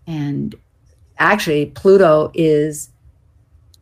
And 0.05 0.55
actually, 1.19 1.67
Pluto 1.67 2.31
is 2.33 2.89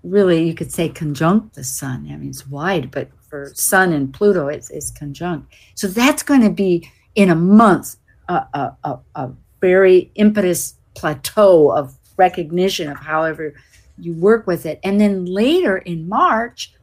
really, 0.06 0.47
you 0.47 0.53
could 0.53 0.72
say, 0.72 0.89
conjunct 0.89 1.56
the 1.56 1.64
sun. 1.64 2.08
I 2.12 2.16
mean, 2.16 2.30
it's 2.30 2.47
wide, 2.47 2.91
but 2.91 3.10
for 3.28 3.51
Sun 3.53 3.91
and 3.91 4.14
Pluto, 4.14 4.47
it's, 4.47 4.70
it's 4.70 4.91
conjunct. 4.91 5.53
So 5.76 5.88
that's 5.88 6.24
going 6.24 6.41
to 6.41 6.49
be 6.49 6.89
in 7.16 7.30
a 7.30 7.36
month 7.36 7.95
a, 8.30 8.72
a, 8.84 8.99
a 9.16 9.32
very 9.62 10.12
impetus 10.16 10.76
plateau 10.93 11.72
of 11.72 11.95
recognition 12.18 12.89
of 12.89 12.97
however 12.97 13.53
you 13.97 14.14
work 14.14 14.47
with 14.47 14.66
it. 14.66 14.80
And 14.84 14.99
then 14.99 15.26
later 15.26 15.78
in 15.78 16.08
March, 16.08 16.74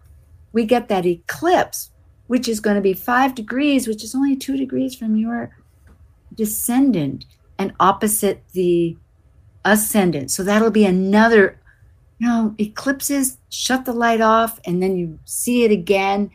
we 0.53 0.65
get 0.65 0.89
that 0.89 1.07
eclipse, 1.07 1.91
which 2.27 2.49
is 2.49 2.61
going 2.61 2.77
to 2.77 2.83
be 2.83 2.93
five 2.93 3.35
degrees, 3.35 3.87
which 3.87 4.05
is 4.05 4.15
only 4.15 4.37
two 4.37 4.57
degrees 4.57 4.95
from 4.95 5.17
your 5.17 5.57
descendant 6.35 7.25
and 7.59 7.73
opposite 7.79 8.43
the 8.53 8.97
ascendant. 9.65 10.31
So 10.31 10.43
that'll 10.43 10.71
be 10.71 10.85
another, 10.85 11.61
you 12.23 12.29
know, 12.29 12.55
eclipses 12.61 13.37
shut 13.51 13.85
the 13.85 13.93
light 13.93 14.21
off 14.21 14.61
and 14.65 14.81
then 14.81 14.97
you 14.97 15.19
see 15.25 15.65
it 15.65 15.73
again. 15.73 16.31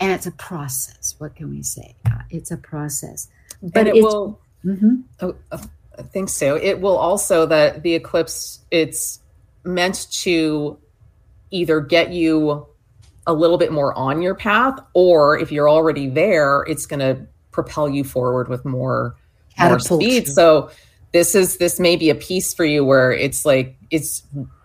And 0.00 0.12
it's 0.12 0.26
a 0.26 0.32
process. 0.32 1.14
What 1.18 1.36
can 1.36 1.50
we 1.50 1.62
say? 1.62 1.94
Uh, 2.06 2.22
it's 2.30 2.50
a 2.50 2.56
process. 2.56 3.28
But 3.62 3.86
it 3.86 3.94
will 3.94 4.40
Mm-hmm. 4.64 4.96
Oh, 5.20 5.36
oh, 5.52 5.62
I 5.98 6.02
think 6.02 6.28
so. 6.28 6.56
It 6.56 6.80
will 6.80 6.96
also 6.96 7.46
that 7.46 7.82
the 7.82 7.94
eclipse 7.94 8.60
it's 8.70 9.20
meant 9.64 10.10
to 10.22 10.78
either 11.50 11.80
get 11.80 12.12
you 12.12 12.66
a 13.26 13.32
little 13.32 13.58
bit 13.58 13.72
more 13.72 13.94
on 13.94 14.22
your 14.22 14.34
path, 14.34 14.78
or 14.94 15.38
if 15.38 15.52
you're 15.52 15.68
already 15.68 16.08
there, 16.08 16.62
it's 16.62 16.86
going 16.86 17.00
to 17.00 17.26
propel 17.50 17.88
you 17.88 18.02
forward 18.02 18.48
with 18.48 18.64
more 18.64 19.16
more 19.58 19.78
speed. 19.78 20.26
So 20.26 20.70
this 21.12 21.34
is 21.34 21.58
this 21.58 21.78
may 21.78 21.96
be 21.96 22.10
a 22.10 22.14
piece 22.14 22.52
for 22.52 22.64
you 22.64 22.84
where 22.84 23.12
it's 23.12 23.44
like 23.44 23.76
it's 23.90 24.22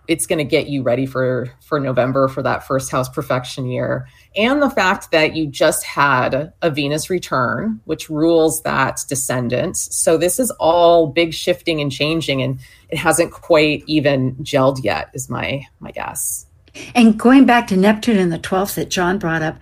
it's 0.08 0.26
going 0.26 0.38
to 0.38 0.44
get 0.44 0.68
you 0.68 0.82
ready 0.82 1.06
for 1.06 1.52
for 1.60 1.80
November 1.80 2.28
for 2.28 2.42
that 2.42 2.66
first 2.66 2.90
house 2.90 3.08
perfection 3.08 3.66
year. 3.66 4.06
And 4.36 4.60
the 4.60 4.70
fact 4.70 5.10
that 5.12 5.34
you 5.34 5.46
just 5.46 5.84
had 5.84 6.52
a 6.62 6.70
Venus 6.70 7.10
return 7.10 7.80
which 7.84 8.10
rules 8.10 8.62
that 8.62 9.00
descendant. 9.08 9.76
So 9.76 10.16
this 10.16 10.38
is 10.38 10.50
all 10.52 11.06
big 11.06 11.32
shifting 11.34 11.80
and 11.80 11.90
changing 11.90 12.42
and 12.42 12.58
it 12.88 12.98
hasn't 12.98 13.32
quite 13.32 13.84
even 13.86 14.34
gelled 14.36 14.84
yet 14.84 15.10
is 15.14 15.28
my 15.28 15.64
my 15.80 15.90
guess. 15.90 16.46
And 16.94 17.18
going 17.18 17.46
back 17.46 17.68
to 17.68 17.76
Neptune 17.76 18.18
in 18.18 18.30
the 18.30 18.38
12th 18.38 18.74
that 18.74 18.90
John 18.90 19.18
brought 19.18 19.42
up 19.42 19.58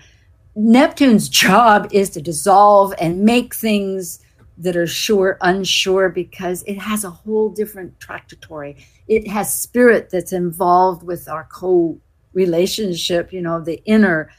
Neptune's 0.55 1.28
job 1.28 1.88
is 1.93 2.11
to 2.11 2.20
dissolve 2.20 2.93
and 3.01 3.22
make 3.22 3.55
things 3.55 4.18
that 4.62 4.76
are 4.76 4.86
sure, 4.86 5.38
unsure, 5.40 6.08
because 6.08 6.62
it 6.62 6.78
has 6.78 7.02
a 7.02 7.10
whole 7.10 7.50
different 7.50 7.98
trajectory. 7.98 8.76
It 9.08 9.28
has 9.28 9.52
spirit 9.52 10.08
that's 10.10 10.32
involved 10.32 11.02
with 11.02 11.28
our 11.28 11.48
co 11.52 11.98
relationship, 12.32 13.32
you 13.32 13.42
know, 13.42 13.60
the 13.60 13.82
inner 13.84 14.30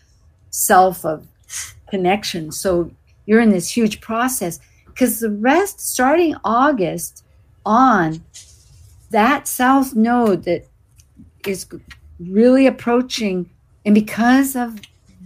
self 0.50 1.06
of 1.06 1.28
connection. 1.90 2.52
So 2.52 2.90
you're 3.26 3.42
in 3.42 3.50
this 3.50 3.70
huge 3.70 4.00
process 4.00 4.60
because 4.86 5.20
the 5.20 5.30
rest, 5.30 5.82
starting 5.82 6.36
August 6.46 7.26
on, 7.66 8.24
that 9.12 9.48
south 9.48 9.94
node 9.94 10.44
that 10.44 10.66
is 11.46 11.68
really 12.20 12.66
approaching, 12.66 13.50
and 13.86 13.94
because 13.94 14.56
of 14.56 14.80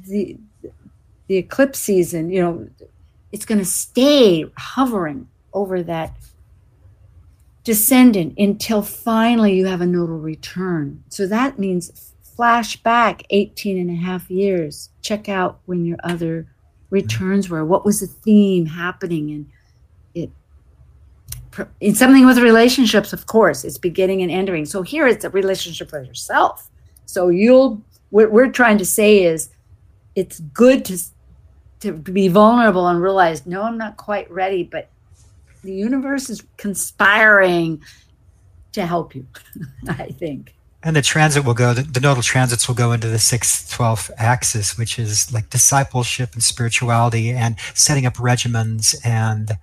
the 0.07 0.37
the 1.27 1.35
eclipse 1.35 1.79
season, 1.79 2.29
you 2.29 2.41
know, 2.41 2.67
it's 3.31 3.45
going 3.45 3.59
to 3.59 3.65
stay 3.65 4.45
hovering 4.57 5.27
over 5.53 5.83
that 5.83 6.15
descendant 7.63 8.33
until 8.37 8.81
finally 8.81 9.57
you 9.57 9.65
have 9.65 9.81
a 9.81 9.85
nodal 9.85 10.19
return. 10.19 11.03
So 11.09 11.27
that 11.27 11.59
means 11.59 12.13
flash 12.21 12.77
back 12.77 13.23
18 13.29 13.77
and 13.77 13.89
a 13.89 14.01
half 14.01 14.29
years. 14.29 14.89
Check 15.01 15.27
out 15.27 15.59
when 15.65 15.83
your 15.83 15.97
other 16.03 16.47
returns 16.89 17.49
were. 17.49 17.65
What 17.65 17.83
was 17.83 17.99
the 17.99 18.07
theme 18.07 18.65
happening? 18.65 19.31
And 19.31 19.51
it, 20.15 21.65
in 21.81 21.95
something 21.95 22.25
with 22.25 22.37
relationships, 22.37 23.11
of 23.11 23.25
course, 23.25 23.65
it's 23.65 23.77
beginning 23.77 24.21
and 24.21 24.31
ending. 24.31 24.65
So 24.65 24.81
here 24.81 25.07
it's 25.07 25.25
a 25.25 25.29
relationship 25.29 25.91
with 25.91 26.07
yourself. 26.07 26.69
So 27.05 27.29
you'll, 27.29 27.81
what 28.11 28.31
we're 28.31 28.51
trying 28.51 28.77
to 28.77 28.85
say 28.85 29.23
is 29.23 29.49
it's 30.15 30.39
good 30.39 30.85
to 30.85 30.97
to 31.81 31.93
be 31.93 32.27
vulnerable 32.27 32.87
and 32.87 33.01
realize, 33.01 33.45
no, 33.45 33.63
I'm 33.63 33.77
not 33.77 33.97
quite 33.97 34.29
ready, 34.31 34.63
but 34.63 34.89
the 35.63 35.73
universe 35.73 36.29
is 36.29 36.43
conspiring 36.57 37.81
to 38.73 38.85
help 38.85 39.15
you, 39.15 39.25
I 39.87 40.05
think. 40.07 40.53
And 40.83 40.95
the 40.95 41.01
transit 41.01 41.43
will 41.43 41.53
go, 41.53 41.73
the, 41.73 41.81
the 41.81 41.99
nodal 41.99 42.23
transits 42.23 42.67
will 42.67 42.75
go 42.75 42.91
into 42.93 43.07
the 43.07 43.17
6th, 43.17 43.75
12th 43.75 44.11
axis, 44.17 44.77
which 44.77 44.99
is 44.99 45.33
like 45.33 45.49
discipleship 45.49 46.33
and 46.33 46.43
spirituality 46.43 47.31
and 47.31 47.59
setting 47.73 48.05
up 48.05 48.15
regimens 48.15 48.95
and 49.05 49.57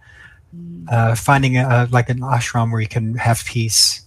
uh, 0.88 1.14
finding 1.14 1.56
a, 1.56 1.88
like 1.90 2.10
an 2.10 2.20
ashram 2.20 2.70
where 2.70 2.80
you 2.80 2.88
can 2.88 3.14
have 3.14 3.44
peace. 3.44 4.02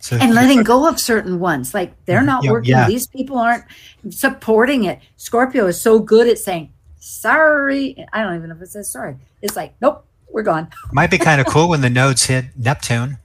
So 0.00 0.16
and 0.16 0.32
letting 0.32 0.62
go 0.62 0.88
of 0.88 1.00
certain 1.00 1.40
ones, 1.40 1.74
like 1.74 1.92
they're 2.06 2.22
not 2.22 2.44
Yeah, 2.44 2.52
working. 2.52 2.70
yeah. 2.70 2.86
These 2.86 3.08
people 3.08 3.36
aren't 3.36 3.64
supporting 4.10 4.84
it. 4.84 5.00
Scorpio 5.16 5.66
is 5.66 5.80
so 5.80 5.98
good 5.98 6.28
at 6.28 6.38
saying 6.38 6.72
sorry. 7.08 8.06
I 8.12 8.22
don't 8.22 8.36
even 8.36 8.48
know 8.50 8.56
if 8.56 8.62
it 8.62 8.68
says 8.70 8.90
sorry. 8.90 9.16
It's 9.42 9.56
like, 9.56 9.74
nope, 9.80 10.04
we're 10.30 10.42
gone. 10.42 10.68
might 10.92 11.10
be 11.10 11.18
kind 11.18 11.40
of 11.40 11.46
cool 11.46 11.68
when 11.68 11.80
the 11.80 11.90
nodes 11.90 12.24
hit 12.26 12.46
Neptune 12.56 13.18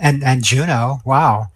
and 0.00 0.22
and 0.24 0.42
Juno. 0.44 1.00
Wow, 1.04 1.48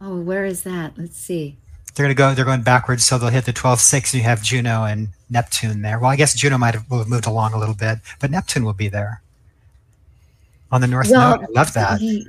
Oh, 0.00 0.20
where 0.20 0.44
is 0.44 0.62
that? 0.64 0.92
Let's 0.98 1.16
see. 1.16 1.56
they're 1.94 2.04
gonna 2.04 2.14
go. 2.14 2.34
They're 2.34 2.44
going 2.44 2.62
backwards, 2.62 3.04
so 3.06 3.16
they'll 3.18 3.30
hit 3.30 3.44
the 3.46 3.52
12 3.52 3.80
6 3.80 4.12
and 4.12 4.18
you 4.22 4.28
have 4.28 4.42
Juno 4.42 4.84
and 4.84 5.08
Neptune 5.30 5.80
there. 5.82 5.98
Well, 5.98 6.10
I 6.10 6.16
guess 6.16 6.34
Juno 6.34 6.58
might 6.58 6.74
have, 6.74 6.90
will 6.90 6.98
have 6.98 7.08
moved 7.08 7.26
along 7.26 7.54
a 7.54 7.58
little 7.58 7.74
bit, 7.74 7.98
but 8.20 8.30
Neptune 8.30 8.64
will 8.64 8.72
be 8.74 8.88
there 8.88 9.22
on 10.70 10.80
the 10.80 10.86
north 10.86 11.08
Well, 11.10 11.38
node. 11.38 11.46
I 11.48 11.52
love 11.52 11.72
that. 11.74 12.00
Ye- 12.00 12.26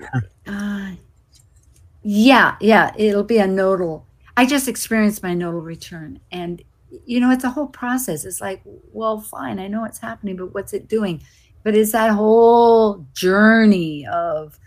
uh, 0.47 0.91
yeah, 2.03 2.55
yeah, 2.61 2.93
it'll 2.95 3.23
be 3.23 3.39
a 3.39 3.47
nodal. 3.47 4.05
I 4.37 4.45
just 4.45 4.67
experienced 4.67 5.23
my 5.23 5.33
nodal 5.33 5.61
return, 5.61 6.19
and 6.31 6.61
you 7.05 7.19
know, 7.19 7.31
it's 7.31 7.43
a 7.43 7.49
whole 7.49 7.67
process. 7.67 8.25
It's 8.25 8.41
like, 8.41 8.61
well, 8.91 9.19
fine, 9.19 9.59
I 9.59 9.67
know 9.67 9.81
what's 9.81 9.99
happening, 9.99 10.35
but 10.35 10.53
what's 10.53 10.73
it 10.73 10.87
doing? 10.87 11.21
But 11.63 11.75
it's 11.75 11.91
that 11.93 12.11
whole 12.11 13.05
journey 13.13 14.05
of 14.07 14.59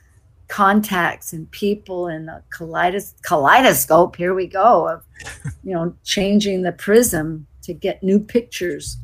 contacts 0.49 1.33
and 1.33 1.51
people 1.51 2.09
and 2.09 2.27
the 2.27 2.43
kaleidos- 2.51 3.15
kaleidoscope. 3.23 4.17
Here 4.17 4.35
we 4.35 4.47
go 4.47 4.89
of 4.89 5.05
you 5.63 5.75
know 5.75 5.95
changing 6.05 6.63
the 6.63 6.73
prism 6.73 7.47
to 7.63 7.75
get 7.75 8.03
new 8.03 8.19
pictures. 8.19 8.99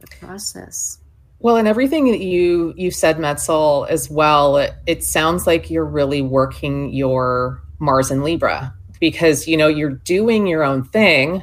The 0.00 0.06
process. 0.18 0.98
Well, 1.40 1.56
and 1.56 1.66
everything 1.66 2.10
that 2.10 2.20
you 2.20 2.72
you 2.76 2.90
said, 2.90 3.18
Metzl, 3.18 3.88
as 3.88 4.08
well, 4.08 4.56
it, 4.56 4.74
it 4.86 5.04
sounds 5.04 5.46
like 5.46 5.70
you're 5.70 5.84
really 5.84 6.22
working 6.22 6.92
your 6.92 7.60
Mars 7.80 8.10
and 8.12 8.22
Libra 8.22 8.72
because 9.00 9.48
you 9.48 9.56
know 9.56 9.66
you're 9.66 9.90
doing 9.90 10.46
your 10.46 10.62
own 10.62 10.84
thing, 10.84 11.42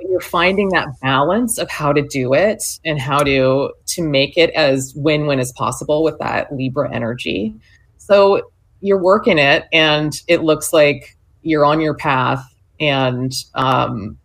you're 0.00 0.20
finding 0.20 0.68
that 0.70 0.88
balance 1.00 1.58
of 1.58 1.70
how 1.70 1.92
to 1.92 2.02
do 2.02 2.34
it 2.34 2.62
and 2.84 3.00
how 3.00 3.22
to 3.22 3.72
to 3.86 4.02
make 4.02 4.36
it 4.36 4.50
as 4.50 4.92
win-win 4.96 5.40
as 5.40 5.52
possible 5.52 6.02
with 6.02 6.18
that 6.18 6.52
Libra 6.52 6.92
energy. 6.92 7.54
So 7.98 8.50
you're 8.80 9.02
working 9.02 9.38
it, 9.38 9.66
and 9.72 10.12
it 10.26 10.42
looks 10.42 10.72
like 10.72 11.16
you're 11.42 11.64
on 11.64 11.80
your 11.80 11.94
path, 11.94 12.42
and 12.78 13.32
um, 13.54 14.18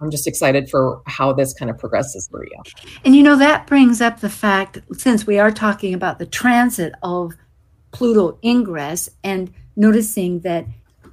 I'm 0.00 0.10
just 0.10 0.26
excited 0.26 0.70
for 0.70 1.02
how 1.06 1.32
this 1.32 1.52
kind 1.52 1.70
of 1.70 1.78
progresses 1.78 2.28
for 2.30 2.44
you. 2.44 2.62
And 3.04 3.14
you 3.14 3.22
know, 3.22 3.36
that 3.36 3.66
brings 3.66 4.00
up 4.00 4.20
the 4.20 4.30
fact, 4.30 4.78
since 4.92 5.26
we 5.26 5.38
are 5.38 5.50
talking 5.50 5.94
about 5.94 6.18
the 6.18 6.26
transit 6.26 6.94
of 7.02 7.32
Pluto 7.92 8.38
ingress 8.44 9.10
and 9.24 9.52
noticing 9.76 10.40
that 10.40 10.64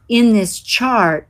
in 0.09 0.33
this 0.33 0.59
chart, 0.59 1.27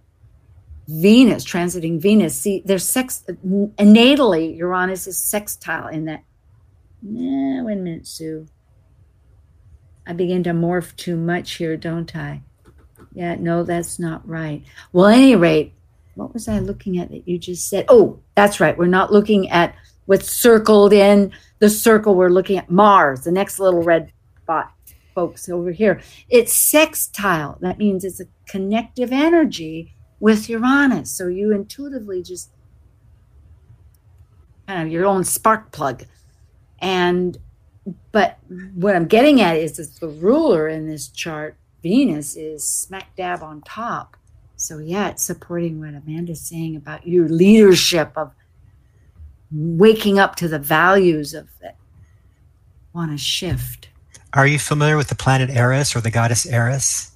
Venus, 0.88 1.44
transiting 1.44 2.00
Venus, 2.00 2.40
see, 2.40 2.62
there's 2.66 2.88
sex, 2.88 3.24
natally, 3.46 4.56
Uranus 4.58 5.06
is 5.06 5.18
sextile 5.18 5.88
in 5.88 6.06
that. 6.06 6.24
Nah, 7.02 7.64
wait 7.64 7.74
a 7.74 7.82
minute, 7.82 8.08
Sue. 8.08 8.48
I 10.06 10.14
begin 10.14 10.44
to 10.44 10.52
morph 10.52 10.96
too 10.96 11.18
much 11.18 11.56
here, 11.56 11.76
don't 11.76 12.16
I? 12.16 12.42
Yeah, 13.14 13.36
no, 13.36 13.64
that's 13.64 14.00
not 14.00 14.28
right. 14.28 14.64
Well, 14.94 15.08
any 15.08 15.36
rate, 15.36 15.74
what 16.16 16.34
was 16.34 16.48
I 16.48 16.60
looking 16.60 16.98
at 17.00 17.10
that 17.10 17.28
you 17.28 17.38
just 17.38 17.70
said? 17.70 17.86
Oh, 17.90 18.22
that's 18.36 18.62
right. 18.62 18.78
We're 18.78 18.88
not 18.88 19.12
looking 19.12 19.50
at 19.50 19.76
what's 20.06 20.32
circled 20.32 20.94
in 20.94 21.34
the 21.60 21.70
circle. 21.70 22.16
We're 22.16 22.30
looking 22.30 22.58
at 22.58 22.72
Mars, 22.72 23.26
the 23.26 23.32
next 23.32 23.60
little 23.60 23.84
red 23.84 24.14
spot, 24.42 24.72
folks, 25.14 25.50
over 25.50 25.72
here. 25.72 26.00
It's 26.30 26.56
sextile. 26.56 27.58
That 27.60 27.78
means 27.78 28.06
it's 28.06 28.22
a 28.22 28.28
connective 28.48 29.12
energy 29.12 29.97
with 30.20 30.50
Uranus. 30.50 31.12
So 31.12 31.28
you 31.28 31.52
intuitively 31.52 32.24
just 32.24 32.50
kind 34.68 34.86
of 34.86 34.92
your 34.92 35.06
own 35.06 35.24
spark 35.24 35.72
plug. 35.72 36.04
And 36.80 37.38
but 38.12 38.38
what 38.76 38.96
I'm 38.96 39.08
getting 39.08 39.42
at 39.42 39.56
is 39.56 39.78
that 39.78 40.00
the 40.00 40.10
ruler 40.10 40.68
in 40.68 40.88
this 40.88 41.08
chart, 41.08 41.56
Venus, 41.82 42.36
is 42.36 42.68
smack 42.68 43.16
dab 43.16 43.42
on 43.42 43.62
top. 43.62 44.18
So 44.58 44.80
yeah, 44.80 45.10
it's 45.10 45.24
supporting 45.24 45.80
what 45.80 45.90
Amanda's 45.90 46.42
saying 46.42 46.76
about 46.76 47.08
your 47.08 47.30
leadership 47.30 48.12
of 48.18 48.34
waking 49.52 50.20
up 50.20 50.36
to 50.38 50.48
the 50.48 50.60
values 50.60 51.34
of 51.34 51.48
that 51.62 51.78
want 52.94 53.12
to 53.12 53.18
shift. 53.18 53.90
Are 54.34 54.48
you 54.48 54.60
familiar 54.60 54.98
with 54.98 55.08
the 55.08 55.16
planet 55.16 55.50
Eris 55.50 55.96
or 55.96 56.02
the 56.02 56.12
goddess 56.12 56.46
Eris 56.46 57.12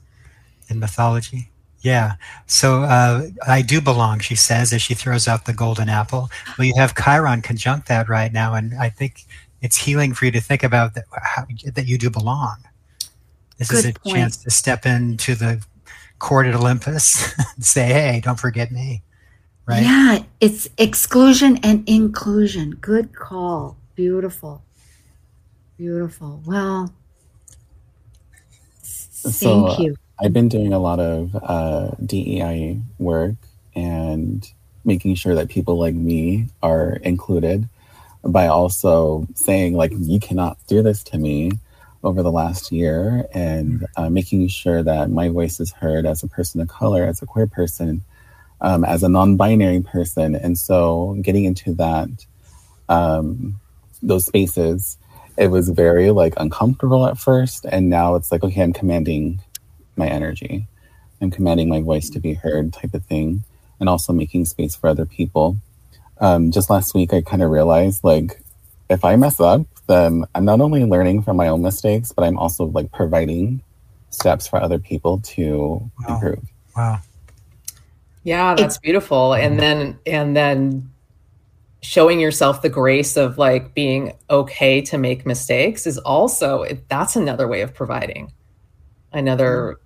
in 0.70 0.80
mythology? 0.80 1.51
Yeah. 1.82 2.13
So 2.45 2.84
uh, 2.84 3.27
I 3.47 3.61
do 3.61 3.82
belong, 3.82 4.19
she 4.19 4.36
says, 4.36 4.71
as 4.71 4.82
she 4.82 4.93
throws 4.93 5.27
out 5.27 5.45
the 5.45 5.53
golden 5.53 5.89
apple. 5.89 6.29
Well, 6.57 6.67
you 6.67 6.73
have 6.77 6.95
Chiron 6.95 7.41
conjunct 7.41 7.88
that 7.88 8.07
right 8.07 8.32
now, 8.32 8.53
and 8.53 8.73
I 8.79 8.89
think 8.89 9.25
it's 9.61 9.77
healing 9.77 10.13
for 10.13 10.25
you 10.25 10.32
to 10.32 10.41
think 10.41 10.63
about 10.63 10.93
that, 10.95 11.05
how, 11.11 11.45
that 11.65 11.88
you 11.88 11.97
do 11.97 12.09
belong. 12.09 12.57
This 13.57 13.71
is 13.71 13.86
a 13.86 13.93
point. 13.93 14.15
chance 14.15 14.38
to 14.38 14.49
step 14.49 14.86
into 14.86 15.36
the 15.36 15.63
court 16.19 16.47
at 16.47 16.55
Olympus 16.55 17.34
and 17.55 17.65
say, 17.65 17.86
hey, 17.86 18.21
don't 18.23 18.39
forget 18.39 18.71
me. 18.71 19.03
Right? 19.65 19.84
Yeah, 19.84 20.23
it's 20.39 20.67
exclusion 20.77 21.57
and 21.63 21.88
inclusion. 21.88 22.71
Good 22.82 23.15
call. 23.15 23.77
Beautiful. 23.95 24.63
Beautiful. 25.77 26.41
Well, 26.45 26.93
thank 28.84 29.36
So, 29.36 29.79
you. 29.79 29.95
I've 30.22 30.34
been 30.34 30.49
doing 30.49 30.72
a 30.72 30.78
lot 30.78 30.99
of 30.99 31.36
uh, 31.41 31.91
DEI 32.05 32.80
work 32.99 33.34
and 33.76 34.47
making 34.86 35.15
sure 35.15 35.34
that 35.34 35.49
people 35.49 35.80
like 35.80 35.95
me 35.95 36.47
are 36.61 36.97
included 36.97 37.67
by 38.24 38.45
also 38.45 39.28
saying, 39.34 39.74
like, 39.74 39.91
you 39.95 40.19
cannot 40.19 40.59
do 40.67 40.84
this 40.84 41.03
to 41.05 41.17
me 41.17 41.53
over 42.03 42.22
the 42.22 42.32
last 42.32 42.72
year 42.72 43.26
and 43.34 43.88
uh, 43.97 44.11
making 44.11 44.47
sure 44.47 44.84
that 44.84 45.09
my 45.09 45.28
voice 45.30 45.59
is 45.59 45.72
heard 45.72 46.05
as 46.05 46.22
a 46.22 46.28
person 46.28 46.61
of 46.61 46.67
color, 46.67 47.03
as 47.03 47.24
a 47.24 47.26
queer 47.26 47.47
person, 47.47 48.03
um, 48.61 48.86
as 48.86 49.01
a 49.01 49.09
non 49.09 49.38
binary 49.38 49.82
person. 49.82 50.36
And 50.36 50.55
so 50.55 51.17
getting 51.24 51.45
into 51.45 51.74
that, 51.76 52.09
um, 52.89 53.59
those 54.03 54.28
spaces, 54.28 54.99
it 55.36 55.47
was 55.47 55.69
very 55.69 56.11
like 56.11 56.36
uncomfortable 56.38 57.07
at 57.07 57.17
first. 57.17 57.65
And 57.65 57.89
now 57.89 58.13
it's 58.13 58.32
like, 58.32 58.43
okay, 58.43 58.61
I'm 58.61 58.74
commanding 58.74 59.41
my 60.02 60.08
energy. 60.08 60.68
I'm 61.22 61.32
commanding 61.32 61.70
my 61.70 61.82
voice 61.82 62.10
to 62.10 62.20
be 62.20 62.34
heard, 62.34 62.74
type 62.74 62.93
of 62.93 63.06
thing, 63.06 63.43
and 63.80 63.88
also 63.88 64.12
making 64.12 64.45
space 64.45 64.76
for 64.76 64.88
other 64.88 65.06
people. 65.06 65.58
Um, 66.20 66.52
just 66.52 66.70
last 66.70 66.93
week, 66.95 67.14
I 67.14 67.22
kind 67.22 67.43
of 67.43 67.52
realized 67.52 68.04
like 68.04 68.41
if 68.89 69.06
I 69.06 69.16
mess 69.16 69.39
up, 69.39 69.62
then 69.88 70.26
I'm 70.34 70.45
not 70.45 70.60
only 70.60 70.84
learning 70.84 71.22
from 71.22 71.38
my 71.38 71.47
own 71.47 71.62
mistakes, 71.62 72.12
but 72.12 72.24
I'm 72.24 72.38
also 72.38 72.66
like 72.66 72.91
providing 72.91 73.62
steps 74.10 74.47
for 74.47 74.62
other 74.62 74.80
people 74.80 75.20
to 75.36 75.89
improve. 76.10 76.43
Wow. 76.76 76.99
Yeah, 78.24 78.56
that's 78.56 78.78
beautiful. 78.78 79.34
And 79.34 79.60
then 79.60 79.99
and 80.06 80.36
then 80.36 80.91
showing 81.82 82.20
yourself 82.20 82.62
the 82.62 82.70
grace 82.70 83.18
of 83.18 83.38
like 83.38 83.74
being 83.74 84.14
okay 84.30 84.82
to 84.82 84.97
make 84.97 85.26
mistakes 85.26 85.88
is 85.88 85.97
also 85.97 86.66
that's 86.88 87.16
another 87.16 87.47
way 87.47 87.62
of 87.62 87.74
providing 87.74 88.32
another 89.12 89.80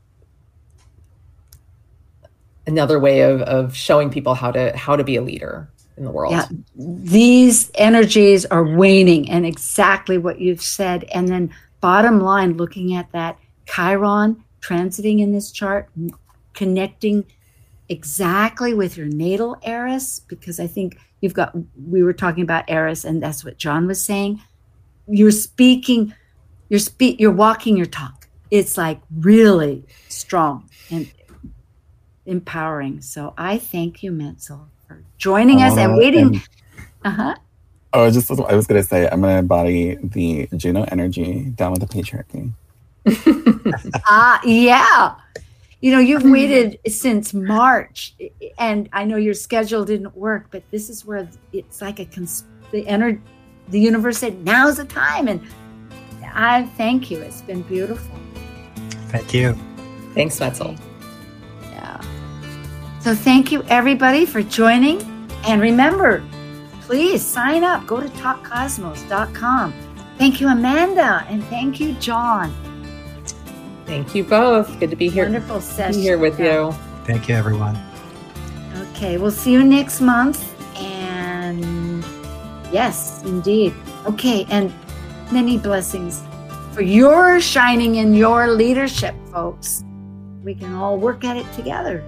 another 2.68 3.00
way 3.00 3.22
of 3.22 3.42
of 3.42 3.76
showing 3.76 4.10
people 4.10 4.34
how 4.34 4.52
to 4.52 4.76
how 4.76 4.96
to 4.96 5.04
be 5.04 5.16
a 5.16 5.22
leader 5.22 5.70
in 5.98 6.04
the 6.04 6.12
world. 6.12 6.34
Yeah, 6.34 6.48
these 6.76 7.72
energies 7.76 8.46
are 8.46 8.64
waning, 8.64 9.30
and 9.30 9.46
exactly 9.46 10.18
what 10.18 10.40
you've 10.40 10.62
said. 10.62 11.06
And 11.14 11.28
then, 11.28 11.54
bottom 11.82 12.20
line, 12.22 12.58
looking 12.58 12.96
at 12.96 13.12
that 13.12 13.38
Chiron 13.66 14.44
transiting 14.62 15.22
in 15.22 15.32
this 15.32 15.52
chart, 15.52 15.90
connecting 16.54 17.26
exactly 17.88 18.74
with 18.74 18.98
your 18.98 19.08
natal 19.08 19.58
Eris, 19.64 20.20
because 20.20 20.60
I 20.60 20.68
think 20.68 20.98
you've 21.22 21.34
got, 21.34 21.54
we 21.88 22.04
were 22.04 22.14
talking 22.14 22.44
about 22.44 22.66
Eris, 22.68 23.06
and 23.06 23.22
that's 23.22 23.46
what 23.46 23.58
John 23.58 23.88
was 23.88 24.04
saying. 24.04 24.42
You're 25.08 25.32
speaking, 25.32 26.14
you're 26.70 26.80
speak, 26.80 27.20
you're 27.20 27.32
walking 27.32 27.78
your 27.78 27.86
talk. 27.86 28.28
It's 28.50 28.78
like 28.78 29.02
really 29.16 29.86
strong 30.10 30.70
and 30.90 31.12
empowering. 32.26 33.02
So 33.02 33.34
I 33.38 33.58
thank 33.58 34.04
you, 34.04 34.12
Metzl, 34.12 34.66
for 34.88 35.04
joining 35.18 35.62
us 35.62 35.78
and 35.78 35.94
Uh, 35.94 35.98
waiting. 35.98 36.42
Uh 37.04 37.10
huh. 37.12 37.36
Oh, 37.94 38.02
I 38.02 38.06
was 38.06 38.16
just 38.16 38.30
I 38.32 38.56
was 38.56 38.68
gonna 38.68 38.84
say 38.84 39.08
I'm 39.08 39.22
gonna 39.22 39.40
embody 39.40 39.96
the 39.96 40.48
Juno 40.56 40.86
energy 40.92 41.52
down 41.56 41.72
with 41.72 41.82
the 41.82 41.88
patriarchy. 41.88 42.52
Ah, 44.08 44.42
yeah. 44.44 45.16
You 45.82 45.92
know, 45.92 46.00
you've 46.00 46.24
waited 46.38 46.80
since 46.88 47.34
March, 47.34 48.16
and 48.58 48.90
I 48.94 49.06
know 49.06 49.18
your 49.18 49.34
schedule 49.34 49.86
didn't 49.86 50.16
work, 50.16 50.48
but 50.52 50.64
this 50.72 50.90
is 50.90 51.06
where 51.06 51.28
it's 51.54 51.82
like 51.82 52.00
a 52.00 52.06
cons- 52.06 52.46
the 52.72 52.88
energy 52.88 53.22
the 53.70 53.80
universe 53.80 54.20
said, 54.20 54.44
now's 54.46 54.78
the 54.78 54.86
time. 54.86 55.28
And 55.28 55.42
I 56.34 56.64
thank 56.78 57.10
you. 57.10 57.20
It's 57.20 57.42
been 57.42 57.64
beautiful. 57.64 58.16
Thank 59.10 59.34
you. 59.34 59.58
Thanks, 60.14 60.40
Metzl. 60.40 60.80
Yeah. 63.06 63.14
So 63.14 63.16
thank 63.16 63.52
you, 63.52 63.64
everybody, 63.70 64.26
for 64.26 64.42
joining. 64.42 65.02
And 65.46 65.62
remember, 65.62 66.24
please 66.82 67.24
sign 67.24 67.64
up. 67.64 67.86
Go 67.86 68.02
to 68.02 68.08
talkcosmos.com. 68.10 69.74
Thank 70.18 70.42
you, 70.42 70.48
Amanda. 70.48 71.26
And 71.30 71.44
thank 71.46 71.80
you, 71.80 71.94
John. 71.94 72.52
Thank 73.86 74.16
you 74.16 74.24
both. 74.24 74.80
Good 74.80 74.90
to 74.90 74.96
be 74.96 75.10
here. 75.10 75.26
Wonderful 75.26 75.62
session. 75.62 76.02
Be 76.02 76.02
here 76.02 76.18
with 76.18 76.40
you. 76.40 76.72
Thank 77.06 77.30
you, 77.30 77.36
everyone. 77.36 77.78
Okay, 78.96 79.18
we'll 79.18 79.32
see 79.32 79.52
you 79.52 79.64
next 79.64 80.02
month. 80.02 80.42
And 80.80 82.04
yes, 82.72 83.22
indeed. 83.24 83.74
Okay, 84.08 84.48
and 84.50 84.74
many 85.32 85.58
blessings 85.58 86.24
for 86.74 86.82
your 86.82 87.40
shining 87.40 87.96
in 87.96 88.16
your 88.16 88.48
leadership, 88.48 89.14
folks. 89.32 89.84
We 90.44 90.56
can 90.56 90.74
all 90.74 90.98
work 90.98 91.24
at 91.24 91.38
it 91.38 91.52
together. 91.54 92.04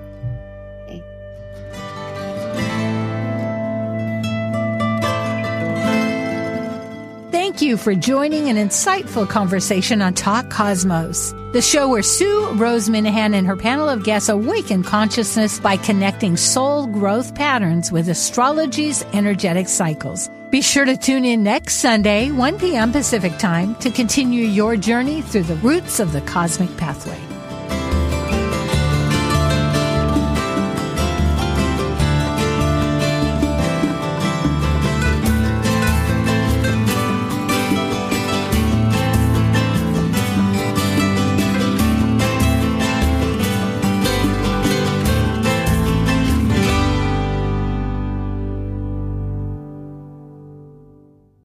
Thank 7.47 7.61
you 7.61 7.77
for 7.77 7.95
joining 7.95 8.49
an 8.49 8.57
insightful 8.57 9.27
conversation 9.27 10.01
on 10.01 10.13
Talk 10.13 10.49
Cosmos, 10.49 11.31
the 11.53 11.61
show 11.61 11.87
where 11.87 12.03
Sue 12.03 12.49
Rose 12.55 12.89
Minahan 12.89 13.33
and 13.33 13.47
her 13.47 13.55
panel 13.55 13.87
of 13.87 14.03
guests 14.03 14.27
awaken 14.27 14.83
consciousness 14.83 15.57
by 15.57 15.77
connecting 15.77 16.35
soul 16.35 16.87
growth 16.87 17.33
patterns 17.35 17.89
with 17.89 18.09
astrology's 18.09 19.01
energetic 19.13 19.69
cycles. 19.69 20.29
Be 20.49 20.61
sure 20.61 20.83
to 20.83 20.97
tune 20.97 21.23
in 21.23 21.41
next 21.41 21.75
Sunday, 21.75 22.31
1 22.31 22.59
p.m. 22.59 22.91
Pacific 22.91 23.37
Time, 23.37 23.75
to 23.75 23.91
continue 23.91 24.43
your 24.43 24.75
journey 24.75 25.21
through 25.21 25.43
the 25.43 25.55
roots 25.55 26.01
of 26.01 26.11
the 26.11 26.21
cosmic 26.21 26.75
pathway. 26.75 27.26